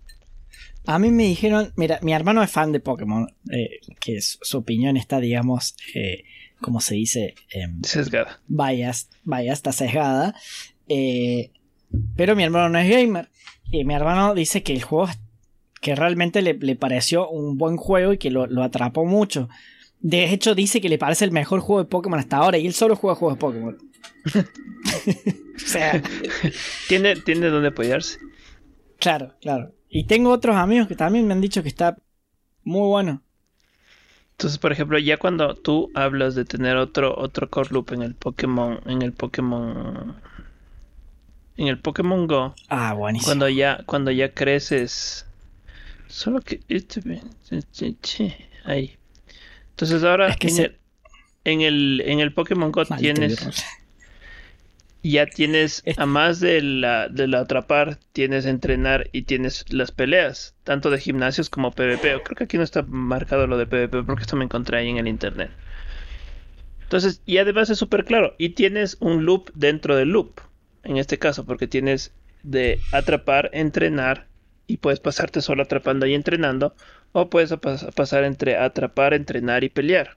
A 0.87 1.01
mí 1.01 1.11
me 1.11 1.25
dijeron, 1.25 1.73
mira, 1.75 1.99
mi 2.01 2.13
hermano 2.13 2.45
es 2.45 2.53
fan 2.53 2.71
de 2.71 2.79
Pokémon, 2.79 3.27
eh, 3.51 3.81
que 3.99 4.21
su 4.21 4.57
opinión 4.57 4.97
está, 4.97 5.19
digamos, 5.19 5.75
eh, 5.97 6.23
como 6.61 6.81
se 6.81 6.95
dice, 6.95 7.35
em, 7.51 7.83
sesgada. 7.83 8.41
Vaya, 8.47 8.93
vaya, 9.25 9.53
está 9.53 9.73
sesgada. 9.73 10.37
Eh, 10.87 11.51
pero 12.15 12.37
mi 12.37 12.45
hermano 12.45 12.69
no 12.69 12.79
es 12.79 12.89
gamer. 12.89 13.31
Y 13.69 13.85
mi 13.85 13.95
hermano 13.95 14.33
dice 14.33 14.63
que 14.63 14.75
el 14.75 14.85
juego, 14.85 15.11
que 15.81 15.97
realmente 15.97 16.41
le, 16.41 16.77
pareció 16.77 17.29
un 17.29 17.59
buen 17.59 17.79
juego 17.79 18.13
y 18.13 18.19
que 18.19 18.31
lo, 18.31 18.47
lo, 18.47 18.63
atrapó 18.63 19.05
mucho. 19.05 19.49
De 20.05 20.31
hecho, 20.31 20.55
dice 20.55 20.83
que 20.83 20.91
le 20.91 20.99
parece 20.99 21.25
el 21.25 21.33
mejor 21.33 21.61
juego 21.61 21.83
de 21.83 21.89
Pokémon 21.89 22.19
hasta 22.19 22.37
ahora 22.37 22.59
y 22.59 22.67
él 22.67 22.75
solo 22.75 22.95
juega 22.95 23.15
juegos 23.17 23.39
de 23.39 23.41
Pokémon. 23.41 23.79
o 25.57 25.59
sea, 25.59 26.03
tiene, 26.89 27.17
tiene 27.17 27.49
donde 27.49 27.69
apoyarse. 27.69 28.19
Claro, 28.99 29.35
claro. 29.41 29.73
Y 29.89 30.05
tengo 30.05 30.31
otros 30.31 30.57
amigos 30.57 30.89
que 30.89 30.95
también 30.95 31.27
me 31.27 31.33
han 31.33 31.41
dicho 31.41 31.63
que 31.63 31.71
está 31.71 31.97
muy 32.65 32.87
bueno. 32.87 33.23
Entonces, 34.33 34.59
por 34.59 34.73
ejemplo, 34.73 34.99
ya 34.99 35.17
cuando 35.17 35.55
tú 35.55 35.91
hablas 35.95 36.35
de 36.35 36.45
tener 36.45 36.77
otro 36.77 37.17
otro 37.17 37.49
core 37.49 37.71
loop 37.71 37.93
en 37.93 38.03
el 38.03 38.15
Pokémon, 38.15 38.81
en 38.85 39.01
el 39.01 39.15
Pokémon 39.15 40.17
en 41.57 41.69
el 41.69 41.79
Pokémon 41.79 42.27
Go. 42.27 42.55
Ah, 42.69 42.93
buenísimo. 42.93 43.29
Cuando 43.29 43.49
ya 43.49 43.83
cuando 43.87 44.11
ya 44.11 44.35
creces 44.35 45.25
solo 46.09 46.43
que 46.43 46.61
ahí. 48.67 48.99
Entonces 49.75 50.05
ahora 50.05 50.37
en, 50.41 50.59
el, 50.59 50.79
en, 51.45 51.61
el, 51.61 52.03
en 52.07 52.21
el 52.21 52.33
Pokémon 52.33 52.71
Go 52.71 52.85
tienes 52.85 53.65
ya 55.11 55.27
tienes, 55.27 55.83
a 55.99 56.07
más 56.07 56.41
de 56.41 56.63
la, 56.63 57.09
de 57.09 57.29
la 57.29 57.41
atrapar, 57.41 57.99
tienes 58.13 58.47
entrenar 58.47 59.11
y 59.13 59.23
tienes 59.23 59.71
las 59.73 59.93
peleas, 59.93 60.55
tanto 60.65 60.91
de 60.91 60.99
gimnasios 60.99 61.51
como 61.51 61.73
PvP. 61.73 62.23
Creo 62.23 62.37
que 62.37 62.45
aquí 62.45 62.57
no 62.57 62.63
está 62.63 62.83
marcado 62.83 63.47
lo 63.47 63.59
de 63.59 63.67
PvP 63.67 64.03
porque 64.05 64.23
esto 64.23 64.37
me 64.37 64.45
encontré 64.45 64.79
ahí 64.79 64.89
en 64.89 64.97
el 64.97 65.09
internet. 65.09 65.51
Entonces, 66.83 67.21
y 67.27 67.37
además 67.37 67.69
es 67.69 67.79
súper 67.79 68.05
claro. 68.05 68.35
Y 68.39 68.51
tienes 68.51 68.97
un 69.01 69.27
loop 69.27 69.51
dentro 69.55 69.95
del 69.95 70.09
loop. 70.09 70.41
En 70.85 70.97
este 70.97 71.19
caso, 71.19 71.45
porque 71.45 71.67
tienes 71.67 72.13
de 72.43 72.81
atrapar, 72.93 73.51
entrenar 73.53 74.27
y 74.67 74.79
puedes 74.79 75.01
pasarte 75.01 75.43
solo 75.43 75.65
atrapando 75.65 76.07
y 76.07 76.15
entrenando. 76.15 76.75
O 77.17 77.31
puedes 77.31 77.55
pasar 77.95 78.25
entre 78.25 78.59
atrapar, 78.59 79.15
entrenar 79.15 79.63
y 79.63 79.69
pelear. 79.69 80.17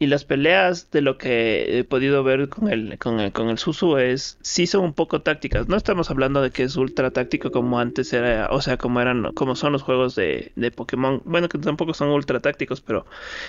Y 0.00 0.06
las 0.06 0.24
peleas, 0.24 0.90
de 0.90 1.02
lo 1.02 1.18
que 1.18 1.78
he 1.78 1.84
podido 1.84 2.24
ver 2.24 2.48
con 2.48 2.70
el, 2.70 2.96
con 2.98 3.20
el, 3.20 3.30
con 3.32 3.50
el 3.50 3.58
Susu, 3.58 3.98
es 3.98 4.38
sí 4.40 4.66
son 4.66 4.84
un 4.84 4.94
poco 4.94 5.20
tácticas. 5.20 5.68
No 5.68 5.76
estamos 5.76 6.08
hablando 6.10 6.40
de 6.40 6.50
que 6.50 6.62
es 6.62 6.76
ultra 6.76 7.10
táctico 7.10 7.50
como 7.50 7.78
antes 7.78 8.10
era, 8.14 8.48
o 8.50 8.62
sea, 8.62 8.78
como 8.78 9.02
eran, 9.02 9.32
como 9.34 9.54
son 9.54 9.72
los 9.72 9.82
juegos 9.82 10.14
de, 10.14 10.52
de 10.56 10.70
Pokémon. 10.70 11.20
Bueno, 11.26 11.48
que 11.50 11.58
tampoco 11.58 11.92
son 11.92 12.08
ultra 12.08 12.40
tácticos, 12.40 12.80
pero 12.80 13.04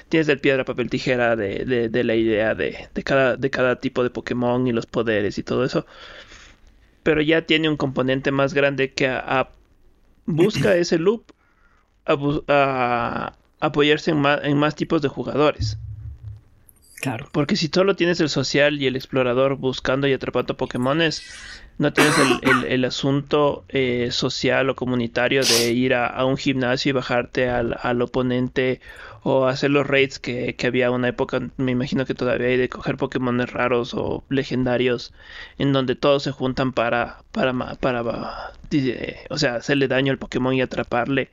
tienes 0.10 0.28
el 0.28 0.39
piedra, 0.39 0.66
papel, 0.66 0.89
tijera 0.89 1.38
de, 1.38 1.64
de, 1.66 1.88
de 1.88 2.03
la 2.03 2.16
idea 2.16 2.55
de, 2.55 2.89
de, 2.93 3.03
cada, 3.03 3.38
de 3.38 3.49
cada 3.49 3.78
tipo 3.80 4.03
de 4.03 4.10
Pokémon 4.10 4.68
y 4.68 4.74
los 4.74 4.86
poderes 4.86 5.38
y 5.38 5.43
todo 5.43 5.64
eso. 5.64 5.86
Pero 7.03 7.22
ya 7.22 7.43
tiene 7.45 7.70
un 7.70 7.78
componente 7.78 8.32
más 8.32 8.53
grande 8.53 8.91
que 8.93 9.07
a, 9.07 9.49
busca 10.26 10.76
ese 10.76 10.97
loop 10.99 11.24
a, 12.47 13.34
apoyarse 13.60 14.12
en 14.12 14.22
más, 14.22 14.39
en 14.43 14.57
más 14.57 14.76
tipos 14.76 15.01
de 15.01 15.10
jugadores. 15.10 15.78
Claro. 17.01 17.30
Porque 17.32 17.55
si 17.55 17.70
solo 17.74 17.95
tienes 17.95 18.20
el 18.20 18.30
social 18.30 18.82
y 18.82 18.88
el 18.88 18.95
explorador 18.95 19.55
buscando 19.55 20.07
y 20.07 20.14
atrapando 20.14 20.57
Pokémones, 20.57 21.24
no 21.80 21.93
tienes 21.93 22.14
el, 22.68 22.86
asunto 22.86 23.64
eh, 23.70 24.10
social 24.12 24.70
o 24.70 24.76
comunitario 24.76 25.41
de 25.43 25.72
ir 25.72 25.93
a, 25.95 26.24
un 26.26 26.38
gimnasio 26.38 26.89
y 26.89 26.93
bajarte 26.93 27.49
al, 27.49 28.01
oponente 28.01 28.82
o 29.24 29.47
hacer 29.47 29.72
los 29.72 29.88
raids 29.88 30.20
que, 30.20 30.55
que, 30.55 30.68
había 30.68 30.91
una 30.91 31.07
época, 31.07 31.41
me 31.57 31.72
imagino 31.72 32.05
que 32.05 32.14
todavía 32.14 32.47
hay 32.47 32.57
de 32.57 32.70
coger 32.70 32.97
Pokémones 32.97 33.51
raros 33.51 33.93
o 33.93 34.24
legendarios 34.30 35.14
en 35.57 35.74
donde 35.74 35.95
todos 35.95 36.24
se 36.24 36.32
juntan 36.32 36.74
para, 36.74 37.24
para, 37.32 37.53
para, 37.78 38.51
eh, 38.72 39.26
o 39.30 39.38
sea, 39.38 39.55
hacerle 39.55 39.88
daño 39.88 40.12
al 40.12 40.20
Pokémon 40.20 40.53
y 40.53 40.62
atraparle. 40.62 41.32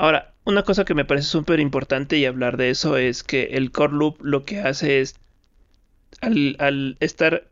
Ahora, 0.00 0.32
una 0.44 0.62
cosa 0.62 0.86
que 0.86 0.94
me 0.94 1.04
parece 1.04 1.28
súper 1.28 1.60
importante 1.60 2.16
y 2.16 2.24
hablar 2.24 2.56
de 2.56 2.70
eso 2.70 2.96
es 2.96 3.22
que 3.22 3.50
el 3.52 3.70
core 3.70 3.92
loop 3.92 4.16
lo 4.22 4.44
que 4.44 4.60
hace 4.60 5.02
es, 5.02 5.16
al, 6.22 6.96
estar 7.00 7.50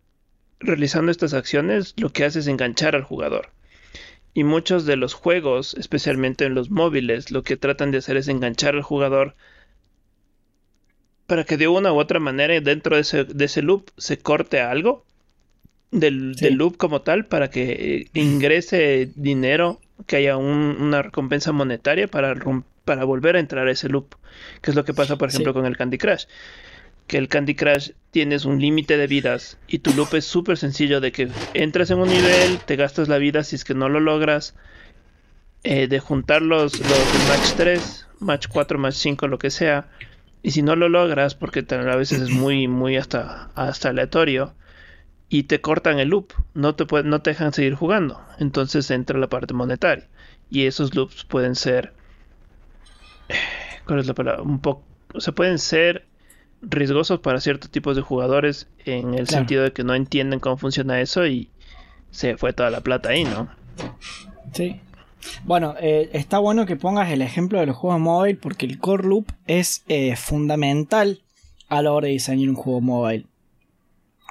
realizando 0.58 1.12
estas 1.12 1.34
acciones, 1.34 1.92
lo 1.98 2.08
que 2.08 2.24
hace 2.24 2.38
es 2.38 2.46
enganchar 2.46 2.96
al 2.96 3.02
jugador. 3.02 3.50
Y 4.32 4.44
muchos 4.44 4.86
de 4.86 4.96
los 4.96 5.12
juegos, 5.12 5.74
especialmente 5.74 6.46
en 6.46 6.54
los 6.54 6.70
móviles, 6.70 7.30
lo 7.30 7.42
que 7.42 7.58
tratan 7.58 7.90
de 7.90 7.98
hacer 7.98 8.16
es 8.16 8.28
enganchar 8.28 8.76
al 8.76 8.82
jugador 8.82 9.36
para 11.26 11.44
que 11.44 11.58
de 11.58 11.68
una 11.68 11.92
u 11.92 11.98
otra 11.98 12.18
manera 12.18 12.58
dentro 12.62 12.96
de 12.96 13.02
ese, 13.02 13.60
loop 13.60 13.90
se 13.98 14.16
corte 14.20 14.62
algo 14.62 15.04
del, 15.90 16.34
loop 16.56 16.78
como 16.78 17.02
tal 17.02 17.26
para 17.26 17.50
que 17.50 18.08
ingrese 18.14 19.12
dinero 19.16 19.82
que 20.06 20.16
haya 20.16 20.36
una 20.36 21.02
recompensa 21.02 21.52
monetaria 21.52 22.08
para, 22.08 22.34
para 22.84 23.04
volver 23.04 23.36
a 23.36 23.40
entrar 23.40 23.66
a 23.68 23.70
ese 23.70 23.88
loop. 23.88 24.14
Que 24.60 24.70
es 24.70 24.76
lo 24.76 24.84
que 24.84 24.94
pasa, 24.94 25.16
por 25.16 25.28
ejemplo, 25.28 25.52
con 25.52 25.66
el 25.66 25.76
Candy 25.76 25.98
Crush. 25.98 26.24
Que 27.06 27.18
el 27.18 27.28
Candy 27.28 27.54
Crush 27.54 27.92
tienes 28.10 28.44
un 28.44 28.60
límite 28.60 28.96
de 28.96 29.06
vidas 29.06 29.58
y 29.66 29.78
tu 29.78 29.94
loop 29.94 30.14
es 30.14 30.24
súper 30.24 30.58
sencillo 30.58 31.00
de 31.00 31.12
que 31.12 31.28
entras 31.54 31.90
en 31.90 31.98
un 31.98 32.08
nivel, 32.08 32.58
te 32.66 32.76
gastas 32.76 33.08
la 33.08 33.18
vida 33.18 33.44
si 33.44 33.56
es 33.56 33.64
que 33.64 33.74
no 33.74 33.88
lo 33.88 34.00
logras. 34.00 34.54
Eh, 35.64 35.88
de 35.88 35.98
juntar 35.98 36.40
los, 36.40 36.78
los 36.78 37.28
match 37.28 37.54
3, 37.56 38.06
match 38.20 38.46
4, 38.48 38.78
match 38.78 38.94
5, 38.94 39.26
lo 39.26 39.38
que 39.38 39.50
sea. 39.50 39.88
Y 40.42 40.52
si 40.52 40.62
no 40.62 40.76
lo 40.76 40.88
logras, 40.88 41.34
porque 41.34 41.66
a 41.68 41.96
veces 41.96 42.20
es 42.20 42.30
muy, 42.30 42.68
muy 42.68 42.96
hasta, 42.96 43.50
hasta 43.54 43.88
aleatorio, 43.88 44.54
y 45.28 45.44
te 45.44 45.60
cortan 45.60 45.98
el 45.98 46.08
loop, 46.08 46.32
no 46.54 46.74
te, 46.74 46.86
no 47.04 47.20
te 47.20 47.30
dejan 47.30 47.52
seguir 47.52 47.74
jugando. 47.74 48.20
Entonces 48.38 48.90
entra 48.90 49.18
la 49.18 49.28
parte 49.28 49.54
monetaria. 49.54 50.06
Y 50.50 50.66
esos 50.66 50.94
loops 50.94 51.24
pueden 51.24 51.54
ser. 51.54 51.92
¿Cuál 53.86 54.00
es 54.00 54.06
la 54.06 54.14
palabra? 54.14 54.42
Un 54.42 54.60
poco. 54.60 54.82
O 55.14 55.20
sea, 55.20 55.34
pueden 55.34 55.58
ser 55.58 56.06
riesgosos 56.62 57.20
para 57.20 57.40
ciertos 57.40 57.70
tipos 57.70 57.96
de 57.96 58.02
jugadores 58.02 58.68
en 58.84 59.14
el 59.14 59.28
sentido 59.28 59.62
de 59.62 59.72
que 59.72 59.84
no 59.84 59.94
entienden 59.94 60.40
cómo 60.40 60.56
funciona 60.56 61.00
eso 61.00 61.26
y 61.26 61.50
se 62.10 62.36
fue 62.36 62.52
toda 62.52 62.70
la 62.70 62.80
plata 62.80 63.10
ahí, 63.10 63.24
¿no? 63.24 63.48
Sí. 64.52 64.80
Bueno, 65.44 65.74
eh, 65.80 66.10
está 66.12 66.38
bueno 66.38 66.66
que 66.66 66.76
pongas 66.76 67.10
el 67.10 67.22
ejemplo 67.22 67.60
de 67.60 67.66
los 67.66 67.76
juegos 67.76 68.00
móvil 68.00 68.38
porque 68.38 68.66
el 68.66 68.78
core 68.78 69.06
loop 69.06 69.26
es 69.46 69.84
eh, 69.88 70.16
fundamental 70.16 71.22
a 71.68 71.82
la 71.82 71.92
hora 71.92 72.06
de 72.06 72.12
diseñar 72.12 72.48
un 72.48 72.54
juego 72.54 72.80
móvil. 72.80 73.26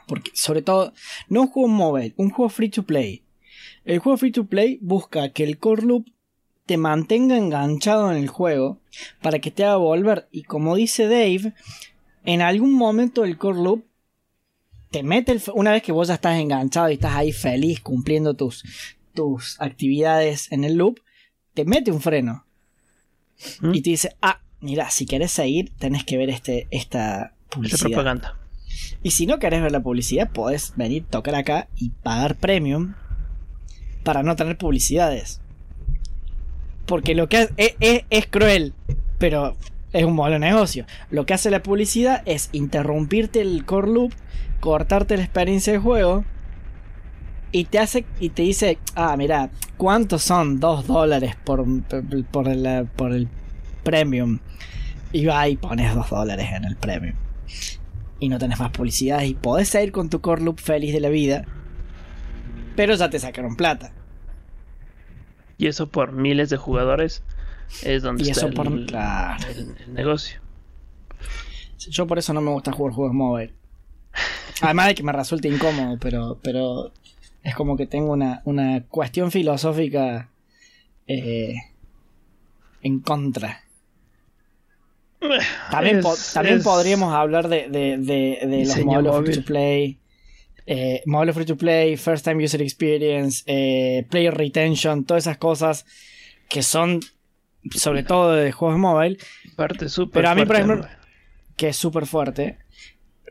Porque, 0.08 0.32
sobre 0.34 0.62
todo, 0.62 0.94
no 1.30 1.42
un 1.42 1.48
juego 1.48 1.68
móvil, 1.68 2.14
un 2.18 2.30
juego 2.30 2.50
free 2.50 2.70
to 2.70 2.84
play. 2.84 3.24
El 3.86 4.00
juego 4.00 4.18
free 4.18 4.32
to 4.32 4.46
play 4.46 4.80
busca 4.82 5.30
que 5.30 5.44
el 5.44 5.58
core 5.58 5.84
loop 5.84 6.08
te 6.66 6.78
mantenga 6.78 7.38
enganchado 7.38 8.12
en 8.12 8.18
el 8.18 8.28
juego 8.28 8.80
para 9.22 9.40
que 9.40 9.52
te 9.52 9.64
haga 9.64 9.78
volver. 9.78 10.28
Y 10.32 10.44
como 10.44 10.76
dice 10.76 11.08
Dave, 11.08 11.54
en 12.26 12.42
algún 12.42 12.74
momento 12.74 13.24
el 13.24 13.38
core 13.38 13.62
loop 13.62 13.86
te 14.92 15.04
mete 15.04 15.32
el, 15.32 15.42
una 15.54 15.72
vez 15.72 15.84
que 15.84 15.92
vos 15.92 16.08
ya 16.08 16.16
estás 16.16 16.40
enganchado 16.40 16.90
y 16.90 16.94
estás 16.94 17.16
ahí 17.16 17.32
feliz 17.32 17.80
cumpliendo 17.82 18.34
tus, 18.34 18.64
tus 19.14 19.60
actividades 19.60 20.52
en 20.52 20.64
el 20.64 20.76
loop, 20.76 21.00
te 21.54 21.66
mete 21.66 21.92
un 21.92 22.02
freno. 22.02 22.46
¿Mm? 23.62 23.74
Y 23.74 23.82
te 23.82 23.90
dice, 23.92 24.16
ah, 24.22 24.42
mira, 24.60 24.90
si 24.90 25.06
querés 25.06 25.32
seguir, 25.32 25.72
tenés 25.78 26.04
que 26.04 26.18
ver 26.18 26.30
este, 26.30 26.68
esta 26.72 27.34
publicidad. 27.50 27.78
Esta 27.78 27.88
propaganda. 27.88 28.40
Y 29.04 29.12
si 29.12 29.26
no 29.26 29.40
querés 29.40 29.62
ver 29.62 29.72
la 29.72 29.82
publicidad, 29.82 30.30
podés 30.32 30.74
venir, 30.76 31.06
tocar 31.10 31.36
acá 31.36 31.68
y 31.76 31.90
pagar 31.90 32.36
premium 32.36 32.94
para 34.04 34.24
no 34.24 34.36
tener 34.36 34.58
publicidades. 34.58 35.42
Porque 36.86 37.16
lo 37.16 37.28
que 37.28 37.50
es, 37.58 37.76
es, 37.80 38.04
es 38.10 38.28
cruel, 38.28 38.74
pero 39.18 39.56
es 39.94 40.06
un 40.06 40.16
modelo 40.16 40.36
de 40.36 40.52
negocio. 40.52 40.86
Lo 41.10 41.26
que 41.26 41.34
hace 41.34 41.50
la 41.50 41.64
publicidad 41.64 42.22
es 42.26 42.50
interrumpirte 42.52 43.42
el 43.42 43.66
core 43.66 43.92
loop, 43.92 44.14
cortarte 44.60 45.18
la 45.18 45.24
experiencia 45.24 45.74
de 45.74 45.80
juego 45.80 46.24
y 47.52 47.66
te 47.66 47.80
hace 47.80 48.06
y 48.20 48.30
te 48.30 48.44
dice, 48.44 48.78
ah, 48.96 49.16
mira, 49.18 49.50
¿cuántos 49.78 50.24
son 50.24 50.60
2 50.60 50.88
dólares 50.88 51.36
por, 51.44 51.66
por, 52.32 52.48
el, 52.48 52.88
por 52.96 53.14
el 53.14 53.28
premium? 53.84 54.40
Y 55.12 55.26
va 55.26 55.48
y 55.48 55.56
pones 55.56 55.96
2 55.96 56.10
dólares 56.10 56.50
en 56.54 56.66
el 56.66 56.76
premium. 56.76 57.16
Y 58.20 58.30
no 58.30 58.40
tenés 58.40 58.60
más 58.60 58.72
publicidad 58.72 59.22
y 59.24 59.36
podés 59.36 59.70
seguir 59.70 59.92
con 59.92 60.10
tu 60.10 60.22
core 60.22 60.42
loop 60.44 60.60
feliz 60.60 60.94
de 60.94 61.00
la 61.02 61.10
vida. 61.10 61.46
Pero 62.76 62.96
ya 62.96 63.10
te 63.10 63.20
sacaron 63.20 63.56
plata. 63.56 63.94
Y 65.58 65.68
eso 65.68 65.90
por 65.90 66.12
miles 66.14 66.50
de 66.50 66.58
jugadores 66.58 67.24
es 67.84 68.02
donde 68.04 68.24
Y 68.24 68.30
está 68.30 68.42
eso 68.42 68.48
el, 68.50 68.54
por- 68.54 68.86
claro. 68.86 69.44
el- 69.50 69.76
el 69.86 69.94
negocio. 69.94 70.40
Yo 71.90 72.06
por 72.08 72.18
eso 72.20 72.34
no 72.34 72.42
me 72.42 72.52
gusta 72.52 72.72
jugar 72.72 72.94
juegos 72.94 73.14
móviles. 73.14 73.54
Además 74.62 74.88
de 74.88 74.96
que 74.96 75.04
me 75.04 75.12
resulta 75.12 75.48
incómodo, 75.48 75.98
pero, 76.00 76.40
pero 76.42 76.92
es 77.44 77.54
como 77.56 77.78
que 77.78 77.86
tengo 77.86 78.12
una, 78.14 78.42
una 78.46 78.84
cuestión 78.84 79.32
filosófica 79.32 80.30
eh, 81.08 81.54
en 82.82 83.00
contra. 83.00 83.62
También, 85.72 86.02
po- 86.02 86.16
también 86.34 86.58
es- 86.58 86.64
podríamos 86.64 87.14
hablar 87.14 87.48
de, 87.50 87.70
de, 87.70 87.98
de- 87.98 88.40
de 88.48 88.66
los 88.66 88.78
modelos 88.86 89.16
móvil. 89.16 89.26
free 89.34 89.42
to 89.42 89.46
play. 89.48 90.00
Eh, 90.66 91.02
modelos 91.06 91.36
free 91.36 91.46
to 91.46 91.58
play, 91.58 91.96
first 91.98 92.26
time 92.26 92.44
user 92.44 92.62
experience, 92.62 93.44
eh, 93.48 94.06
player 94.10 94.34
retention, 94.34 95.06
todas 95.06 95.24
esas 95.24 95.38
cosas 95.38 95.86
que 96.50 96.62
son 96.62 97.00
sobre 97.74 98.04
todo 98.04 98.34
de 98.34 98.52
juegos 98.54 98.78
móviles 98.78 99.22
Parte 99.56 99.90
súper 99.90 100.14
Pero 100.22 100.30
a 100.30 100.36
mí, 100.36 100.46
por 100.46 100.56
fuerte, 100.58 100.72
ejemplo, 100.74 100.98
que 101.56 101.68
es 101.70 101.76
súper 101.78 102.06
fuerte. 102.06 102.58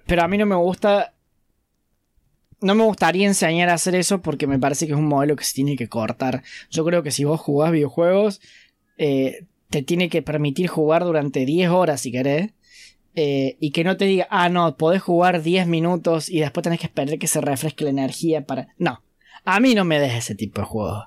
Pero 0.07 0.23
a 0.23 0.29
mí 0.29 0.37
no 0.39 0.47
me 0.47 0.57
gusta. 0.57 1.15
No 2.61 2.75
me 2.75 2.85
gustaría 2.85 3.27
enseñar 3.27 3.69
a 3.69 3.75
hacer 3.75 3.95
eso 3.95 4.23
porque 4.23 4.47
me 4.47 4.59
parece 4.59 4.87
que 4.87 4.93
es 4.93 4.99
un 4.99 5.07
modelo 5.09 5.37
que 5.37 5.45
se 5.45 5.55
tiene 5.55 5.77
que 5.77 5.89
cortar. 5.89 6.43
Yo 6.71 6.85
creo 6.85 7.03
que 7.03 7.11
si 7.11 7.25
vos 7.25 7.41
jugás 7.41 7.71
videojuegos, 7.71 8.41
eh, 8.99 9.45
te 9.71 9.83
tiene 9.83 10.09
que 10.09 10.23
permitir 10.23 10.69
jugar 10.69 11.05
durante 11.05 11.45
10 11.45 11.71
horas 11.71 12.01
si 12.01 12.13
querés. 12.13 12.53
eh, 13.15 13.57
y 13.61 13.71
que 13.71 13.83
no 13.85 13.97
te 13.97 14.05
diga, 14.05 14.27
ah, 14.31 14.49
no, 14.51 14.77
podés 14.77 15.01
jugar 15.03 15.43
10 15.43 15.67
minutos 15.67 16.29
y 16.29 16.41
después 16.41 16.63
tenés 16.65 16.81
que 16.81 16.87
esperar 16.87 17.19
que 17.19 17.27
se 17.27 17.41
refresque 17.41 17.85
la 17.85 17.91
energía 17.91 18.45
para. 18.47 18.69
No. 18.79 19.03
A 19.45 19.61
mí 19.61 19.75
no 19.75 19.85
me 19.85 19.99
des 20.01 20.13
ese 20.15 20.35
tipo 20.35 20.61
de 20.61 20.67
juegos. 20.67 21.05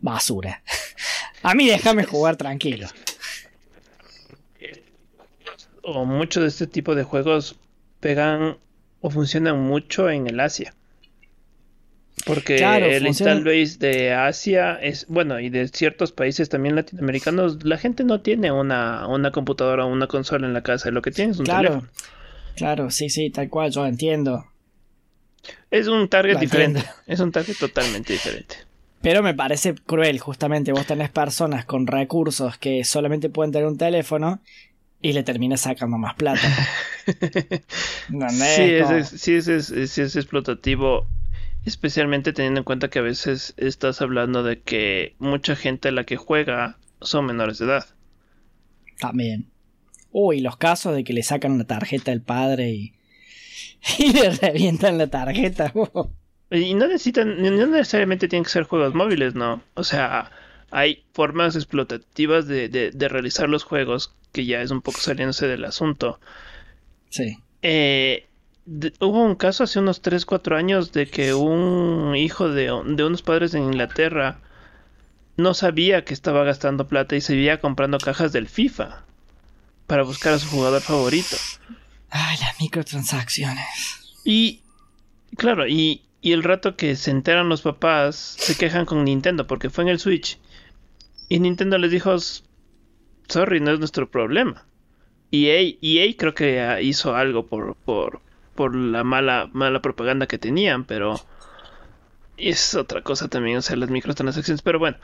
Basura. 0.00 0.62
a 1.42 1.54
mí 1.54 1.66
déjame 1.68 2.04
jugar 2.04 2.36
tranquilo. 2.36 2.88
o 5.82 6.04
muchos 6.04 6.42
de 6.42 6.48
este 6.48 6.66
tipo 6.66 6.94
de 6.94 7.04
juegos 7.04 7.56
pegan 8.00 8.56
o 9.00 9.10
funcionan 9.10 9.60
mucho 9.60 10.08
en 10.10 10.26
el 10.26 10.40
Asia. 10.40 10.74
Porque 12.24 12.56
Claro, 12.56 12.86
el 12.86 13.02
funciona- 13.04 13.32
install 13.32 13.44
base 13.44 13.78
de 13.78 14.12
Asia 14.14 14.74
es, 14.80 15.06
bueno, 15.08 15.40
y 15.40 15.50
de 15.50 15.68
ciertos 15.68 16.12
países 16.12 16.48
también 16.48 16.74
latinoamericanos, 16.74 17.64
la 17.64 17.76
gente 17.76 18.02
no 18.04 18.20
tiene 18.22 18.50
una, 18.50 19.06
una 19.08 19.30
computadora 19.30 19.84
o 19.84 19.88
una 19.92 20.06
consola 20.06 20.46
en 20.46 20.54
la 20.54 20.62
casa, 20.62 20.90
lo 20.90 21.02
que 21.02 21.10
tiene 21.10 21.32
es 21.32 21.38
un 21.38 21.44
Claro. 21.44 21.68
teléfono. 21.68 21.88
Claro, 22.56 22.90
sí, 22.90 23.10
sí, 23.10 23.30
tal 23.30 23.48
cual, 23.50 23.70
yo 23.72 23.84
entiendo. 23.86 24.46
Es 25.70 25.88
un 25.88 26.08
target 26.08 26.34
Lo 26.34 26.40
diferente, 26.40 26.78
entiendo. 26.78 27.00
es 27.06 27.20
un 27.20 27.30
target 27.32 27.56
totalmente 27.56 28.12
diferente. 28.14 28.56
Pero 29.02 29.22
me 29.22 29.34
parece 29.34 29.74
cruel, 29.74 30.18
justamente. 30.18 30.72
Vos 30.72 30.86
tenés 30.86 31.10
personas 31.10 31.66
con 31.66 31.86
recursos 31.86 32.56
que 32.56 32.84
solamente 32.84 33.28
pueden 33.28 33.52
tener 33.52 33.66
un 33.68 33.76
teléfono 33.76 34.40
y 35.02 35.12
le 35.12 35.22
terminas 35.24 35.60
sacando 35.60 35.98
más 35.98 36.14
plata. 36.14 36.48
Sí, 38.30 38.62
es, 38.62 39.08
sí, 39.08 39.34
es, 39.34 39.48
es- 39.48 39.90
sí 39.90 40.00
es 40.00 40.16
explotativo, 40.16 41.06
especialmente 41.64 42.32
teniendo 42.32 42.60
en 42.60 42.64
cuenta 42.64 42.88
que 42.88 42.98
a 42.98 43.02
veces 43.02 43.54
estás 43.56 44.02
hablando 44.02 44.42
de 44.42 44.60
que 44.60 45.14
mucha 45.18 45.56
gente 45.56 45.88
a 45.88 45.92
la 45.92 46.04
que 46.04 46.16
juega 46.16 46.78
son 47.00 47.26
menores 47.26 47.58
de 47.58 47.66
edad. 47.66 47.86
También. 48.98 49.50
Uy, 50.12 50.40
los 50.40 50.56
casos 50.56 50.94
de 50.94 51.04
que 51.04 51.12
le 51.12 51.22
sacan 51.22 51.58
la 51.58 51.64
tarjeta 51.64 52.12
al 52.12 52.20
padre 52.20 52.70
y, 52.70 52.94
y 53.98 54.12
le 54.12 54.30
revientan 54.30 54.98
la 54.98 55.08
tarjeta. 55.08 55.72
Y 56.50 56.74
no 56.74 56.86
necesitan, 56.86 57.42
no 57.42 57.66
necesariamente 57.66 58.28
tienen 58.28 58.44
que 58.44 58.50
ser 58.50 58.64
juegos 58.64 58.94
móviles, 58.94 59.34
¿no? 59.34 59.62
O 59.74 59.82
sea, 59.82 60.30
hay 60.70 61.02
formas 61.12 61.56
explotativas 61.56 62.46
de, 62.46 62.68
de, 62.68 62.90
de 62.92 63.08
realizar 63.08 63.48
los 63.48 63.64
juegos, 63.64 64.14
que 64.30 64.44
ya 64.44 64.60
es 64.60 64.70
un 64.70 64.82
poco 64.82 65.00
saliéndose 65.00 65.48
del 65.48 65.64
asunto. 65.64 66.20
sí. 67.08 67.38
Eh, 67.62 68.26
de- 68.66 68.92
hubo 69.00 69.22
un 69.22 69.34
caso 69.34 69.64
hace 69.64 69.78
unos 69.78 70.00
3, 70.02 70.24
4 70.26 70.56
años 70.56 70.92
de 70.92 71.06
que 71.06 71.34
un 71.34 72.14
hijo 72.16 72.48
de, 72.48 72.64
de 72.86 73.04
unos 73.04 73.22
padres 73.22 73.54
en 73.54 73.64
Inglaterra 73.64 74.40
no 75.36 75.54
sabía 75.54 76.04
que 76.04 76.14
estaba 76.14 76.44
gastando 76.44 76.86
plata 76.88 77.16
y 77.16 77.20
seguía 77.20 77.60
comprando 77.60 77.98
cajas 77.98 78.32
del 78.32 78.48
FIFA 78.48 79.04
para 79.86 80.02
buscar 80.04 80.32
a 80.34 80.38
su 80.38 80.48
jugador 80.48 80.80
favorito. 80.80 81.36
Ay, 82.10 82.36
las 82.40 82.60
microtransacciones. 82.60 83.66
Y 84.24 84.62
claro, 85.36 85.66
y, 85.66 86.02
y 86.20 86.32
el 86.32 86.42
rato 86.42 86.76
que 86.76 86.94
se 86.96 87.10
enteran 87.10 87.48
los 87.48 87.62
papás 87.62 88.16
se 88.16 88.56
quejan 88.56 88.86
con 88.86 89.04
Nintendo 89.04 89.46
porque 89.46 89.70
fue 89.70 89.84
en 89.84 89.90
el 89.90 89.98
Switch. 89.98 90.38
Y 91.28 91.40
Nintendo 91.40 91.76
les 91.78 91.90
dijo, 91.90 92.16
sorry, 93.28 93.60
no 93.60 93.72
es 93.72 93.78
nuestro 93.80 94.10
problema. 94.10 94.66
EA, 95.32 95.74
EA 95.82 96.14
creo 96.16 96.34
que 96.34 96.78
hizo 96.82 97.16
algo 97.16 97.46
por, 97.46 97.74
por, 97.76 98.20
por 98.54 98.74
la 98.74 99.04
mala, 99.04 99.48
mala 99.52 99.80
propaganda 99.82 100.26
que 100.26 100.38
tenían, 100.38 100.84
pero 100.84 101.16
es 102.36 102.74
otra 102.74 103.02
cosa 103.02 103.28
también, 103.28 103.58
o 103.58 103.62
sea, 103.62 103.76
las 103.76 103.90
microtransacciones. 103.90 104.62
Pero 104.62 104.78
bueno, 104.78 104.96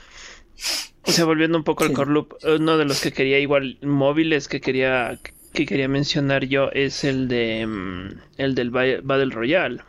o 1.03 1.11
sea, 1.11 1.25
volviendo 1.25 1.57
un 1.57 1.63
poco 1.63 1.83
al 1.83 1.93
core 1.93 2.11
loop, 2.11 2.35
uno 2.43 2.77
de 2.77 2.85
los 2.85 3.01
que 3.01 3.11
quería 3.11 3.39
igual 3.39 3.77
móviles 3.81 4.47
que 4.47 4.61
quería 4.61 5.19
que 5.53 5.65
quería 5.65 5.89
mencionar 5.89 6.45
yo 6.45 6.69
es 6.71 7.03
el 7.03 7.27
de 7.27 7.65
mm, 7.67 8.21
el 8.37 8.55
del 8.55 8.69
Ba- 8.71 9.01
Battle 9.03 9.31
Royale. 9.33 9.81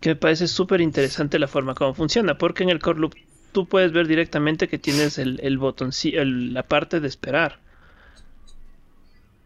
Que 0.00 0.10
me 0.10 0.16
parece 0.16 0.48
súper 0.48 0.82
interesante 0.82 1.38
la 1.38 1.48
forma 1.48 1.74
como 1.74 1.94
funciona, 1.94 2.36
porque 2.36 2.62
en 2.62 2.68
el 2.68 2.78
core 2.78 3.00
loop 3.00 3.14
tú 3.52 3.66
puedes 3.66 3.92
ver 3.92 4.06
directamente 4.06 4.68
que 4.68 4.78
tienes 4.78 5.16
el, 5.18 5.40
el 5.42 5.56
botón, 5.56 5.92
la 6.12 6.62
parte 6.64 7.00
de 7.00 7.08
esperar. 7.08 7.58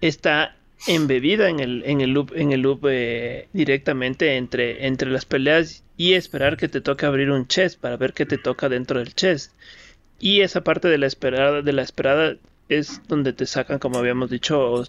Está 0.01 0.57
embebida 0.85 1.49
en 1.49 1.61
el, 1.61 1.83
en 1.87 2.01
el 2.01 2.11
loop, 2.11 2.33
en 2.35 2.53
el 2.53 2.61
loop 2.63 2.87
eh, 2.89 3.49
directamente 3.53 4.37
entre, 4.37 4.87
entre 4.87 5.11
las 5.11 5.25
peleas 5.25 5.85
y 5.97 6.15
esperar 6.15 6.57
que 6.57 6.69
te 6.69 6.81
toque 6.81 7.07
abrir 7.07 7.31
un 7.31 7.47
chest 7.49 7.81
para 7.81 7.97
ver 7.97 8.13
qué 8.13 8.27
te 8.27 8.39
toca 8.39 8.69
dentro 8.69 8.99
del 8.99 9.15
chest. 9.15 9.53
Y 10.19 10.41
esa 10.43 10.63
parte 10.63 10.89
de 10.89 10.99
la 10.99 11.07
esperada, 11.07 11.63
de 11.63 11.73
la 11.73 11.83
esperada 11.83 12.37
es 12.69 13.03
donde 13.09 13.33
te 13.33 13.47
sacan, 13.47 13.79
como 13.79 13.99
habíamos 13.99 14.31
dicho, 14.31 14.61
o, 14.73 14.85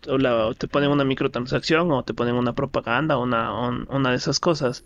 te 0.55 0.67
ponen 0.67 0.89
una 0.91 1.03
microtransacción 1.05 1.91
o 1.91 2.03
te 2.03 2.13
ponen 2.13 2.35
una 2.35 2.53
propaganda, 2.55 3.17
una, 3.17 3.53
un- 3.69 3.87
una 3.89 4.11
de 4.11 4.17
esas 4.17 4.39
cosas. 4.39 4.85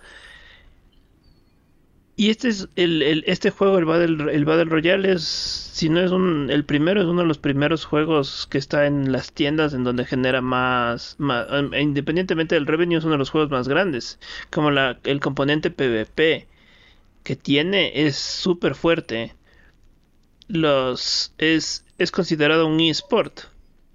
Y 2.16 2.30
este 2.30 2.50
es 2.50 2.70
el, 2.76 3.02
el- 3.02 3.24
este 3.28 3.50
juego, 3.52 3.78
el 3.78 3.86
Battle, 3.86 4.34
el 4.34 4.46
Battle 4.46 4.66
Royale, 4.66 5.14
es, 5.14 5.24
si 5.24 5.90
no 5.90 6.00
es 6.02 6.12
un, 6.12 6.50
el 6.52 6.66
primero, 6.66 7.02
es 7.02 7.08
uno 7.08 7.22
de 7.22 7.28
los 7.28 7.38
primeros 7.40 7.86
juegos 7.86 8.48
que 8.50 8.58
está 8.58 8.86
en 8.86 9.12
las 9.12 9.34
tiendas 9.34 9.74
en 9.74 9.84
donde 9.84 10.06
genera 10.06 10.42
más, 10.42 11.16
más 11.20 11.48
eh, 11.52 11.82
independientemente 11.82 12.56
del 12.56 12.68
revenue, 12.68 12.98
es 12.98 13.04
uno 13.06 13.14
de 13.14 13.18
los 13.20 13.30
juegos 13.32 13.50
más 13.52 13.68
grandes. 13.68 14.20
Como 14.52 14.72
la, 14.72 15.00
el 15.04 15.20
componente 15.20 15.72
PvP 15.72 16.48
que 17.24 17.36
tiene 17.36 18.06
es 18.08 18.18
súper 18.18 18.76
fuerte. 18.76 19.36
Los, 20.48 21.34
es, 21.40 21.84
es 21.98 22.12
considerado 22.12 22.68
un 22.68 22.80
eSport 22.80 23.40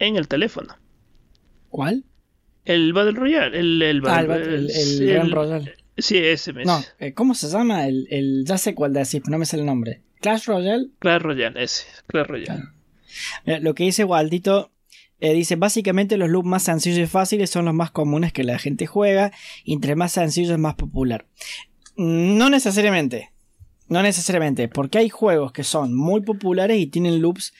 en 0.00 0.16
el 0.16 0.26
teléfono. 0.26 0.74
¿Cuál? 1.68 2.04
El 2.66 2.92
Battle 2.92 3.12
Royale, 3.18 3.58
el, 3.58 3.80
el, 3.82 4.02
Ah, 4.04 4.20
el, 4.20 4.26
Battle- 4.26 4.54
el, 4.56 4.70
el, 4.70 5.02
el- 5.02 5.08
Gran 5.08 5.30
Royale. 5.30 5.74
Sí, 5.98 6.18
ese 6.18 6.52
mes. 6.52 6.66
No, 6.66 6.82
eh, 6.98 7.14
¿cómo 7.14 7.34
se 7.34 7.48
llama? 7.48 7.86
El, 7.86 8.06
el, 8.10 8.44
ya 8.46 8.58
sé 8.58 8.74
cuál 8.74 8.92
decís, 8.92 9.20
pero 9.20 9.30
no 9.30 9.38
me 9.38 9.46
sale 9.46 9.62
el 9.62 9.66
nombre. 9.66 10.02
Clash 10.20 10.46
Royale. 10.46 10.88
Clash 10.98 11.22
Royale, 11.22 11.62
ese, 11.62 11.84
Clash 12.06 12.26
Royale. 12.26 12.62
Mira, 13.44 13.60
lo 13.60 13.74
que 13.74 13.84
dice 13.84 14.04
Waldito 14.04 14.72
Eh, 15.18 15.32
dice, 15.32 15.56
básicamente 15.56 16.18
los 16.18 16.28
loops 16.28 16.46
más 16.46 16.62
sencillos 16.64 16.98
y 16.98 17.06
fáciles 17.06 17.48
son 17.48 17.64
los 17.64 17.72
más 17.72 17.90
comunes 17.90 18.34
que 18.34 18.44
la 18.44 18.58
gente 18.58 18.86
juega, 18.86 19.32
y 19.64 19.72
entre 19.72 19.96
más 19.96 20.12
sencillo 20.12 20.52
es 20.52 20.58
más 20.58 20.74
popular. 20.74 21.24
No 21.96 22.50
necesariamente, 22.50 23.30
no 23.88 24.02
necesariamente, 24.02 24.68
porque 24.68 24.98
hay 24.98 25.08
juegos 25.08 25.52
que 25.52 25.64
son 25.64 25.94
muy 25.94 26.20
populares 26.20 26.78
y 26.78 26.86
tienen 26.88 27.22
loops 27.22 27.54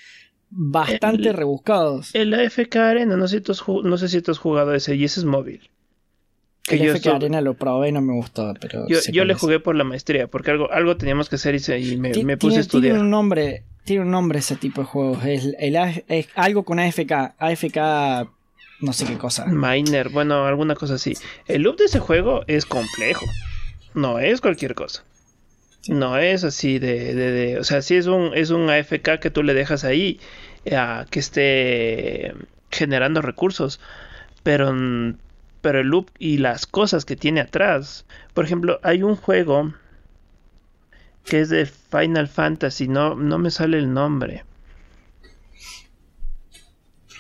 bastante 0.51 1.33
rebuscados. 1.33 2.15
El 2.15 2.35
AFK 2.35 2.77
Arena, 2.77 3.17
no 3.17 3.27
sé, 3.27 3.39
si 3.39 3.43
tú 3.43 3.53
has, 3.53 3.63
no 3.67 3.97
sé 3.97 4.09
si 4.09 4.21
tú 4.21 4.33
has 4.33 4.39
jugado 4.39 4.75
ese, 4.75 4.95
y 4.95 5.05
ese 5.05 5.21
es 5.21 5.25
móvil. 5.25 5.71
El 6.69 6.91
AFK 6.91 7.07
Arena 7.07 7.41
lo 7.41 7.55
probé 7.55 7.91
y 7.91 7.93
no 7.93 8.01
me 8.01 8.15
gustó, 8.15 8.55
pero... 8.61 8.87
Yo, 8.89 9.25
le 9.25 9.35
jugué 9.35 9.61
por 9.61 9.77
la 9.77 9.85
maestría, 9.85 10.27
porque 10.27 10.51
algo, 10.51 10.71
algo 10.73 10.97
teníamos 10.97 11.29
que 11.29 11.37
hacer 11.37 11.55
y, 11.55 11.97
me, 11.97 12.13
me, 12.25 12.37
puse 12.37 12.59
a 12.59 12.61
estudiar. 12.61 12.95
Tiene 12.95 13.05
un 13.05 13.11
nombre, 13.11 13.63
tiene 13.85 14.03
un 14.03 14.11
nombre 14.11 14.41
ese 14.41 14.57
tipo 14.57 14.81
de 14.81 14.87
juegos. 14.87 15.25
Es, 15.25 15.55
el, 15.59 15.77
es 16.09 16.29
algo 16.35 16.65
con 16.65 16.81
AFK. 16.81 17.13
AFK. 17.39 18.29
No 18.81 18.93
sé 18.93 19.07
qué 19.07 19.17
cosa. 19.17 19.47
Miner, 19.47 20.09
bueno, 20.11 20.45
alguna 20.45 20.75
cosa 20.75 20.95
así. 20.95 21.15
El 21.47 21.63
loop 21.63 21.79
de 21.79 21.85
ese 21.85 22.01
juego 22.01 22.43
es 22.49 22.67
complejo. 22.67 23.25
No 23.95 24.19
es 24.19 24.41
cualquier 24.41 24.75
cosa. 24.75 25.05
No 25.89 26.19
es 26.19 26.43
así 26.43 26.79
de, 26.79 27.15
de, 27.15 27.59
O 27.61 27.65
sea, 27.65 27.81
sí 27.81 27.95
es 27.95 28.07
un, 28.07 28.33
es 28.35 28.51
un 28.51 28.69
AFK 28.69 29.21
que 29.21 29.31
tú 29.31 29.43
le 29.43 29.55
dejas 29.55 29.85
ahí 29.85 30.19
a 30.71 31.07
que 31.09 31.21
esté 31.21 32.35
generando 32.71 33.23
recursos. 33.23 33.81
Pero, 34.43 34.75
pero 35.67 35.81
el 35.81 35.89
loop 35.89 36.11
y 36.21 36.39
las 36.39 36.65
cosas 36.65 37.05
que 37.05 37.17
tiene 37.17 37.41
atrás. 37.41 38.07
Por 38.35 38.45
ejemplo, 38.45 38.79
hay 38.85 39.03
un 39.03 39.17
juego 39.17 39.75
que 41.25 41.41
es 41.41 41.49
de 41.49 41.67
Final 41.67 42.29
Fantasy, 42.29 42.87
no, 42.87 43.17
no 43.17 43.37
me 43.39 43.51
sale 43.51 43.77
el 43.77 43.93
nombre. 43.93 44.45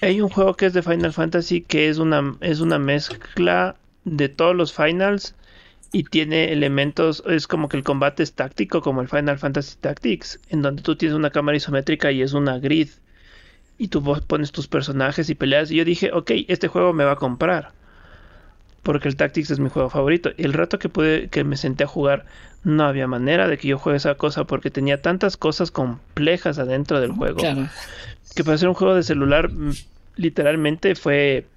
Hay 0.01 0.21
un 0.21 0.29
juego 0.29 0.55
que 0.55 0.67
es 0.67 0.75
de 0.75 0.83
Final 0.83 1.13
Fantasy 1.13 1.61
que 1.61 1.89
es 1.89 1.99
una, 1.99 2.37
es 2.41 2.61
una 2.61 2.79
mezcla 2.79 3.75
de 4.05 4.29
todos 4.29 4.55
los 4.55 4.73
finals 4.73 5.35
y 5.91 6.05
tiene 6.05 6.53
elementos, 6.53 7.25
es 7.27 7.49
como 7.49 7.69
que 7.69 7.79
el 7.79 7.83
combate 7.83 8.23
es 8.23 8.33
táctico 8.33 8.81
como 8.81 9.01
el 9.01 9.09
Final 9.09 9.41
Fantasy 9.41 9.77
Tactics, 9.81 10.39
en 10.51 10.63
donde 10.63 10.83
tú 10.83 10.95
tienes 10.95 11.17
una 11.17 11.31
cámara 11.31 11.57
isométrica 11.57 12.13
y 12.13 12.23
es 12.23 12.33
una 12.33 12.61
grid 12.61 12.91
y 13.77 13.89
tú 13.89 14.05
pones 14.29 14.53
tus 14.53 14.69
personajes 14.69 15.31
y 15.31 15.35
peleas 15.35 15.73
y 15.73 15.79
yo 15.79 15.85
dije, 15.85 16.13
ok, 16.13 16.31
este 16.47 16.69
juego 16.69 16.93
me 16.93 17.03
va 17.03 17.15
a 17.15 17.17
comprar 17.17 17.76
porque 18.87 19.09
el 19.09 19.17
Tactics 19.17 19.51
es 19.51 19.59
mi 19.59 19.69
juego 19.69 19.91
favorito. 19.91 20.31
Y 20.37 20.45
el 20.45 20.53
rato 20.53 20.79
que 20.79 20.89
pude, 20.89 21.29
que 21.29 21.43
me 21.43 21.57
senté 21.57 21.83
a 21.83 21.89
jugar, 21.89 22.25
no 22.63 22.85
había 22.85 23.09
manera 23.09 23.49
de 23.49 23.59
que 23.59 23.67
yo 23.67 23.79
juegue 23.79 23.97
esa 23.97 24.15
cosa 24.15 24.45
porque 24.45 24.71
tenía 24.71 25.03
tantas 25.03 25.37
cosas 25.37 25.73
complejas 25.73 26.61
adentro 26.61 27.01
del 27.01 27.11
juego. 27.11 27.43
Que 28.37 28.45
para 28.45 28.57
ser 28.57 28.69
un 28.69 28.75
juego 28.75 28.95
de 28.95 29.03
celular, 29.03 29.51
mm, 29.51 29.73
literalmente 30.15 30.95
fue 30.95 31.49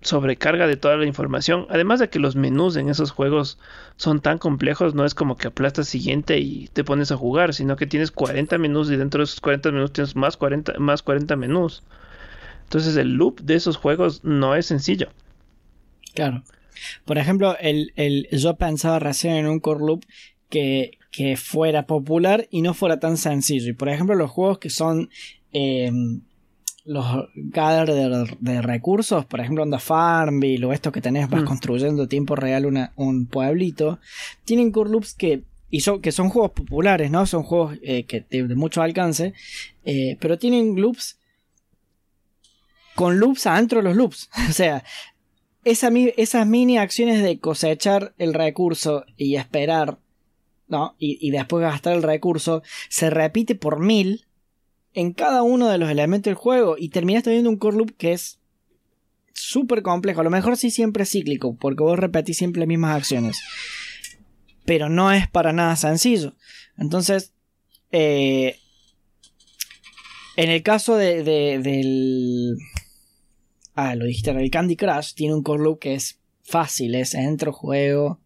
sobrecarga 0.00 0.66
de 0.66 0.78
toda 0.78 0.96
la 0.96 1.04
información. 1.04 1.66
Además 1.68 2.00
de 2.00 2.08
que 2.08 2.18
los 2.18 2.34
menús 2.34 2.76
en 2.76 2.88
esos 2.88 3.10
juegos 3.10 3.58
son 3.98 4.20
tan 4.20 4.38
complejos, 4.38 4.94
no 4.94 5.04
es 5.04 5.14
como 5.14 5.36
que 5.36 5.48
aplastas 5.48 5.86
siguiente 5.86 6.38
y 6.38 6.68
te 6.68 6.82
pones 6.82 7.12
a 7.12 7.18
jugar, 7.18 7.52
sino 7.52 7.76
que 7.76 7.86
tienes 7.86 8.10
40 8.10 8.56
menús 8.56 8.90
y 8.90 8.96
dentro 8.96 9.18
de 9.18 9.24
esos 9.24 9.40
40 9.42 9.70
menús 9.70 9.92
tienes 9.92 10.16
más 10.16 10.38
40, 10.38 10.78
más 10.78 11.02
40 11.02 11.36
menús. 11.36 11.82
Entonces 12.62 12.96
el 12.96 13.16
loop 13.16 13.42
de 13.42 13.54
esos 13.56 13.76
juegos 13.76 14.24
no 14.24 14.54
es 14.54 14.64
sencillo. 14.64 15.10
Claro. 16.14 16.42
Por 17.04 17.18
ejemplo, 17.18 17.56
el, 17.60 17.92
el, 17.96 18.28
yo 18.32 18.56
pensaba 18.56 18.98
recién 18.98 19.36
en 19.36 19.46
un 19.46 19.60
core 19.60 19.80
loop 19.80 20.04
que, 20.48 20.98
que, 21.10 21.36
fuera 21.36 21.86
popular 21.86 22.46
y 22.50 22.62
no 22.62 22.74
fuera 22.74 22.98
tan 23.00 23.16
sencillo. 23.16 23.70
Y 23.70 23.74
por 23.74 23.88
ejemplo, 23.88 24.14
los 24.14 24.30
juegos 24.30 24.58
que 24.58 24.70
son 24.70 25.10
em, 25.52 26.22
los 26.84 27.06
gather 27.34 27.90
de, 28.40 28.62
recursos, 28.62 29.24
por 29.24 29.40
ejemplo, 29.40 29.62
onda 29.62 29.78
Farmville 29.78 30.66
o 30.66 30.72
estos 30.72 30.92
que 30.92 31.00
tenés, 31.00 31.28
vas 31.30 31.42
mm. 31.42 31.46
construyendo 31.46 32.08
tiempo 32.08 32.36
real 32.36 32.66
una, 32.66 32.92
un 32.96 33.26
pueblito, 33.26 33.98
tienen 34.44 34.70
core 34.70 34.90
loops 34.90 35.14
que 35.14 35.44
y 35.70 35.80
son, 35.80 36.00
que 36.00 36.12
son 36.12 36.28
juegos 36.28 36.52
populares, 36.52 37.10
¿no? 37.10 37.26
Son 37.26 37.42
juegos 37.42 37.78
eh, 37.82 38.04
que 38.04 38.24
de, 38.30 38.54
mucho 38.54 38.80
alcance, 38.80 39.34
eh, 39.84 40.16
pero 40.20 40.38
tienen 40.38 40.80
loops 40.80 41.18
con 42.94 43.18
loops 43.18 43.46
adentro 43.46 43.80
de 43.80 43.84
los 43.84 43.96
loops. 43.96 44.30
o 44.48 44.52
sea, 44.52 44.84
esas 45.64 46.46
mini 46.46 46.78
acciones 46.78 47.22
de 47.22 47.38
cosechar 47.38 48.14
el 48.18 48.34
recurso 48.34 49.04
y 49.16 49.36
esperar, 49.36 49.98
¿no? 50.68 50.94
Y, 50.98 51.30
después 51.30 51.62
gastar 51.62 51.94
el 51.94 52.02
recurso, 52.02 52.62
se 52.88 53.10
repite 53.10 53.54
por 53.54 53.80
mil 53.80 54.26
en 54.92 55.12
cada 55.12 55.42
uno 55.42 55.68
de 55.68 55.78
los 55.78 55.90
elementos 55.90 56.30
del 56.30 56.34
juego 56.34 56.76
y 56.78 56.90
terminas 56.90 57.24
teniendo 57.24 57.50
un 57.50 57.56
core 57.56 57.78
loop 57.78 57.96
que 57.96 58.12
es 58.12 58.38
súper 59.32 59.82
complejo. 59.82 60.20
A 60.20 60.24
lo 60.24 60.30
mejor 60.30 60.56
sí 60.56 60.70
siempre 60.70 61.02
es 61.02 61.10
cíclico, 61.10 61.56
porque 61.56 61.82
vos 61.82 61.98
repetís 61.98 62.36
siempre 62.36 62.60
las 62.60 62.68
mismas 62.68 62.96
acciones. 62.96 63.40
Pero 64.64 64.88
no 64.88 65.12
es 65.12 65.28
para 65.28 65.52
nada 65.52 65.76
sencillo. 65.76 66.34
Entonces, 66.78 67.32
eh, 67.90 68.58
en 70.36 70.50
el 70.50 70.62
caso 70.62 70.96
de, 70.96 71.22
del 71.22 72.56
Ah, 73.74 73.94
lo 73.96 74.04
dijiste, 74.04 74.30
el 74.30 74.50
Candy 74.50 74.76
Crush 74.76 75.14
tiene 75.14 75.34
un 75.34 75.42
core 75.42 75.62
loop 75.62 75.80
que 75.80 75.94
es 75.94 76.20
fácil, 76.42 76.94
es 76.94 77.14
entro, 77.14 77.52
juego, 77.52 78.20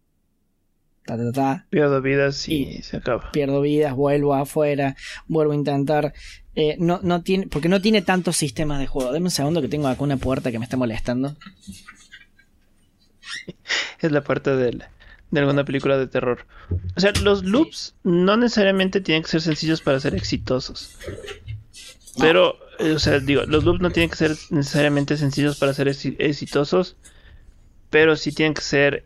ta, 1.05 1.17
ta, 1.17 1.31
ta. 1.31 1.65
Pierdo 1.69 2.01
vidas 2.01 2.47
y, 2.47 2.81
se 2.83 2.97
acaba. 2.97 3.31
Pierdo 3.31 3.61
vidas, 3.61 3.95
vuelvo 3.95 4.35
afuera, 4.35 4.95
vuelvo 5.27 5.53
a 5.53 5.55
intentar. 5.55 6.13
Eh, 6.55 6.75
no, 6.79 6.99
no 7.01 7.23
tiene, 7.23 7.47
porque 7.47 7.69
no 7.69 7.81
tiene 7.81 8.01
tantos 8.01 8.37
sistemas 8.37 8.79
de 8.79 8.87
juego. 8.87 9.11
Deme 9.11 9.25
un 9.27 9.31
segundo 9.31 9.61
que 9.61 9.67
tengo 9.69 9.87
acá 9.87 10.03
una 10.03 10.17
puerta 10.17 10.51
que 10.51 10.59
me 10.59 10.65
está 10.65 10.77
molestando. 10.77 11.35
Es 14.01 14.11
la 14.11 14.23
parte 14.23 14.55
de, 14.55 14.79
de 15.31 15.39
alguna 15.39 15.65
película 15.65 15.97
de 15.97 16.07
terror. 16.07 16.47
O 16.95 16.99
sea, 16.99 17.11
los 17.21 17.43
loops 17.43 17.95
no 18.03 18.37
necesariamente 18.37 19.01
tienen 19.01 19.23
que 19.23 19.29
ser 19.29 19.41
sencillos 19.41 19.81
para 19.81 19.99
ser 19.99 20.15
exitosos. 20.15 20.97
Pero 22.17 22.57
o 22.79 22.99
sea, 22.99 23.19
digo, 23.19 23.43
los 23.45 23.63
loops 23.63 23.81
no 23.81 23.91
tienen 23.91 24.09
que 24.09 24.15
ser 24.15 24.31
necesariamente 24.49 25.17
sencillos 25.17 25.57
para 25.57 25.73
ser 25.73 25.87
exitosos, 25.87 26.95
pero 27.89 28.15
sí 28.15 28.31
tienen 28.31 28.53
que 28.53 28.61
ser, 28.61 29.03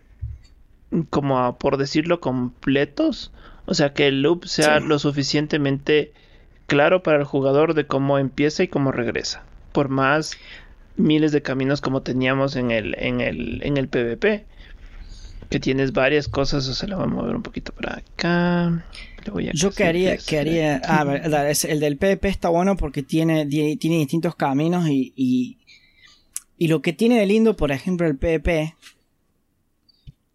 como 1.09 1.57
por 1.57 1.77
decirlo, 1.77 2.19
completos. 2.19 3.31
O 3.65 3.73
sea, 3.73 3.93
que 3.93 4.07
el 4.07 4.21
loop 4.21 4.45
sea 4.45 4.79
lo 4.79 4.99
suficientemente 4.99 6.13
claro 6.67 7.01
para 7.01 7.19
el 7.19 7.23
jugador 7.23 7.73
de 7.73 7.87
cómo 7.87 8.19
empieza 8.19 8.63
y 8.63 8.67
cómo 8.67 8.91
regresa. 8.91 9.43
Por 9.71 9.89
más 9.89 10.37
miles 10.95 11.31
de 11.31 11.41
caminos 11.41 11.81
como 11.81 12.01
teníamos 12.01 12.55
en 12.55 12.71
el, 12.71 12.95
en 12.99 13.21
el, 13.21 13.61
en 13.63 13.77
el 13.77 13.87
PvP. 13.87 14.45
Que 15.49 15.59
tienes 15.59 15.93
varias 15.93 16.27
cosas, 16.27 16.67
o 16.67 16.73
se 16.73 16.87
lo 16.87 16.97
vamos 16.97 17.13
a 17.13 17.21
mover 17.21 17.35
un 17.35 17.43
poquito 17.43 17.73
para 17.73 17.97
acá. 17.97 18.83
Yo 19.53 19.71
quería, 19.71 20.17
quería, 20.17 20.81
ah, 20.85 21.03
el 21.67 21.79
del 21.79 21.97
PvP 21.97 22.27
está 22.27 22.49
bueno 22.49 22.75
porque 22.75 23.03
tiene, 23.03 23.45
tiene 23.45 23.97
distintos 23.97 24.35
caminos 24.35 24.87
y, 24.89 25.13
y, 25.15 26.67
lo 26.67 26.81
que 26.81 26.93
tiene 26.93 27.19
de 27.19 27.25
lindo, 27.25 27.57
por 27.57 27.71
ejemplo, 27.71 28.07
el 28.07 28.17
PvP 28.17 28.75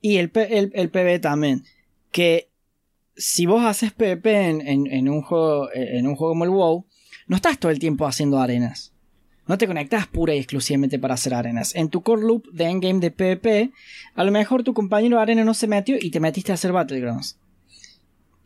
y 0.00 0.16
el, 0.18 0.30
el, 0.34 0.70
el 0.74 0.90
PvP 0.90 1.18
también, 1.20 1.64
que 2.12 2.50
si 3.16 3.46
vos 3.46 3.64
haces 3.64 3.92
PvP 3.92 4.48
en, 4.48 4.86
en, 4.86 5.08
un 5.08 5.22
juego, 5.22 5.68
en 5.72 6.06
un 6.06 6.16
juego 6.16 6.32
como 6.32 6.44
el 6.44 6.50
WoW, 6.50 6.86
no 7.26 7.36
estás 7.36 7.58
todo 7.58 7.72
el 7.72 7.78
tiempo 7.78 8.06
haciendo 8.06 8.38
arenas. 8.38 8.92
No 9.46 9.56
te 9.56 9.66
conectas 9.66 10.06
pura 10.06 10.34
y 10.34 10.38
exclusivamente 10.38 10.98
para 10.98 11.14
hacer 11.14 11.32
arenas. 11.32 11.74
En 11.74 11.88
tu 11.88 12.02
core 12.02 12.22
loop 12.22 12.46
de 12.52 12.66
endgame 12.66 13.00
de 13.00 13.10
PvP, 13.10 13.72
a 14.14 14.24
lo 14.24 14.30
mejor 14.30 14.62
tu 14.62 14.74
compañero 14.74 15.16
de 15.16 15.22
arena 15.22 15.44
no 15.44 15.54
se 15.54 15.66
metió 15.66 15.96
y 15.98 16.10
te 16.10 16.20
metiste 16.20 16.52
a 16.52 16.56
hacer 16.56 16.72
Battlegrounds 16.72 17.38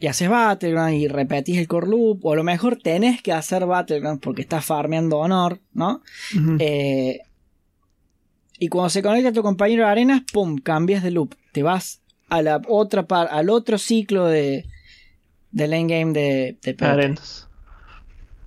y 0.03 0.09
haces 0.09 0.29
Battleground 0.29 0.95
y 0.95 1.07
repetís 1.07 1.59
el 1.59 1.69
core 1.69 1.87
loop, 1.87 2.27
o 2.27 2.33
a 2.33 2.37
lo 2.37 2.43
mejor 2.43 2.77
tenés 2.77 3.23
que 3.23 3.33
hacer 3.33 3.67
Battleground 3.67 4.21
porque 4.21 4.43
estás 4.43 4.65
farmeando 4.65 5.19
honor, 5.19 5.61
¿no? 5.75 6.03
Eh, 6.59 7.21
y 8.59 8.67
cuando 8.67 8.91
se 8.91 9.01
conecta 9.01 9.33
tu 9.33 9.43
compañero 9.43 9.85
de 9.85 9.91
arenas, 9.91 10.23
¡pum! 10.33 10.59
cambias 10.59 11.05
de 11.05 11.13
loop. 11.13 11.37
Te 11.53 11.63
vas 11.63 12.01
a 12.29 12.43
la 12.43 12.61
otra 12.67 13.07
par, 13.07 13.29
al 13.31 13.49
otro 13.49 13.79
ciclo 13.79 14.27
de 14.27 14.65
del 15.53 15.73
endgame 15.73 16.13
de, 16.13 16.57
de 16.61 16.85
Arenas. 16.85 17.49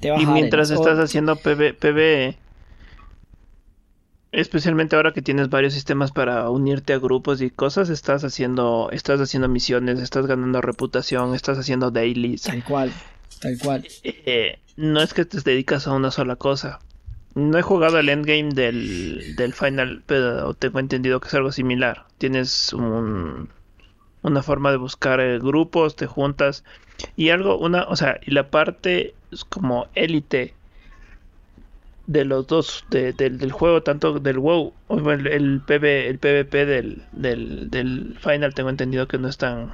y 0.01 0.25
mientras 0.25 0.71
estás 0.71 0.99
haciendo 0.99 1.37
PB, 1.37 2.35
Especialmente 4.35 4.97
ahora 4.97 5.13
que 5.13 5.21
tienes 5.21 5.49
varios 5.49 5.73
sistemas 5.73 6.11
para 6.11 6.49
unirte 6.49 6.91
a 6.91 6.99
grupos 6.99 7.41
y 7.41 7.49
cosas, 7.49 7.87
estás 7.87 8.25
haciendo, 8.25 8.89
estás 8.91 9.21
haciendo 9.21 9.47
misiones, 9.47 10.01
estás 10.01 10.27
ganando 10.27 10.59
reputación, 10.59 11.33
estás 11.33 11.57
haciendo 11.57 11.89
dailies. 11.89 12.41
Tal 12.41 12.61
cual, 12.65 12.91
tal 13.39 13.57
cual. 13.57 13.87
Eh, 14.03 14.59
no 14.75 15.01
es 15.01 15.13
que 15.13 15.23
te 15.23 15.39
dedicas 15.39 15.87
a 15.87 15.93
una 15.93 16.11
sola 16.11 16.35
cosa. 16.35 16.79
No 17.33 17.57
he 17.57 17.61
jugado 17.61 17.97
el 17.97 18.09
endgame 18.09 18.49
del, 18.53 19.37
del 19.37 19.53
final, 19.53 20.03
pero 20.05 20.53
tengo 20.53 20.79
entendido 20.79 21.21
que 21.21 21.29
es 21.29 21.33
algo 21.33 21.53
similar. 21.53 22.03
Tienes 22.17 22.73
un, 22.73 23.47
una 24.21 24.43
forma 24.43 24.69
de 24.71 24.77
buscar 24.77 25.21
eh, 25.21 25.39
grupos, 25.39 25.95
te 25.95 26.07
juntas 26.07 26.65
y 27.15 27.29
algo, 27.29 27.57
una, 27.57 27.83
o 27.83 27.95
sea, 27.95 28.19
y 28.21 28.31
la 28.31 28.49
parte 28.49 29.15
como 29.47 29.87
élite 29.95 30.55
de 32.07 32.25
los 32.25 32.45
dos 32.47 32.85
del 32.89 33.51
juego 33.51 33.81
tanto 33.81 34.19
del 34.19 34.37
WoW 34.37 34.73
el, 34.89 35.27
el, 35.27 35.61
el 35.67 36.19
PvP 36.19 36.65
del, 36.65 37.03
del, 37.11 37.69
del, 37.71 38.15
Final 38.19 38.53
tengo 38.53 38.69
entendido 38.69 39.07
que 39.07 39.17
no 39.17 39.27
es 39.27 39.37
tan 39.37 39.73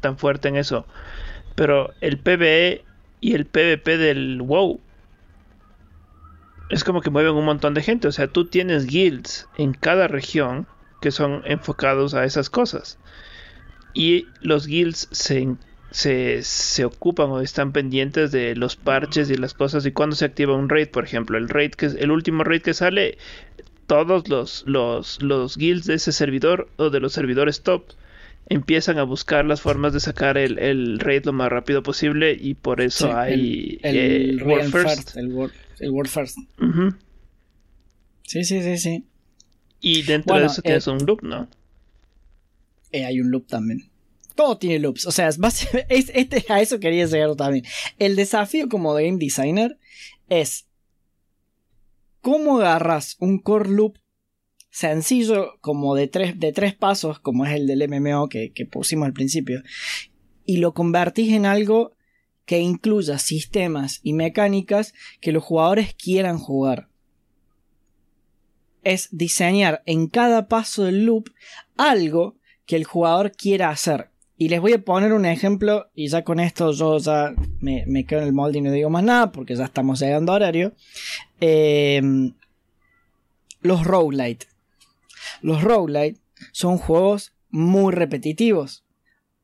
tan 0.00 0.18
fuerte 0.18 0.48
en 0.48 0.56
eso. 0.56 0.86
Pero 1.54 1.92
el 2.00 2.18
PvE 2.18 2.84
y 3.20 3.34
el 3.34 3.46
PvP 3.46 3.96
del 3.96 4.42
WoW 4.42 4.80
es 6.70 6.84
como 6.84 7.00
que 7.00 7.10
mueven 7.10 7.34
un 7.34 7.44
montón 7.44 7.74
de 7.74 7.82
gente. 7.82 8.08
O 8.08 8.12
sea 8.12 8.26
tú 8.28 8.46
tienes 8.46 8.86
guilds 8.86 9.48
en 9.56 9.72
cada 9.72 10.08
región 10.08 10.66
que 11.00 11.10
son 11.10 11.42
enfocados 11.46 12.14
a 12.14 12.24
esas 12.24 12.50
cosas. 12.50 12.98
Y 13.94 14.26
los 14.40 14.66
guilds 14.66 15.08
se 15.10 15.56
se, 15.92 16.42
se, 16.42 16.84
ocupan 16.84 17.30
o 17.30 17.40
están 17.40 17.72
pendientes 17.72 18.32
de 18.32 18.56
los 18.56 18.76
parches 18.76 19.30
y 19.30 19.36
las 19.36 19.54
cosas 19.54 19.84
y 19.86 19.92
cuando 19.92 20.16
se 20.16 20.24
activa 20.24 20.56
un 20.56 20.68
raid, 20.68 20.88
por 20.88 21.04
ejemplo, 21.04 21.38
el 21.38 21.48
raid 21.48 21.72
que 21.72 21.86
el 21.86 22.10
último 22.10 22.44
raid 22.44 22.62
que 22.62 22.74
sale, 22.74 23.18
todos 23.86 24.28
los, 24.28 24.64
los, 24.66 25.22
los 25.22 25.56
guilds 25.56 25.86
de 25.86 25.94
ese 25.94 26.12
servidor 26.12 26.68
o 26.76 26.90
de 26.90 27.00
los 27.00 27.12
servidores 27.12 27.62
top 27.62 27.84
empiezan 28.48 28.98
a 28.98 29.02
buscar 29.02 29.44
las 29.44 29.60
formas 29.60 29.92
de 29.92 30.00
sacar 30.00 30.38
el, 30.38 30.58
el 30.58 30.98
raid 30.98 31.26
lo 31.26 31.32
más 31.32 31.50
rápido 31.50 31.82
posible 31.82 32.36
y 32.38 32.54
por 32.54 32.80
eso 32.80 33.16
hay 33.16 33.78
el, 33.82 33.96
el, 33.96 34.42
World 34.42 34.72
First. 34.72 35.16
El 35.16 35.32
World, 35.32 36.08
First. 36.08 36.38
Sí, 38.22 38.44
sí, 38.44 38.62
sí, 38.62 38.78
sí. 38.78 39.04
Y 39.80 40.02
dentro 40.02 40.38
de 40.38 40.46
eso 40.46 40.62
tienes 40.62 40.86
eh, 40.86 40.90
un 40.90 41.04
loop, 41.04 41.22
¿no? 41.22 41.48
Eh, 42.92 43.04
hay 43.04 43.20
un 43.20 43.30
loop 43.30 43.46
también 43.46 43.91
todo 44.34 44.58
tiene 44.58 44.78
loops. 44.78 45.06
O 45.06 45.12
sea, 45.12 45.28
es, 45.28 45.38
este, 45.88 46.44
a 46.48 46.60
eso 46.60 46.80
quería 46.80 47.06
llegar 47.06 47.34
también. 47.36 47.64
El 47.98 48.16
desafío 48.16 48.68
como 48.68 48.94
game 48.94 49.18
designer 49.18 49.78
es 50.28 50.66
cómo 52.20 52.58
agarras 52.58 53.16
un 53.18 53.38
core 53.38 53.70
loop 53.70 53.98
sencillo 54.70 55.58
como 55.60 55.94
de 55.94 56.08
tres, 56.08 56.40
de 56.40 56.52
tres 56.52 56.74
pasos, 56.74 57.18
como 57.18 57.44
es 57.44 57.52
el 57.52 57.66
del 57.66 57.88
MMO 57.88 58.28
que, 58.28 58.52
que 58.52 58.64
pusimos 58.64 59.06
al 59.06 59.12
principio, 59.12 59.62
y 60.44 60.56
lo 60.56 60.72
convertís 60.72 61.32
en 61.32 61.46
algo 61.46 61.94
que 62.46 62.58
incluya 62.58 63.18
sistemas 63.18 64.00
y 64.02 64.14
mecánicas 64.14 64.94
que 65.20 65.32
los 65.32 65.44
jugadores 65.44 65.94
quieran 65.94 66.38
jugar. 66.38 66.88
Es 68.82 69.08
diseñar 69.12 69.82
en 69.86 70.08
cada 70.08 70.48
paso 70.48 70.84
del 70.84 71.04
loop 71.04 71.30
algo 71.76 72.36
que 72.66 72.76
el 72.76 72.84
jugador 72.84 73.32
quiera 73.32 73.70
hacer. 73.70 74.11
Y 74.42 74.48
les 74.48 74.60
voy 74.60 74.72
a 74.72 74.84
poner 74.84 75.12
un 75.12 75.24
ejemplo, 75.24 75.88
y 75.94 76.08
ya 76.08 76.24
con 76.24 76.40
esto 76.40 76.72
yo 76.72 76.98
ya 76.98 77.32
me, 77.60 78.04
quedo 78.04 78.22
en 78.22 78.26
el 78.26 78.32
molde 78.32 78.58
y 78.58 78.60
no 78.60 78.72
digo 78.72 78.90
más 78.90 79.04
nada, 79.04 79.30
porque 79.30 79.54
ya 79.54 79.66
estamos 79.66 80.00
llegando 80.00 80.32
a 80.32 80.34
horario. 80.34 80.72
Em, 81.38 82.34
los 83.60 83.84
roguelite. 83.84 84.46
Los 85.42 85.62
roguelite 85.62 86.18
son 86.50 86.78
juegos 86.78 87.32
muy 87.50 87.92
repetitivos. 87.92 88.82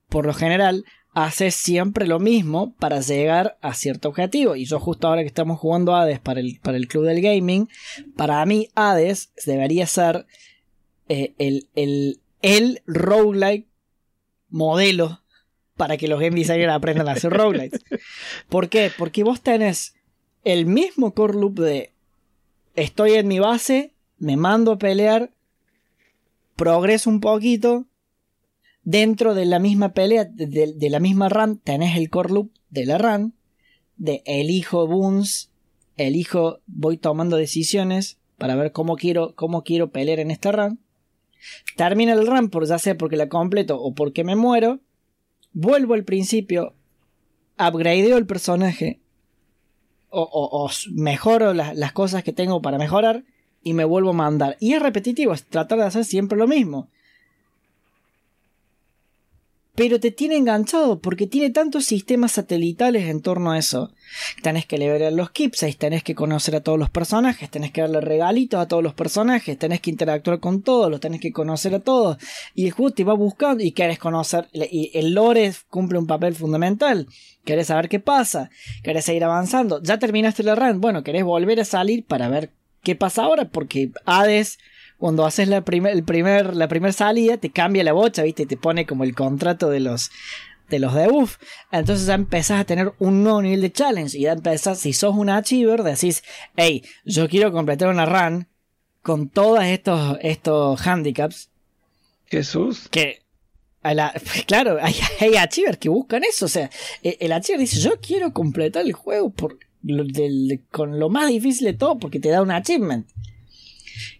Por 0.08 0.26
lo 0.26 0.34
general, 0.34 0.84
haces 1.14 1.54
siempre 1.54 2.08
lo 2.08 2.18
mismo 2.18 2.74
para 2.74 2.98
llegar 2.98 3.56
a 3.62 3.74
cierto 3.74 4.08
objetivo. 4.08 4.56
Y 4.56 4.64
yo 4.64 4.80
justo 4.80 5.06
ahora 5.06 5.22
que 5.22 5.28
estamos 5.28 5.60
jugando 5.60 5.94
Hades 5.94 6.18
para 6.18 6.40
el, 6.40 6.58
para 6.60 6.76
el 6.76 6.88
club 6.88 7.04
del 7.04 7.22
gaming, 7.22 7.68
para 8.16 8.44
mí 8.46 8.68
Hades 8.74 9.30
debería 9.46 9.86
ser 9.86 10.26
eh, 11.08 11.34
el, 11.38 11.68
el, 11.76 12.18
el 12.42 12.82
modelo 14.50 15.22
para 15.76 15.96
que 15.96 16.08
los 16.08 16.20
game 16.20 16.36
designers 16.36 16.72
aprendan 16.72 17.08
a 17.08 17.12
hacer 17.12 17.32
roguelites. 17.32 17.84
¿Por 18.48 18.68
qué? 18.68 18.90
Porque 18.96 19.24
vos 19.24 19.40
tenés 19.40 19.94
el 20.44 20.66
mismo 20.66 21.14
core 21.14 21.34
loop 21.34 21.60
de 21.60 21.92
estoy 22.74 23.14
en 23.14 23.28
mi 23.28 23.38
base, 23.38 23.92
me 24.18 24.36
mando 24.36 24.72
a 24.72 24.78
pelear, 24.78 25.30
progreso 26.56 27.10
un 27.10 27.20
poquito, 27.20 27.86
dentro 28.82 29.34
de 29.34 29.46
la 29.46 29.58
misma 29.58 29.92
pelea, 29.92 30.24
de, 30.24 30.88
la 30.90 31.00
misma 31.00 31.28
run, 31.28 31.58
tenés 31.58 31.96
el 31.96 32.10
core 32.10 32.32
loop 32.32 32.50
de 32.70 32.86
la 32.86 32.98
run, 32.98 33.34
de 33.96 34.22
elijo 34.26 34.86
boons, 34.86 35.50
elijo, 35.96 36.60
voy 36.66 36.96
tomando 36.96 37.36
decisiones 37.36 38.18
para 38.38 38.54
ver 38.54 38.72
cómo 38.72 38.96
quiero, 38.96 39.34
cómo 39.34 39.62
quiero 39.62 39.90
pelear 39.90 40.20
en 40.20 40.30
esta 40.30 40.52
run. 40.52 40.80
Termina 41.76 42.12
el 42.12 42.26
run, 42.26 42.50
por, 42.50 42.66
ya 42.66 42.78
sea 42.78 42.96
porque 42.96 43.16
la 43.16 43.28
completo 43.28 43.80
o 43.80 43.94
porque 43.94 44.24
me 44.24 44.36
muero. 44.36 44.80
Vuelvo 45.52 45.94
al 45.94 46.04
principio. 46.04 46.74
Upgradeo 47.58 48.16
el 48.16 48.26
personaje. 48.26 49.00
O, 50.10 50.70
mejoro 50.92 51.52
las 51.52 51.92
cosas 51.92 52.22
que 52.22 52.32
tengo 52.32 52.62
para 52.62 52.78
mejorar. 52.78 53.24
Y 53.62 53.74
me 53.74 53.84
vuelvo 53.84 54.10
a 54.10 54.14
mandar. 54.14 54.56
Y 54.60 54.74
es 54.74 54.82
repetitivo, 54.82 55.32
es 55.34 55.44
tratar 55.44 55.78
de 55.78 55.84
hacer 55.84 56.04
siempre 56.04 56.38
lo 56.38 56.46
mismo 56.46 56.88
pero 59.78 60.00
te 60.00 60.10
tiene 60.10 60.36
enganchado 60.36 60.98
porque 60.98 61.28
tiene 61.28 61.50
tantos 61.50 61.84
sistemas 61.84 62.32
satelitales 62.32 63.04
en 63.08 63.22
torno 63.22 63.52
a 63.52 63.58
eso. 63.58 63.92
Tenés 64.42 64.66
que 64.66 64.76
leer 64.76 65.12
los 65.12 65.30
keepsakes, 65.30 65.76
tenés 65.76 66.02
que 66.02 66.16
conocer 66.16 66.56
a 66.56 66.62
todos 66.62 66.80
los 66.80 66.90
personajes, 66.90 67.48
tenés 67.48 67.70
que 67.70 67.82
darle 67.82 68.00
regalitos 68.00 68.58
a 68.58 68.66
todos 68.66 68.82
los 68.82 68.94
personajes, 68.94 69.56
tenés 69.56 69.80
que 69.80 69.90
interactuar 69.90 70.40
con 70.40 70.62
todos, 70.62 70.90
los 70.90 70.98
tenés 70.98 71.20
que 71.20 71.30
conocer 71.30 71.76
a 71.76 71.78
todos. 71.78 72.16
Y 72.56 72.66
el 72.66 72.72
juego 72.72 72.92
te 72.92 73.04
va 73.04 73.14
buscando 73.14 73.62
y 73.62 73.70
querés 73.70 74.00
conocer, 74.00 74.48
y 74.52 74.90
el 74.94 75.14
lore 75.14 75.54
cumple 75.70 76.00
un 76.00 76.08
papel 76.08 76.34
fundamental. 76.34 77.06
Querés 77.44 77.68
saber 77.68 77.88
qué 77.88 78.00
pasa, 78.00 78.50
querés 78.82 79.04
seguir 79.04 79.22
avanzando. 79.22 79.80
Ya 79.80 80.00
terminaste 80.00 80.42
la 80.42 80.56
run, 80.56 80.80
bueno, 80.80 81.04
querés 81.04 81.22
volver 81.22 81.60
a 81.60 81.64
salir 81.64 82.04
para 82.04 82.28
ver 82.28 82.50
qué 82.82 82.96
pasa 82.96 83.22
ahora 83.22 83.48
porque 83.48 83.92
Hades 84.06 84.58
cuando 84.98 85.24
haces 85.24 85.48
la 85.48 85.64
primer, 85.64 85.92
el 85.92 86.02
primer, 86.02 86.56
la 86.56 86.68
primera 86.68 86.92
salida, 86.92 87.36
te 87.36 87.50
cambia 87.50 87.84
la 87.84 87.92
bocha, 87.92 88.24
¿viste? 88.24 88.46
Te 88.46 88.56
pone 88.56 88.84
como 88.84 89.04
el 89.04 89.14
contrato 89.14 89.70
de 89.70 89.80
los 89.80 90.10
de 90.68 90.80
los 90.80 90.92
de 90.94 91.08
UF. 91.08 91.38
Entonces 91.72 92.06
ya 92.06 92.14
empezás 92.14 92.60
a 92.60 92.64
tener 92.64 92.92
un 92.98 93.22
nuevo 93.22 93.40
nivel 93.40 93.62
de 93.62 93.72
challenge. 93.72 94.18
Y 94.18 94.22
ya 94.22 94.32
empezás, 94.32 94.80
si 94.80 94.92
sos 94.92 95.14
un 95.16 95.30
achiever, 95.30 95.82
decís, 95.82 96.22
hey, 96.56 96.84
yo 97.04 97.28
quiero 97.28 97.52
completar 97.52 97.88
una 97.88 98.06
run 98.06 98.48
con 99.02 99.28
todos 99.30 99.62
estos, 99.64 100.18
estos 100.20 100.86
handicaps. 100.86 101.48
Jesús. 102.26 102.88
Que, 102.90 103.22
claro, 104.46 104.78
hay, 104.82 104.94
hay 105.20 105.36
achievers 105.36 105.78
que 105.78 105.88
buscan 105.88 106.24
eso. 106.24 106.46
O 106.46 106.48
sea, 106.48 106.70
e, 107.02 107.16
el 107.20 107.32
achiever 107.32 107.60
dice, 107.60 107.80
yo 107.80 107.92
quiero 108.00 108.32
completar 108.32 108.84
el 108.84 108.92
juego 108.92 109.30
por, 109.30 109.58
con 110.70 110.98
lo 110.98 111.08
más 111.08 111.28
difícil 111.28 111.66
de 111.66 111.72
todo 111.72 111.98
porque 111.98 112.20
te 112.20 112.28
da 112.28 112.42
un 112.42 112.50
achievement 112.50 113.06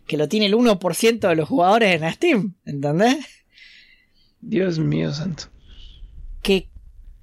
que 0.07 0.17
lo 0.17 0.29
tiene 0.29 0.47
el 0.47 0.55
1% 0.55 1.29
de 1.29 1.37
los 1.37 1.49
jugadores 1.49 2.01
en 2.01 2.13
Steam, 2.13 2.55
¿entendés? 2.65 3.17
Dios 4.41 4.79
mío 4.79 5.13
santo. 5.13 5.45
Que, 6.43 6.69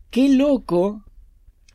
qué 0.09 0.29
loco 0.29 1.03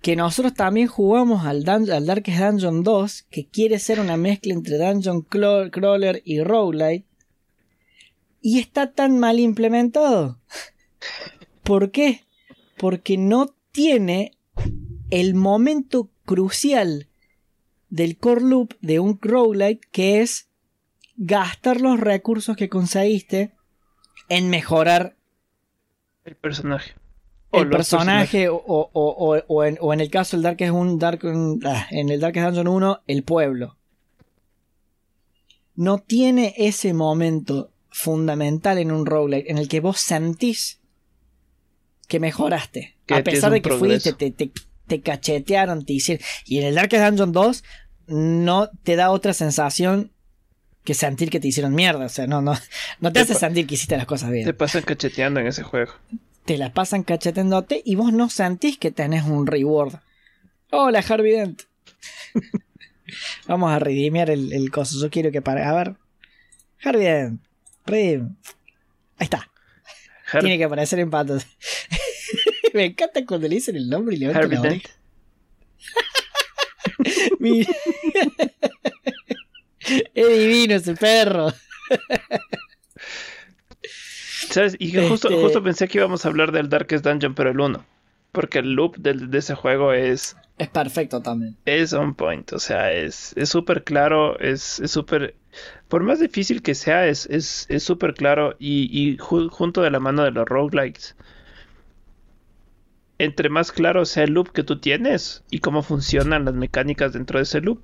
que 0.03 0.17
nosotros 0.17 0.55
también 0.55 0.87
jugamos 0.87 1.45
al, 1.45 1.69
al 1.69 2.07
Darkest 2.07 2.39
Dungeon 2.39 2.83
2, 2.83 3.23
que 3.31 3.47
quiere 3.47 3.79
ser 3.79 4.01
una 4.01 4.17
mezcla 4.17 4.55
entre 4.55 4.79
Dungeon 4.79 5.23
Crawler 5.23 6.23
y 6.25 6.41
Roguelite, 6.41 7.07
y 8.41 8.59
está 8.59 8.93
tan 8.93 9.19
mal 9.19 9.39
implementado. 9.39 10.39
¿Por 11.63 11.91
qué? 11.91 12.23
Porque 12.79 13.19
no 13.19 13.55
tiene 13.73 14.39
el 15.11 15.35
momento 15.35 16.11
crucial 16.25 17.09
del 17.91 18.17
core 18.17 18.43
loop 18.43 18.75
de 18.81 19.01
un 19.01 19.19
roguelite 19.21 19.87
que 19.91 20.21
es 20.21 20.49
gastar 21.23 21.83
los 21.83 22.01
recursos 22.01 22.57
que 22.57 22.71
conseguiste 22.71 23.53
en 24.31 24.49
mejorar 24.49 25.17
el 26.25 26.35
personaje. 26.35 26.95
el 27.53 27.69
personaje 27.69 28.49
o, 28.49 28.59
o, 28.63 29.65
en, 29.65 30.01
el 30.01 30.11
caso 30.11 30.37
del 30.37 30.45
Dark 30.45 30.57
es 30.61 30.71
un 30.71 30.99
Dark 30.99 31.21
ah, 31.67 31.87
en 31.91 32.09
el 32.09 32.21
Dark 32.21 32.35
Dungeon 32.35 32.69
1 32.69 33.03
el 33.07 33.23
pueblo. 33.23 33.77
No 35.75 35.99
tiene 35.99 36.55
ese 36.57 36.95
momento 36.95 37.71
fundamental 37.91 38.79
en 38.79 38.91
un 38.91 39.05
roguelike 39.05 39.51
en 39.51 39.59
el 39.59 39.69
que 39.69 39.81
vos 39.81 40.01
sentís 40.01 40.81
que 42.09 42.19
mejoraste. 42.19 42.97
a 43.11 43.23
pesar 43.23 43.53
de 43.53 43.61
que 43.61 43.73
fuiste, 43.73 44.15
te, 44.15 44.31
te, 44.31 44.51
te, 44.87 45.01
cachetearon, 45.03 45.85
te 45.85 45.93
hicieron. 45.93 46.25
Y 46.47 46.61
en 46.61 46.67
el 46.67 46.75
Dark 46.77 46.91
Dungeon 46.91 47.33
2 47.33 47.65
no 48.07 48.71
te 48.83 48.97
da 48.97 49.11
otra 49.11 49.35
sensación 49.35 50.13
que 50.91 50.95
sentir 50.95 51.31
que 51.31 51.39
te 51.39 51.47
hicieron 51.47 51.73
mierda. 51.73 52.07
O 52.07 52.09
sea, 52.09 52.27
no, 52.27 52.43
no, 52.43 52.59
no 52.99 53.13
te, 53.13 53.21
hace 53.21 53.35
sentir 53.35 53.65
que 53.65 53.75
hiciste 53.75 53.97
las 53.97 54.07
cosas 54.07 54.33
bien. 54.33 54.45
Te 54.45 54.55
pasan 54.55 54.83
cacheteando 54.83 55.39
en 55.39 55.47
ese 55.47 55.63
juego. 55.63 55.93
Te 56.45 56.59
las 56.59 56.73
pasan 56.73 57.05
cacheteándote 57.05 57.81
y 57.85 57.95
vos 57.95 58.13
no 58.13 58.29
sentís 58.29 58.77
que 58.77 58.91
tenés 58.91 59.23
un 59.25 59.47
reward. 59.47 60.01
Hola, 60.73 61.05
Harvey 61.09 61.31
Dent. 61.31 61.63
Vamos 63.47 63.71
a 63.71 63.79
redimiar 63.79 64.31
el, 64.31 64.53
el 64.53 64.73
coso. 64.73 65.01
Yo 65.01 65.11
quiero 65.11 65.31
que 65.31 65.43
pare. 65.43 65.63
A 65.63 65.73
ver. 65.75 65.95
Harvey 66.83 67.05
Dent. 67.05 67.41
Ahí 67.87 68.17
está. 69.21 69.49
Tiene 70.41 70.59
que 70.59 70.65
aparecer 70.65 70.99
en 70.99 71.11
patos. 71.11 71.47
Me 72.75 72.87
encanta 72.87 73.25
cuando 73.25 73.47
le 73.47 73.55
dicen 73.55 73.77
el 73.77 73.89
nombre 73.89 74.17
y 74.17 74.19
le 74.19 74.33
la 74.33 74.41
es 80.15 80.29
divino 80.39 80.75
ese 80.75 80.95
perro. 80.95 81.53
¿Sabes? 84.51 84.77
Y 84.79 84.93
justo, 84.93 85.29
Este- 85.29 85.41
justo 85.43 85.63
pensé 85.63 85.89
que 85.89 85.99
íbamos 85.99 86.25
a 86.25 86.29
hablar 86.29 86.53
del 86.53 86.69
Darkest 86.69 87.05
Dungeon, 87.05 87.35
pero 87.35 87.51
el 87.51 87.61
1. 87.61 87.85
Porque 88.33 88.61
el 88.61 88.73
loop 88.75 88.97
de, 88.97 89.37
ese 89.39 89.55
juego 89.57 89.93
es, 89.93 90.37
Es 90.59 90.69
perfecto 90.69 91.21
también. 91.21 91.57
es 91.65 91.93
on 91.93 92.15
point. 92.15 92.53
O 92.53 92.61
sea, 92.61 92.93
es 92.93 93.33
es 93.37 93.49
súper 93.49 93.83
claro. 93.83 94.39
Es 94.39 94.79
es 94.81 94.91
súper. 94.93 95.35
por 95.89 96.05
más 96.05 96.21
difícil 96.21 96.63
que 96.63 96.77
sea, 96.77 97.07
es 97.09 97.27
es 97.27 97.67
es 97.69 97.83
súper 97.83 98.15
claro. 98.15 98.55
Y, 98.61 98.89
y 98.93 99.19
ju- 99.19 99.51
junto 99.51 99.83
de 99.83 99.91
la 99.91 99.99
mano 99.99 100.23
de 100.23 100.31
los 100.31 100.47
roguelikes. 100.49 101.15
Entre 103.19 103.49
más 103.51 103.73
claro 103.73 104.05
sea 104.05 104.25
el 104.25 104.33
loop 104.33 104.51
que 104.53 104.63
tú 104.63 104.79
tienes 104.81 105.43
y 105.51 105.59
cómo 105.59 105.83
funcionan 105.83 106.45
las 106.45 106.55
mecánicas 106.55 107.13
dentro 107.13 107.39
de 107.39 107.43
ese 107.43 107.61
loop, 107.61 107.83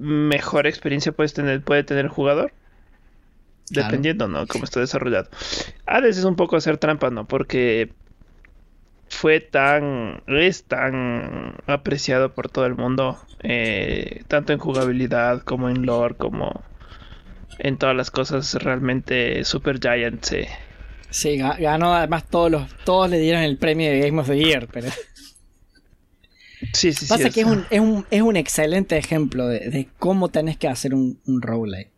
mejor 0.00 0.66
experiencia 0.66 1.12
puedes 1.12 1.32
tener, 1.34 1.62
puede 1.62 1.84
tener 1.84 2.04
el 2.06 2.10
jugador. 2.10 2.52
Claro. 3.72 3.86
Dependiendo, 3.88 4.26
¿no? 4.26 4.46
Cómo 4.48 4.64
está 4.64 4.80
desarrollado. 4.80 5.28
Hades 5.86 6.18
es 6.18 6.24
un 6.24 6.34
poco 6.36 6.56
hacer 6.56 6.76
trampa, 6.78 7.10
¿no? 7.10 7.26
Porque 7.28 7.92
fue 9.08 9.40
tan, 9.40 10.22
es 10.26 10.64
tan 10.64 11.54
apreciado 11.66 12.32
por 12.32 12.48
todo 12.48 12.66
el 12.66 12.74
mundo, 12.74 13.18
eh, 13.42 14.22
tanto 14.28 14.52
en 14.52 14.58
jugabilidad 14.58 15.42
como 15.42 15.68
en 15.68 15.86
lore, 15.86 16.14
como 16.16 16.62
en 17.58 17.76
todas 17.76 17.94
las 17.94 18.10
cosas. 18.10 18.54
Realmente 18.54 19.44
Super 19.44 19.78
Giant 19.80 20.22
se, 20.24 20.48
Sí, 21.10 21.36
ga- 21.38 21.58
ganó 21.60 21.94
además 21.94 22.24
todos 22.28 22.50
los 22.52 22.68
todos 22.84 23.10
le 23.10 23.18
dieron 23.18 23.42
el 23.42 23.56
premio 23.56 23.90
de 23.90 24.00
Game 24.00 24.20
of 24.20 24.28
the 24.28 24.38
Year, 24.38 24.68
pero 24.72 24.88
Sí, 26.72 26.92
sí, 26.92 27.04
sí. 27.04 27.06
pasa 27.08 27.28
es- 27.28 27.34
que 27.34 27.40
es 27.40 27.46
un, 27.46 27.64
es 27.70 27.80
un, 27.80 28.06
es 28.10 28.22
un 28.22 28.36
excelente 28.36 28.96
ejemplo 28.98 29.46
de, 29.48 29.70
de 29.70 29.88
cómo 29.98 30.28
tenés 30.28 30.56
que 30.58 30.68
hacer 30.68 30.94
un, 30.94 31.18
un 31.26 31.40
roguelike. 31.42 31.90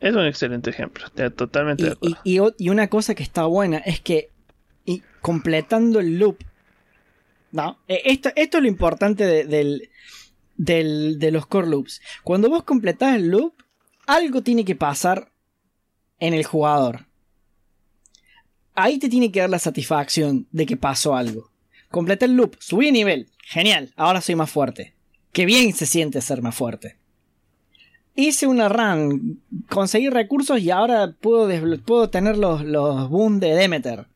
es 0.00 0.14
un 0.14 0.26
excelente 0.26 0.70
ejemplo. 0.70 1.08
te- 1.10 1.30
Totalmente 1.30 1.84
de 1.84 1.90
Y, 1.90 1.92
acuerdo. 1.92 2.54
y- 2.58 2.64
y 2.66 2.68
una 2.70 2.88
cosa 2.88 3.14
que 3.14 3.22
está 3.22 3.44
buena 3.46 3.78
es 3.78 4.00
que 4.00 4.30
y 4.84 5.02
completando 5.20 5.98
el 6.00 6.18
loop, 6.18 6.38
¿no? 7.52 7.78
Eh, 7.88 8.02
Esto, 8.04 8.30
esto 8.36 8.58
es 8.58 8.62
lo 8.62 8.68
importante 8.68 9.24
de, 9.26 9.44
del, 9.44 9.88
del- 10.56 11.18
de 11.18 11.30
los 11.30 11.46
core 11.46 11.68
loops. 11.68 12.00
Cuando 12.24 12.48
vos 12.48 12.62
completás 12.64 13.16
el 13.16 13.28
loop, 13.28 13.54
algo 14.06 14.42
tiene 14.42 14.64
que 14.64 14.76
pasar 14.76 15.30
en 16.20 16.34
el 16.34 16.44
jugador. 16.44 17.06
Ahí 18.74 18.98
te 18.98 19.08
tiene 19.08 19.32
que 19.32 19.40
dar 19.40 19.50
la 19.50 19.58
satisfacción 19.58 20.46
de 20.52 20.66
que 20.66 20.76
pasó 20.76 21.16
algo. 21.16 21.50
Completé 21.90 22.26
el 22.26 22.34
loop, 22.36 22.56
subí 22.60 22.86
de 22.86 22.92
nivel, 22.92 23.30
genial, 23.46 23.92
ahora 23.96 24.20
soy 24.20 24.34
más 24.34 24.50
fuerte. 24.50 24.92
Qué 25.32 25.46
bien 25.46 25.72
se 25.74 25.86
siente 25.86 26.20
ser 26.20 26.42
más 26.42 26.54
fuerte. 26.54 26.96
Hice 28.14 28.46
una 28.46 28.68
run, 28.68 29.42
conseguí 29.68 30.08
recursos 30.08 30.60
y 30.60 30.70
ahora 30.70 31.14
puedo, 31.20 31.48
puedo 31.84 32.08
tener 32.10 32.38
los, 32.38 32.64
los 32.64 33.08
boons 33.10 33.40
de 33.40 33.54
Demeter. 33.54 34.06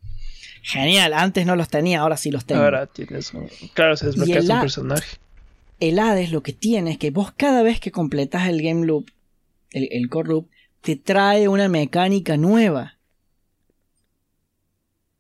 Genial, 0.63 1.13
antes 1.13 1.47
no 1.47 1.57
los 1.57 1.69
tenía, 1.69 2.01
ahora 2.01 2.17
sí 2.17 2.31
los 2.31 2.45
tengo. 2.45 2.63
Ahora 2.63 2.87
tienes 2.87 3.33
un. 3.35 3.49
Claro, 3.75 3.97
se 3.97 4.07
desbloquea 4.07 4.41
un 4.41 4.61
personaje. 4.61 5.19
el 5.79 5.99
Hades 5.99 6.33
lo 6.33 6.43
que 6.43 6.53
tiene 6.53 6.93
es 6.93 6.99
que 6.99 7.11
vos 7.11 7.33
cada 7.37 7.63
vez 7.63 7.81
que 7.81 7.91
completas 7.91 8.49
el 8.49 8.63
game 8.63 8.87
loop, 8.87 9.11
el, 9.71 9.89
el 9.91 10.09
core 10.09 10.29
loop, 10.29 10.49
te 10.81 10.97
trae 10.97 11.49
una 11.49 11.69
mecánica 11.69 12.37
nueva. 12.37 12.99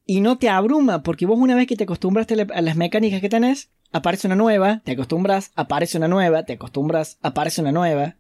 Y 0.04 0.20
no 0.20 0.38
te 0.38 0.48
abruma, 0.48 1.02
porque 1.02 1.26
vos 1.26 1.38
una 1.38 1.54
vez 1.54 1.66
que 1.66 1.76
te 1.76 1.84
acostumbraste 1.84 2.46
a 2.52 2.62
las 2.62 2.76
mecánicas 2.76 3.20
que 3.20 3.28
tenés, 3.28 3.70
aparece 3.93 4.26
una 4.26 4.36
nueva, 4.36 4.80
te 4.84 4.93
acostumbras, 4.93 5.53
aparece 5.57 5.99
una 5.99 6.09
nueva, 6.09 6.45
te 6.45 6.55
acostumbras, 6.55 7.18
aparece 7.22 7.61
una 7.61 7.72
nueva. 7.72 8.16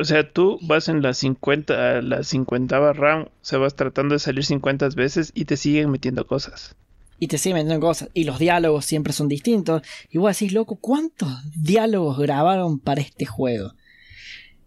O 0.00 0.04
sea, 0.04 0.30
tú 0.32 0.58
vas 0.62 0.88
en 0.88 1.02
la 1.02 1.12
50, 1.12 2.00
la 2.02 2.22
50 2.24 2.92
round, 2.94 3.26
o 3.26 3.30
sea, 3.42 3.58
vas 3.58 3.74
tratando 3.76 4.14
de 4.14 4.18
salir 4.20 4.44
50 4.44 4.88
veces 4.96 5.32
y 5.34 5.44
te 5.44 5.56
siguen 5.58 5.90
metiendo 5.90 6.26
cosas. 6.26 6.76
Y 7.18 7.28
te 7.28 7.36
siguen 7.38 7.58
metiendo 7.58 7.86
cosas. 7.86 8.08
Y 8.14 8.24
los 8.24 8.38
diálogos 8.38 8.84
siempre 8.86 9.12
son 9.12 9.28
distintos. 9.28 9.82
Y 10.10 10.16
vos 10.18 10.34
decís, 10.38 10.52
loco, 10.54 10.76
¿cuántos 10.76 11.28
diálogos 11.54 12.18
grabaron 12.18 12.78
para 12.78 13.00
este 13.02 13.26
juego? 13.26 13.72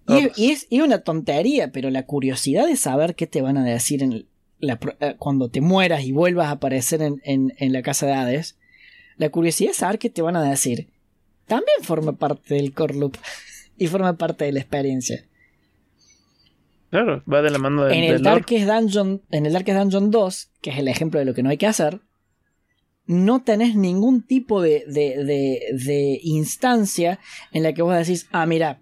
Y, 0.07 0.13
Oh, 0.13 0.31
y 0.35 0.51
es, 0.51 0.67
y 0.69 0.81
una 0.81 0.99
tontería, 0.99 1.71
pero 1.71 1.89
la 1.89 2.05
curiosidad 2.05 2.67
de 2.67 2.75
saber 2.75 3.15
qué 3.15 3.25
te 3.27 3.41
van 3.41 3.57
a 3.57 3.63
decir 3.63 4.03
en 4.03 4.27
la 4.59 4.79
eh, 4.99 5.15
cuando 5.17 5.49
te 5.49 5.61
mueras 5.61 6.03
y 6.03 6.11
vuelvas 6.11 6.47
a 6.47 6.51
aparecer 6.51 7.01
en, 7.01 7.21
en- 7.23 7.53
en 7.57 7.73
la 7.73 7.81
casa 7.81 8.05
de 8.05 8.13
Hades, 8.13 8.57
la 9.19 9.29
curiosidad 9.29 9.69
de 9.69 9.75
saber 9.75 9.99
qué 9.99 10.09
te 10.09 10.23
van 10.23 10.35
a 10.35 10.41
decir, 10.43 10.89
también 11.45 11.83
forma 11.83 12.13
parte 12.13 12.55
del 12.55 12.73
core 12.73 12.95
loop 12.95 13.15
y 13.77 13.85
forma 13.85 14.17
parte 14.17 14.45
de 14.45 14.53
la 14.53 14.59
experiencia. 14.61 15.23
Claro, 16.89 17.21
va 17.31 17.43
de 17.43 17.51
la 17.51 17.59
mano 17.59 17.83
del, 17.85 17.93
En 17.97 18.03
el. 18.05 18.23
Darkest 18.23 18.65
Dungeon, 18.67 19.21
en 19.29 19.45
el 19.45 19.53
Darkest 19.53 19.77
Dungeon 19.77 20.09
2, 20.09 20.49
que 20.61 20.71
es 20.71 20.77
el 20.79 20.87
ejemplo 20.87 21.19
de 21.19 21.25
lo 21.25 21.35
que 21.35 21.43
no 21.43 21.51
hay 21.51 21.57
que 21.57 21.67
hacer, 21.67 21.99
no 23.05 23.43
tenés 23.43 23.75
ningún 23.75 24.23
tipo 24.25 24.61
de, 24.61 24.83
de, 24.87 25.23
de, 25.23 25.59
de 25.85 26.19
instancia 26.23 27.19
en 27.51 27.61
la 27.63 27.73
que 27.73 27.81
vos 27.83 27.95
decís, 27.95 28.27
ah, 28.31 28.45
mira, 28.47 28.81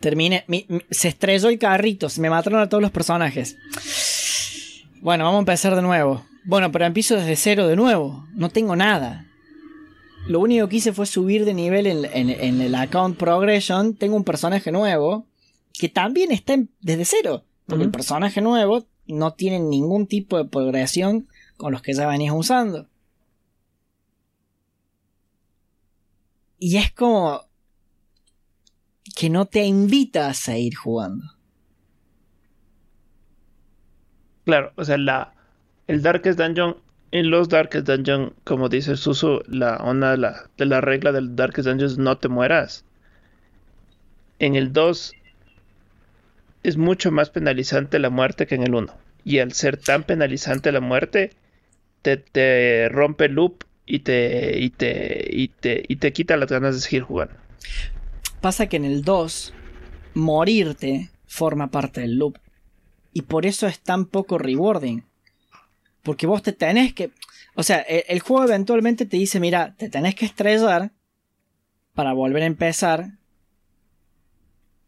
terminé, 0.00 0.44
mi- 0.46 0.66
mi- 0.68 0.80
se 0.90 1.08
estrelló 1.08 1.48
el 1.48 1.58
carrito, 1.58 2.08
se 2.10 2.20
me 2.20 2.28
mataron 2.30 2.60
a 2.60 2.68
todos 2.68 2.82
los 2.82 2.90
personajes. 2.90 3.56
Bueno, 5.00 5.24
vamos 5.24 5.38
a 5.38 5.40
empezar 5.40 5.74
de 5.74 5.82
nuevo. 5.82 6.24
Bueno, 6.44 6.70
pero 6.70 6.84
empiezo 6.84 7.16
desde 7.16 7.36
cero 7.36 7.66
de 7.66 7.76
nuevo. 7.76 8.26
No 8.34 8.50
tengo 8.50 8.76
nada. 8.76 9.26
Lo 10.26 10.40
único 10.40 10.68
que 10.68 10.76
hice 10.76 10.92
fue 10.92 11.06
subir 11.06 11.44
de 11.44 11.54
nivel 11.54 11.86
en, 11.86 12.04
en- 12.04 12.30
en 12.30 12.60
el 12.60 12.74
account 12.74 13.18
progression. 13.18 13.94
Tengo 13.94 14.16
un 14.16 14.24
personaje 14.24 14.70
nuevo 14.72 15.26
que 15.72 15.88
también 15.88 16.30
está 16.30 16.54
en- 16.54 16.70
desde 16.80 17.04
cero. 17.04 17.44
Porque 17.66 17.84
el 17.84 17.90
personaje 17.90 18.40
nuevo 18.40 18.86
no 19.06 19.34
tiene 19.34 19.58
ningún 19.60 20.06
tipo 20.06 20.36
de 20.36 20.44
progresión 20.44 21.28
con 21.56 21.72
los 21.72 21.82
que 21.82 21.92
ya 21.94 22.06
venías 22.06 22.34
usando. 22.34 22.88
Y 26.58 26.76
es 26.76 26.92
como 26.92 27.42
que 29.16 29.28
no 29.30 29.46
te 29.46 29.64
invita 29.64 30.28
a 30.28 30.34
seguir 30.34 30.76
jugando. 30.76 31.24
Claro, 34.44 34.72
o 34.76 34.84
sea, 34.84 34.98
la, 34.98 35.34
el 35.86 36.02
Darkest 36.02 36.38
Dungeon, 36.38 36.76
en 37.12 37.30
los 37.30 37.50
Darkest 37.50 37.86
Dungeon, 37.86 38.32
como 38.42 38.70
dice 38.70 38.96
Susu, 38.96 39.42
la 39.46 39.76
onda 39.76 40.12
de 40.12 40.16
la, 40.16 40.50
de 40.56 40.64
la 40.64 40.80
regla 40.80 41.12
del 41.12 41.36
Darkest 41.36 41.68
Dungeon 41.68 42.02
no 42.02 42.16
te 42.16 42.28
mueras. 42.28 42.84
En 44.38 44.56
el 44.56 44.72
2 44.72 45.12
es 46.62 46.76
mucho 46.78 47.12
más 47.12 47.28
penalizante 47.28 47.98
la 47.98 48.08
muerte 48.08 48.46
que 48.46 48.54
en 48.54 48.62
el 48.62 48.74
1. 48.74 48.92
Y 49.24 49.38
al 49.38 49.52
ser 49.52 49.76
tan 49.76 50.04
penalizante 50.04 50.72
la 50.72 50.80
muerte, 50.80 51.32
te, 52.00 52.16
te 52.16 52.88
rompe 52.88 53.26
el 53.26 53.34
loop 53.34 53.64
y 53.84 54.00
te, 54.00 54.58
y, 54.58 54.70
te, 54.70 55.28
y, 55.30 55.48
te, 55.48 55.84
y 55.86 55.96
te 55.96 56.12
quita 56.14 56.38
las 56.38 56.48
ganas 56.48 56.74
de 56.74 56.80
seguir 56.80 57.02
jugando. 57.02 57.34
Pasa 58.40 58.68
que 58.68 58.76
en 58.76 58.86
el 58.86 59.02
2, 59.02 59.52
morirte 60.14 61.10
forma 61.26 61.70
parte 61.70 62.00
del 62.00 62.16
loop. 62.16 62.38
Y 63.12 63.22
por 63.22 63.44
eso 63.44 63.66
es 63.66 63.80
tan 63.80 64.06
poco 64.06 64.38
rewarding. 64.38 65.04
Porque 66.02 66.26
vos 66.26 66.42
te 66.42 66.52
tenés 66.52 66.94
que... 66.94 67.10
O 67.54 67.62
sea, 67.62 67.78
el, 67.80 68.04
el 68.08 68.20
juego 68.20 68.44
eventualmente 68.44 69.06
te 69.06 69.16
dice, 69.16 69.40
mira, 69.40 69.74
te 69.76 69.88
tenés 69.88 70.14
que 70.14 70.24
estrellar 70.24 70.92
para 71.94 72.12
volver 72.12 72.42
a 72.42 72.46
empezar 72.46 73.18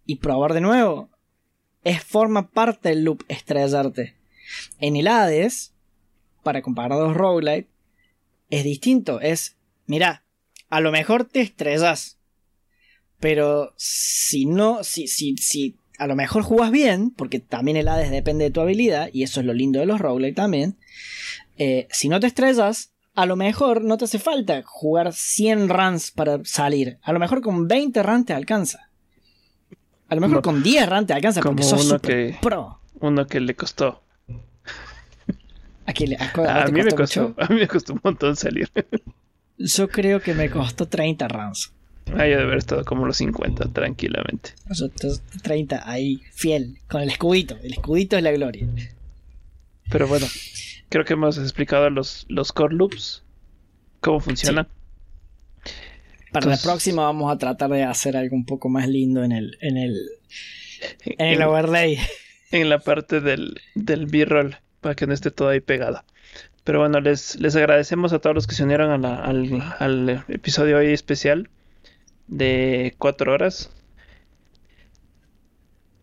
y 0.07 0.17
probar 0.17 0.55
de 0.55 0.61
nuevo. 0.61 1.11
Es 1.83 2.03
forma 2.03 2.51
parte 2.51 2.91
del 2.91 3.05
loop 3.05 3.25
estrellarte. 3.29 4.15
En 4.79 4.97
el 4.97 5.09
Hades, 5.09 5.75
para 6.43 6.63
comparar 6.63 6.99
dos 6.99 7.15
roguelite, 7.15 7.69
es 8.51 8.65
distinto. 8.65 9.21
Es, 9.21 9.57
mira, 9.87 10.25
a 10.71 10.81
lo 10.81 10.93
mejor 10.93 11.25
te 11.25 11.41
estrellas. 11.41 12.19
Pero 13.21 13.73
si 13.77 14.47
no, 14.47 14.85
si, 14.85 15.07
si, 15.07 15.37
si 15.37 15.77
a 15.99 16.07
lo 16.07 16.17
mejor 16.17 16.43
jugas 16.43 16.71
bien, 16.71 17.11
porque 17.11 17.39
también 17.41 17.77
el 17.77 17.89
Hades 17.89 18.11
depende 18.11 18.45
de 18.45 18.51
tu 18.51 18.61
habilidad, 18.61 19.09
y 19.13 19.23
eso 19.23 19.41
es 19.41 19.47
lo 19.47 19.53
lindo 19.55 19.81
de 19.81 19.87
los 19.87 20.01
roguelike 20.01 20.35
también. 20.37 20.77
eh, 21.57 21.87
si 21.93 22.09
no 22.09 22.19
te 22.19 22.27
estrellas, 22.27 22.91
a 23.15 23.27
lo 23.27 23.37
mejor 23.37 23.85
no 23.85 23.97
te 23.97 24.07
hace 24.07 24.19
falta 24.19 24.63
jugar 24.65 25.13
100 25.13 25.69
runs 25.69 26.11
para 26.11 26.41
salir. 26.45 26.99
A 27.03 27.13
lo 27.13 27.21
mejor 27.21 27.43
con 27.43 27.69
20 27.69 28.03
runs 28.03 28.27
te 28.27 28.33
alcanza. 28.33 28.91
A 30.09 30.15
lo 30.17 30.21
mejor 30.21 30.37
No. 30.39 30.43
con 30.43 30.63
10 30.65 30.89
runs 30.89 31.07
te 31.07 31.13
alcanza 31.13 31.41
Como 31.41 31.57
porque 31.57 31.69
sos 31.69 31.87
uno 31.87 32.01
que- 32.01 32.37
pro. 32.43 32.81
Uno 33.01 33.27
que 33.27 33.39
le 33.41 33.55
costó. 33.55 34.03
¿A, 35.87 35.93
quién 35.93 36.11
le- 36.11 36.17
a- 36.17 36.63
A, 36.63 36.65
te 36.65 36.73
mí 36.73 36.83
me 36.83 36.91
costó 36.93 36.97
costó, 36.97 37.29
mucho? 37.29 37.35
a 37.43 37.47
mí 37.55 37.61
me 37.61 37.69
costó 37.69 37.93
un 37.93 38.01
montón 38.03 38.37
salir. 38.37 38.71
Yo 39.59 39.89
creo 39.89 40.21
que 40.21 40.33
me 40.35 40.49
costó 40.51 40.89
30 40.89 41.29
runs. 41.29 41.73
Ah, 42.13 42.27
yo 42.27 42.37
de 42.37 42.43
haber 42.43 42.59
estado 42.59 42.85
como 42.85 43.07
los 43.07 43.17
50, 43.17 43.73
tranquilamente. 43.73 44.51
T- 44.97 45.09
30 45.43 45.89
ahí, 45.91 46.21
fiel, 46.33 46.79
con 46.89 47.01
el 47.03 47.11
escudito. 47.11 47.57
El 47.63 47.73
escudito 47.73 48.17
es 48.17 48.23
la 48.23 48.31
gloria. 48.33 48.67
Pero 49.91 50.07
bueno, 50.07 50.27
creo 50.91 51.05
que 51.05 51.15
hemos 51.15 51.39
explicado 51.39 51.89
los, 51.91 52.27
los 52.29 52.53
core 52.53 52.75
loops, 52.75 53.23
cómo 54.01 54.21
funcionan. 54.21 54.69
Para 56.33 56.47
la 56.47 56.57
próxima 56.57 57.03
vamos 57.03 57.33
a 57.33 57.39
tratar 57.39 57.71
de 57.71 57.85
hacer 57.85 58.17
algo 58.17 58.35
un 58.37 58.45
poco 58.45 58.69
más 58.69 58.89
lindo 58.89 59.23
en 59.25 59.33
el, 59.33 59.57
en 59.61 59.77
el, 59.77 59.97
en 61.05 61.27
el 61.29 61.43
overlay. 61.43 61.99
En 62.51 62.69
la 62.69 62.79
parte 62.81 63.21
del, 63.21 63.61
del 63.75 64.07
B-roll, 64.07 64.57
para 64.81 64.95
que 64.95 65.07
no 65.07 65.15
esté 65.15 65.31
todo 65.31 65.49
ahí 65.49 65.61
pegado. 65.61 66.05
Pero 66.65 66.81
bueno, 66.81 67.01
les, 67.01 67.39
les 67.41 67.55
agradecemos 67.57 68.13
a 68.13 68.19
todos 68.19 68.35
los 68.35 68.47
que 68.47 68.55
se 68.55 68.65
unieron 68.65 69.05
al, 69.05 69.63
al 69.79 70.25
episodio 70.29 70.79
hoy 70.79 70.93
especial 70.93 71.49
de 72.27 72.95
cuatro 72.99 73.33
horas. 73.33 73.71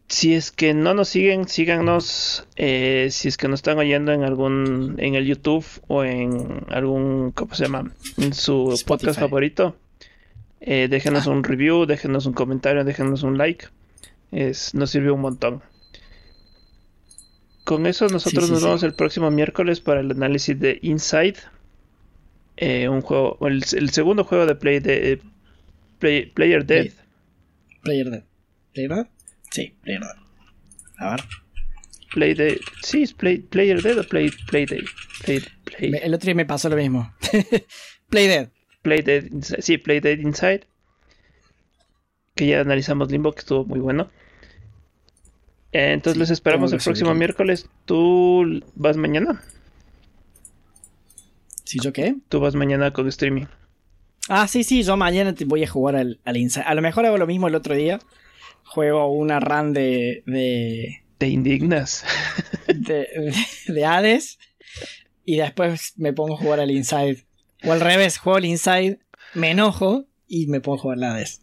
Si 0.08 0.34
es 0.34 0.52
que 0.52 0.74
no 0.74 0.94
nos 0.94 1.08
siguen, 1.08 1.48
síganos. 1.48 2.46
Eh, 2.58 3.08
si 3.12 3.30
es 3.30 3.38
que 3.38 3.48
nos 3.48 3.60
están 3.60 3.78
oyendo 3.78 4.12
en 4.12 4.24
algún, 4.24 4.96
en 4.98 5.16
el 5.16 5.26
YouTube 5.26 5.66
o 5.88 6.04
en 6.04 6.66
algún, 6.70 7.32
¿cómo 7.32 7.56
se 7.56 7.64
llama? 7.64 7.94
En 8.18 8.34
su 8.34 8.78
podcast 8.86 9.20
favorito. 9.20 9.78
Eh, 10.60 10.88
déjenos 10.90 11.28
ah. 11.28 11.32
un 11.32 11.44
review, 11.44 11.86
déjenos 11.86 12.26
un 12.26 12.34
comentario, 12.34 12.84
déjenos 12.84 13.24
un 13.24 13.38
like. 13.38 13.68
Es, 14.32 14.74
nos 14.76 14.92
sirvió 14.92 15.16
un 15.16 15.22
montón. 15.22 15.62
Con 17.64 17.86
eso 17.86 18.08
nosotros 18.10 18.50
nos 18.50 18.64
vemos 18.64 18.84
el 18.84 18.94
próximo 18.94 19.32
miércoles 19.32 19.80
para 19.80 20.02
el 20.02 20.12
análisis 20.12 20.60
de 20.60 20.80
Inside. 20.82 21.36
Eh, 22.58 22.90
un 22.90 23.02
juego, 23.02 23.38
el, 23.48 23.64
segundo 23.64 24.26
juego 24.26 24.46
de 24.46 24.56
Play 24.56 24.80
de 24.80 25.22
Player 26.02 26.66
Dead. 26.66 26.92
Player 27.84 28.10
Dead. 28.10 28.24
¿Player 28.74 28.90
Dead? 28.90 29.08
Sí, 29.52 29.76
Player 29.84 30.02
Dead. 30.02 30.16
A 30.98 31.12
ver. 31.12 31.22
Play 32.14 32.34
Dead. 32.34 32.58
Sí, 32.84 33.04
es 33.04 33.14
play, 33.14 33.38
Player 33.38 33.82
Dead 33.82 33.98
o 33.98 34.04
Play, 34.04 34.32
play 34.50 34.66
Dead. 34.66 34.84
Play, 35.24 35.42
play. 35.64 35.92
El 36.02 36.14
otro 36.14 36.26
día 36.26 36.36
me 36.36 36.46
pasó 36.46 36.70
lo 36.70 36.76
mismo. 36.76 37.14
play 38.10 38.28
Dead. 38.28 38.50
Play 38.82 39.02
Dead. 39.02 39.26
Sí, 39.60 39.78
Play 39.78 40.00
Dead 40.00 40.20
Inside. 40.20 40.68
Que 42.36 42.48
ya 42.48 42.62
analizamos 42.62 43.12
Limbo, 43.12 43.32
que 43.32 43.40
estuvo 43.40 43.66
muy 43.66 43.80
bueno. 43.80 44.10
Entonces 45.72 46.18
les 46.18 46.32
esperamos 46.32 46.74
el 46.74 46.80
próximo 46.80 47.14
miércoles. 47.14 47.70
¿Tú 47.86 48.62
vas 48.76 48.98
mañana? 48.98 49.42
¿Sí 51.64 51.80
yo 51.82 51.94
qué? 51.94 52.16
Tú 52.28 52.40
vas 52.40 52.56
mañana 52.56 52.92
con 52.92 53.08
streaming. 53.08 53.46
Ah, 54.34 54.48
sí, 54.48 54.64
sí, 54.64 54.82
yo 54.84 54.96
mañana 54.96 55.36
te 55.36 55.44
voy 55.44 55.62
a 55.62 55.68
jugar 55.68 55.98
al, 55.98 56.22
al 56.24 56.38
Inside. 56.38 56.64
A 56.66 56.74
lo 56.74 56.82
mejor 56.82 57.06
hago 57.06 57.18
lo 57.18 57.28
mismo 57.28 57.50
el 57.50 57.56
otro 57.56 57.76
día. 57.76 58.00
Juego 58.64 59.12
una 59.12 59.42
run 59.42 59.74
de. 59.74 60.24
de. 60.26 61.04
Te 61.18 61.28
indignas. 61.28 62.06
de, 62.68 63.34
de, 63.68 63.86
Hades. 63.86 64.40
Y 65.26 65.36
después 65.36 65.96
me 65.98 66.14
pongo 66.14 66.36
a 66.36 66.38
jugar 66.38 66.62
al 66.62 66.72
Inside. 66.72 67.26
O 67.66 67.74
al 67.74 67.82
revés, 67.82 68.20
juego 68.20 68.38
al 68.38 68.46
Inside, 68.46 69.00
me 69.34 69.52
enojo 69.52 70.06
y 70.30 70.48
me 70.48 70.62
pongo 70.62 70.78
a 70.78 70.82
jugar 70.82 70.98
al 71.00 71.04
Hades. 71.04 71.42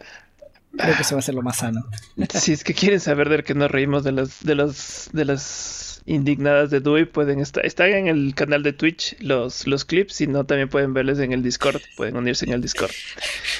Creo 0.76 0.94
que 0.96 1.02
eso 1.02 1.14
va 1.14 1.20
a 1.20 1.22
ser 1.22 1.34
lo 1.34 1.42
más 1.42 1.58
sano. 1.58 1.84
si 2.34 2.52
es 2.52 2.64
que 2.64 2.74
quieren 2.74 3.00
saber 3.00 3.28
del 3.28 3.44
que 3.44 3.54
nos 3.54 3.70
reímos 3.70 4.04
de 4.04 4.12
los, 4.12 4.42
de 4.44 4.54
los, 4.54 5.10
de 5.12 5.24
las 5.24 6.02
indignadas 6.06 6.70
de 6.70 6.80
Dewey 6.80 7.04
pueden 7.04 7.40
estar, 7.40 7.64
están 7.66 7.90
en 7.90 8.06
el 8.06 8.34
canal 8.34 8.62
de 8.62 8.72
Twitch 8.72 9.16
los, 9.20 9.66
los 9.66 9.84
clips, 9.84 10.14
si 10.14 10.26
no 10.26 10.44
también 10.44 10.68
pueden 10.68 10.94
verles 10.94 11.18
en 11.18 11.32
el 11.32 11.42
Discord, 11.42 11.80
pueden 11.96 12.16
unirse 12.16 12.46
en 12.46 12.52
el 12.52 12.62
Discord. 12.62 12.92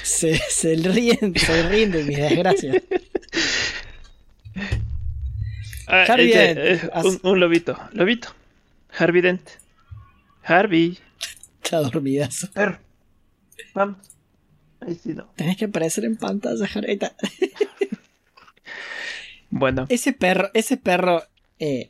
Se, 0.03 0.37
se 0.49 0.75
ríen, 0.75 1.35
se 1.35 1.69
ríen 1.69 1.91
de 1.91 2.03
mi 2.03 2.15
desgracia. 2.15 2.81
Ah, 5.91 6.05
Harvey 6.07 6.31
eh, 6.35 6.89
un, 7.23 7.39
lobito, 7.39 7.75
lobito. 7.93 8.29
Harvey 8.95 9.21
Dent. 9.21 9.41
Harvey. 10.43 10.99
Está 11.63 11.81
dormidazo. 11.81 12.47
Perro. 12.51 12.77
Vamos. 13.73 13.97
Sí 14.95 15.13
no. 15.13 15.25
Tienes 15.35 15.57
que 15.57 15.65
aparecer 15.65 16.05
en 16.05 16.15
pantalla, 16.15 16.67
Harvey. 16.73 16.99
bueno. 19.49 19.85
Ese 19.89 20.13
perro, 20.13 20.49
ese 20.53 20.77
perro 20.77 21.23
eh, 21.59 21.89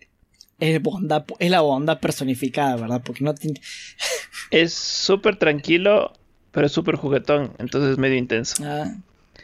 es, 0.59 0.81
bondad, 0.81 1.25
es 1.39 1.51
la 1.51 1.61
bondad 1.61 1.99
personificada, 1.99 2.75
¿verdad? 2.75 3.01
Porque 3.03 3.23
no 3.23 3.33
tiene... 3.33 3.61
es 4.51 4.73
súper 4.73 5.37
tranquilo, 5.37 6.13
pero 6.51 6.67
es 6.67 6.71
súper 6.71 6.95
juguetón, 6.95 7.53
entonces 7.59 7.91
es 7.91 7.97
medio 7.97 8.17
intenso. 8.17 8.63
Ah. 8.65 8.93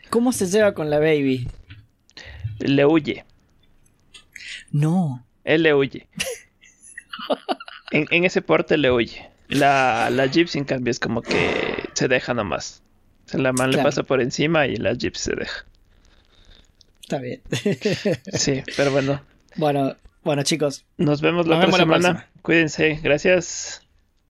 ¿Cómo 0.10 0.32
se 0.32 0.48
lleva 0.48 0.74
con 0.74 0.90
la 0.90 1.00
baby? 1.00 1.48
Le 2.60 2.86
huye. 2.86 3.26
No. 4.72 5.26
Él 5.44 5.64
le 5.64 5.74
huye. 5.74 6.08
en, 7.92 8.26
ese 8.26 8.42
porte 8.42 8.78
le 8.78 8.92
huye. 8.92 9.30
La, 9.48 10.10
la 10.10 10.26
Gypsy, 10.26 10.58
en 10.58 10.66
cambio, 10.66 10.92
es 10.92 11.00
como 11.00 11.22
que 11.22 11.90
se 11.94 12.08
deja 12.08 12.34
nomás. 12.34 12.82
La 13.34 13.54
man 13.54 13.72
le 13.72 13.82
pasa 13.82 14.04
por 14.04 14.22
encima 14.22 14.68
y 14.68 14.76
la 14.78 14.94
Gypsy 14.94 15.32
se 15.32 15.36
deja. 15.36 15.66
Está 17.02 17.20
bien. 17.20 17.42
sí, 18.34 18.64
pero 18.78 18.92
bueno. 18.92 19.22
Bueno, 19.56 19.96
bueno, 20.24 20.44
chicos. 20.44 20.86
Nos 20.98 21.22
vemos 21.22 21.48
la 21.48 21.60
próxima 21.60 21.78
semana. 21.78 22.30
Cuídense. 22.42 23.00
Gracias. 23.04 23.85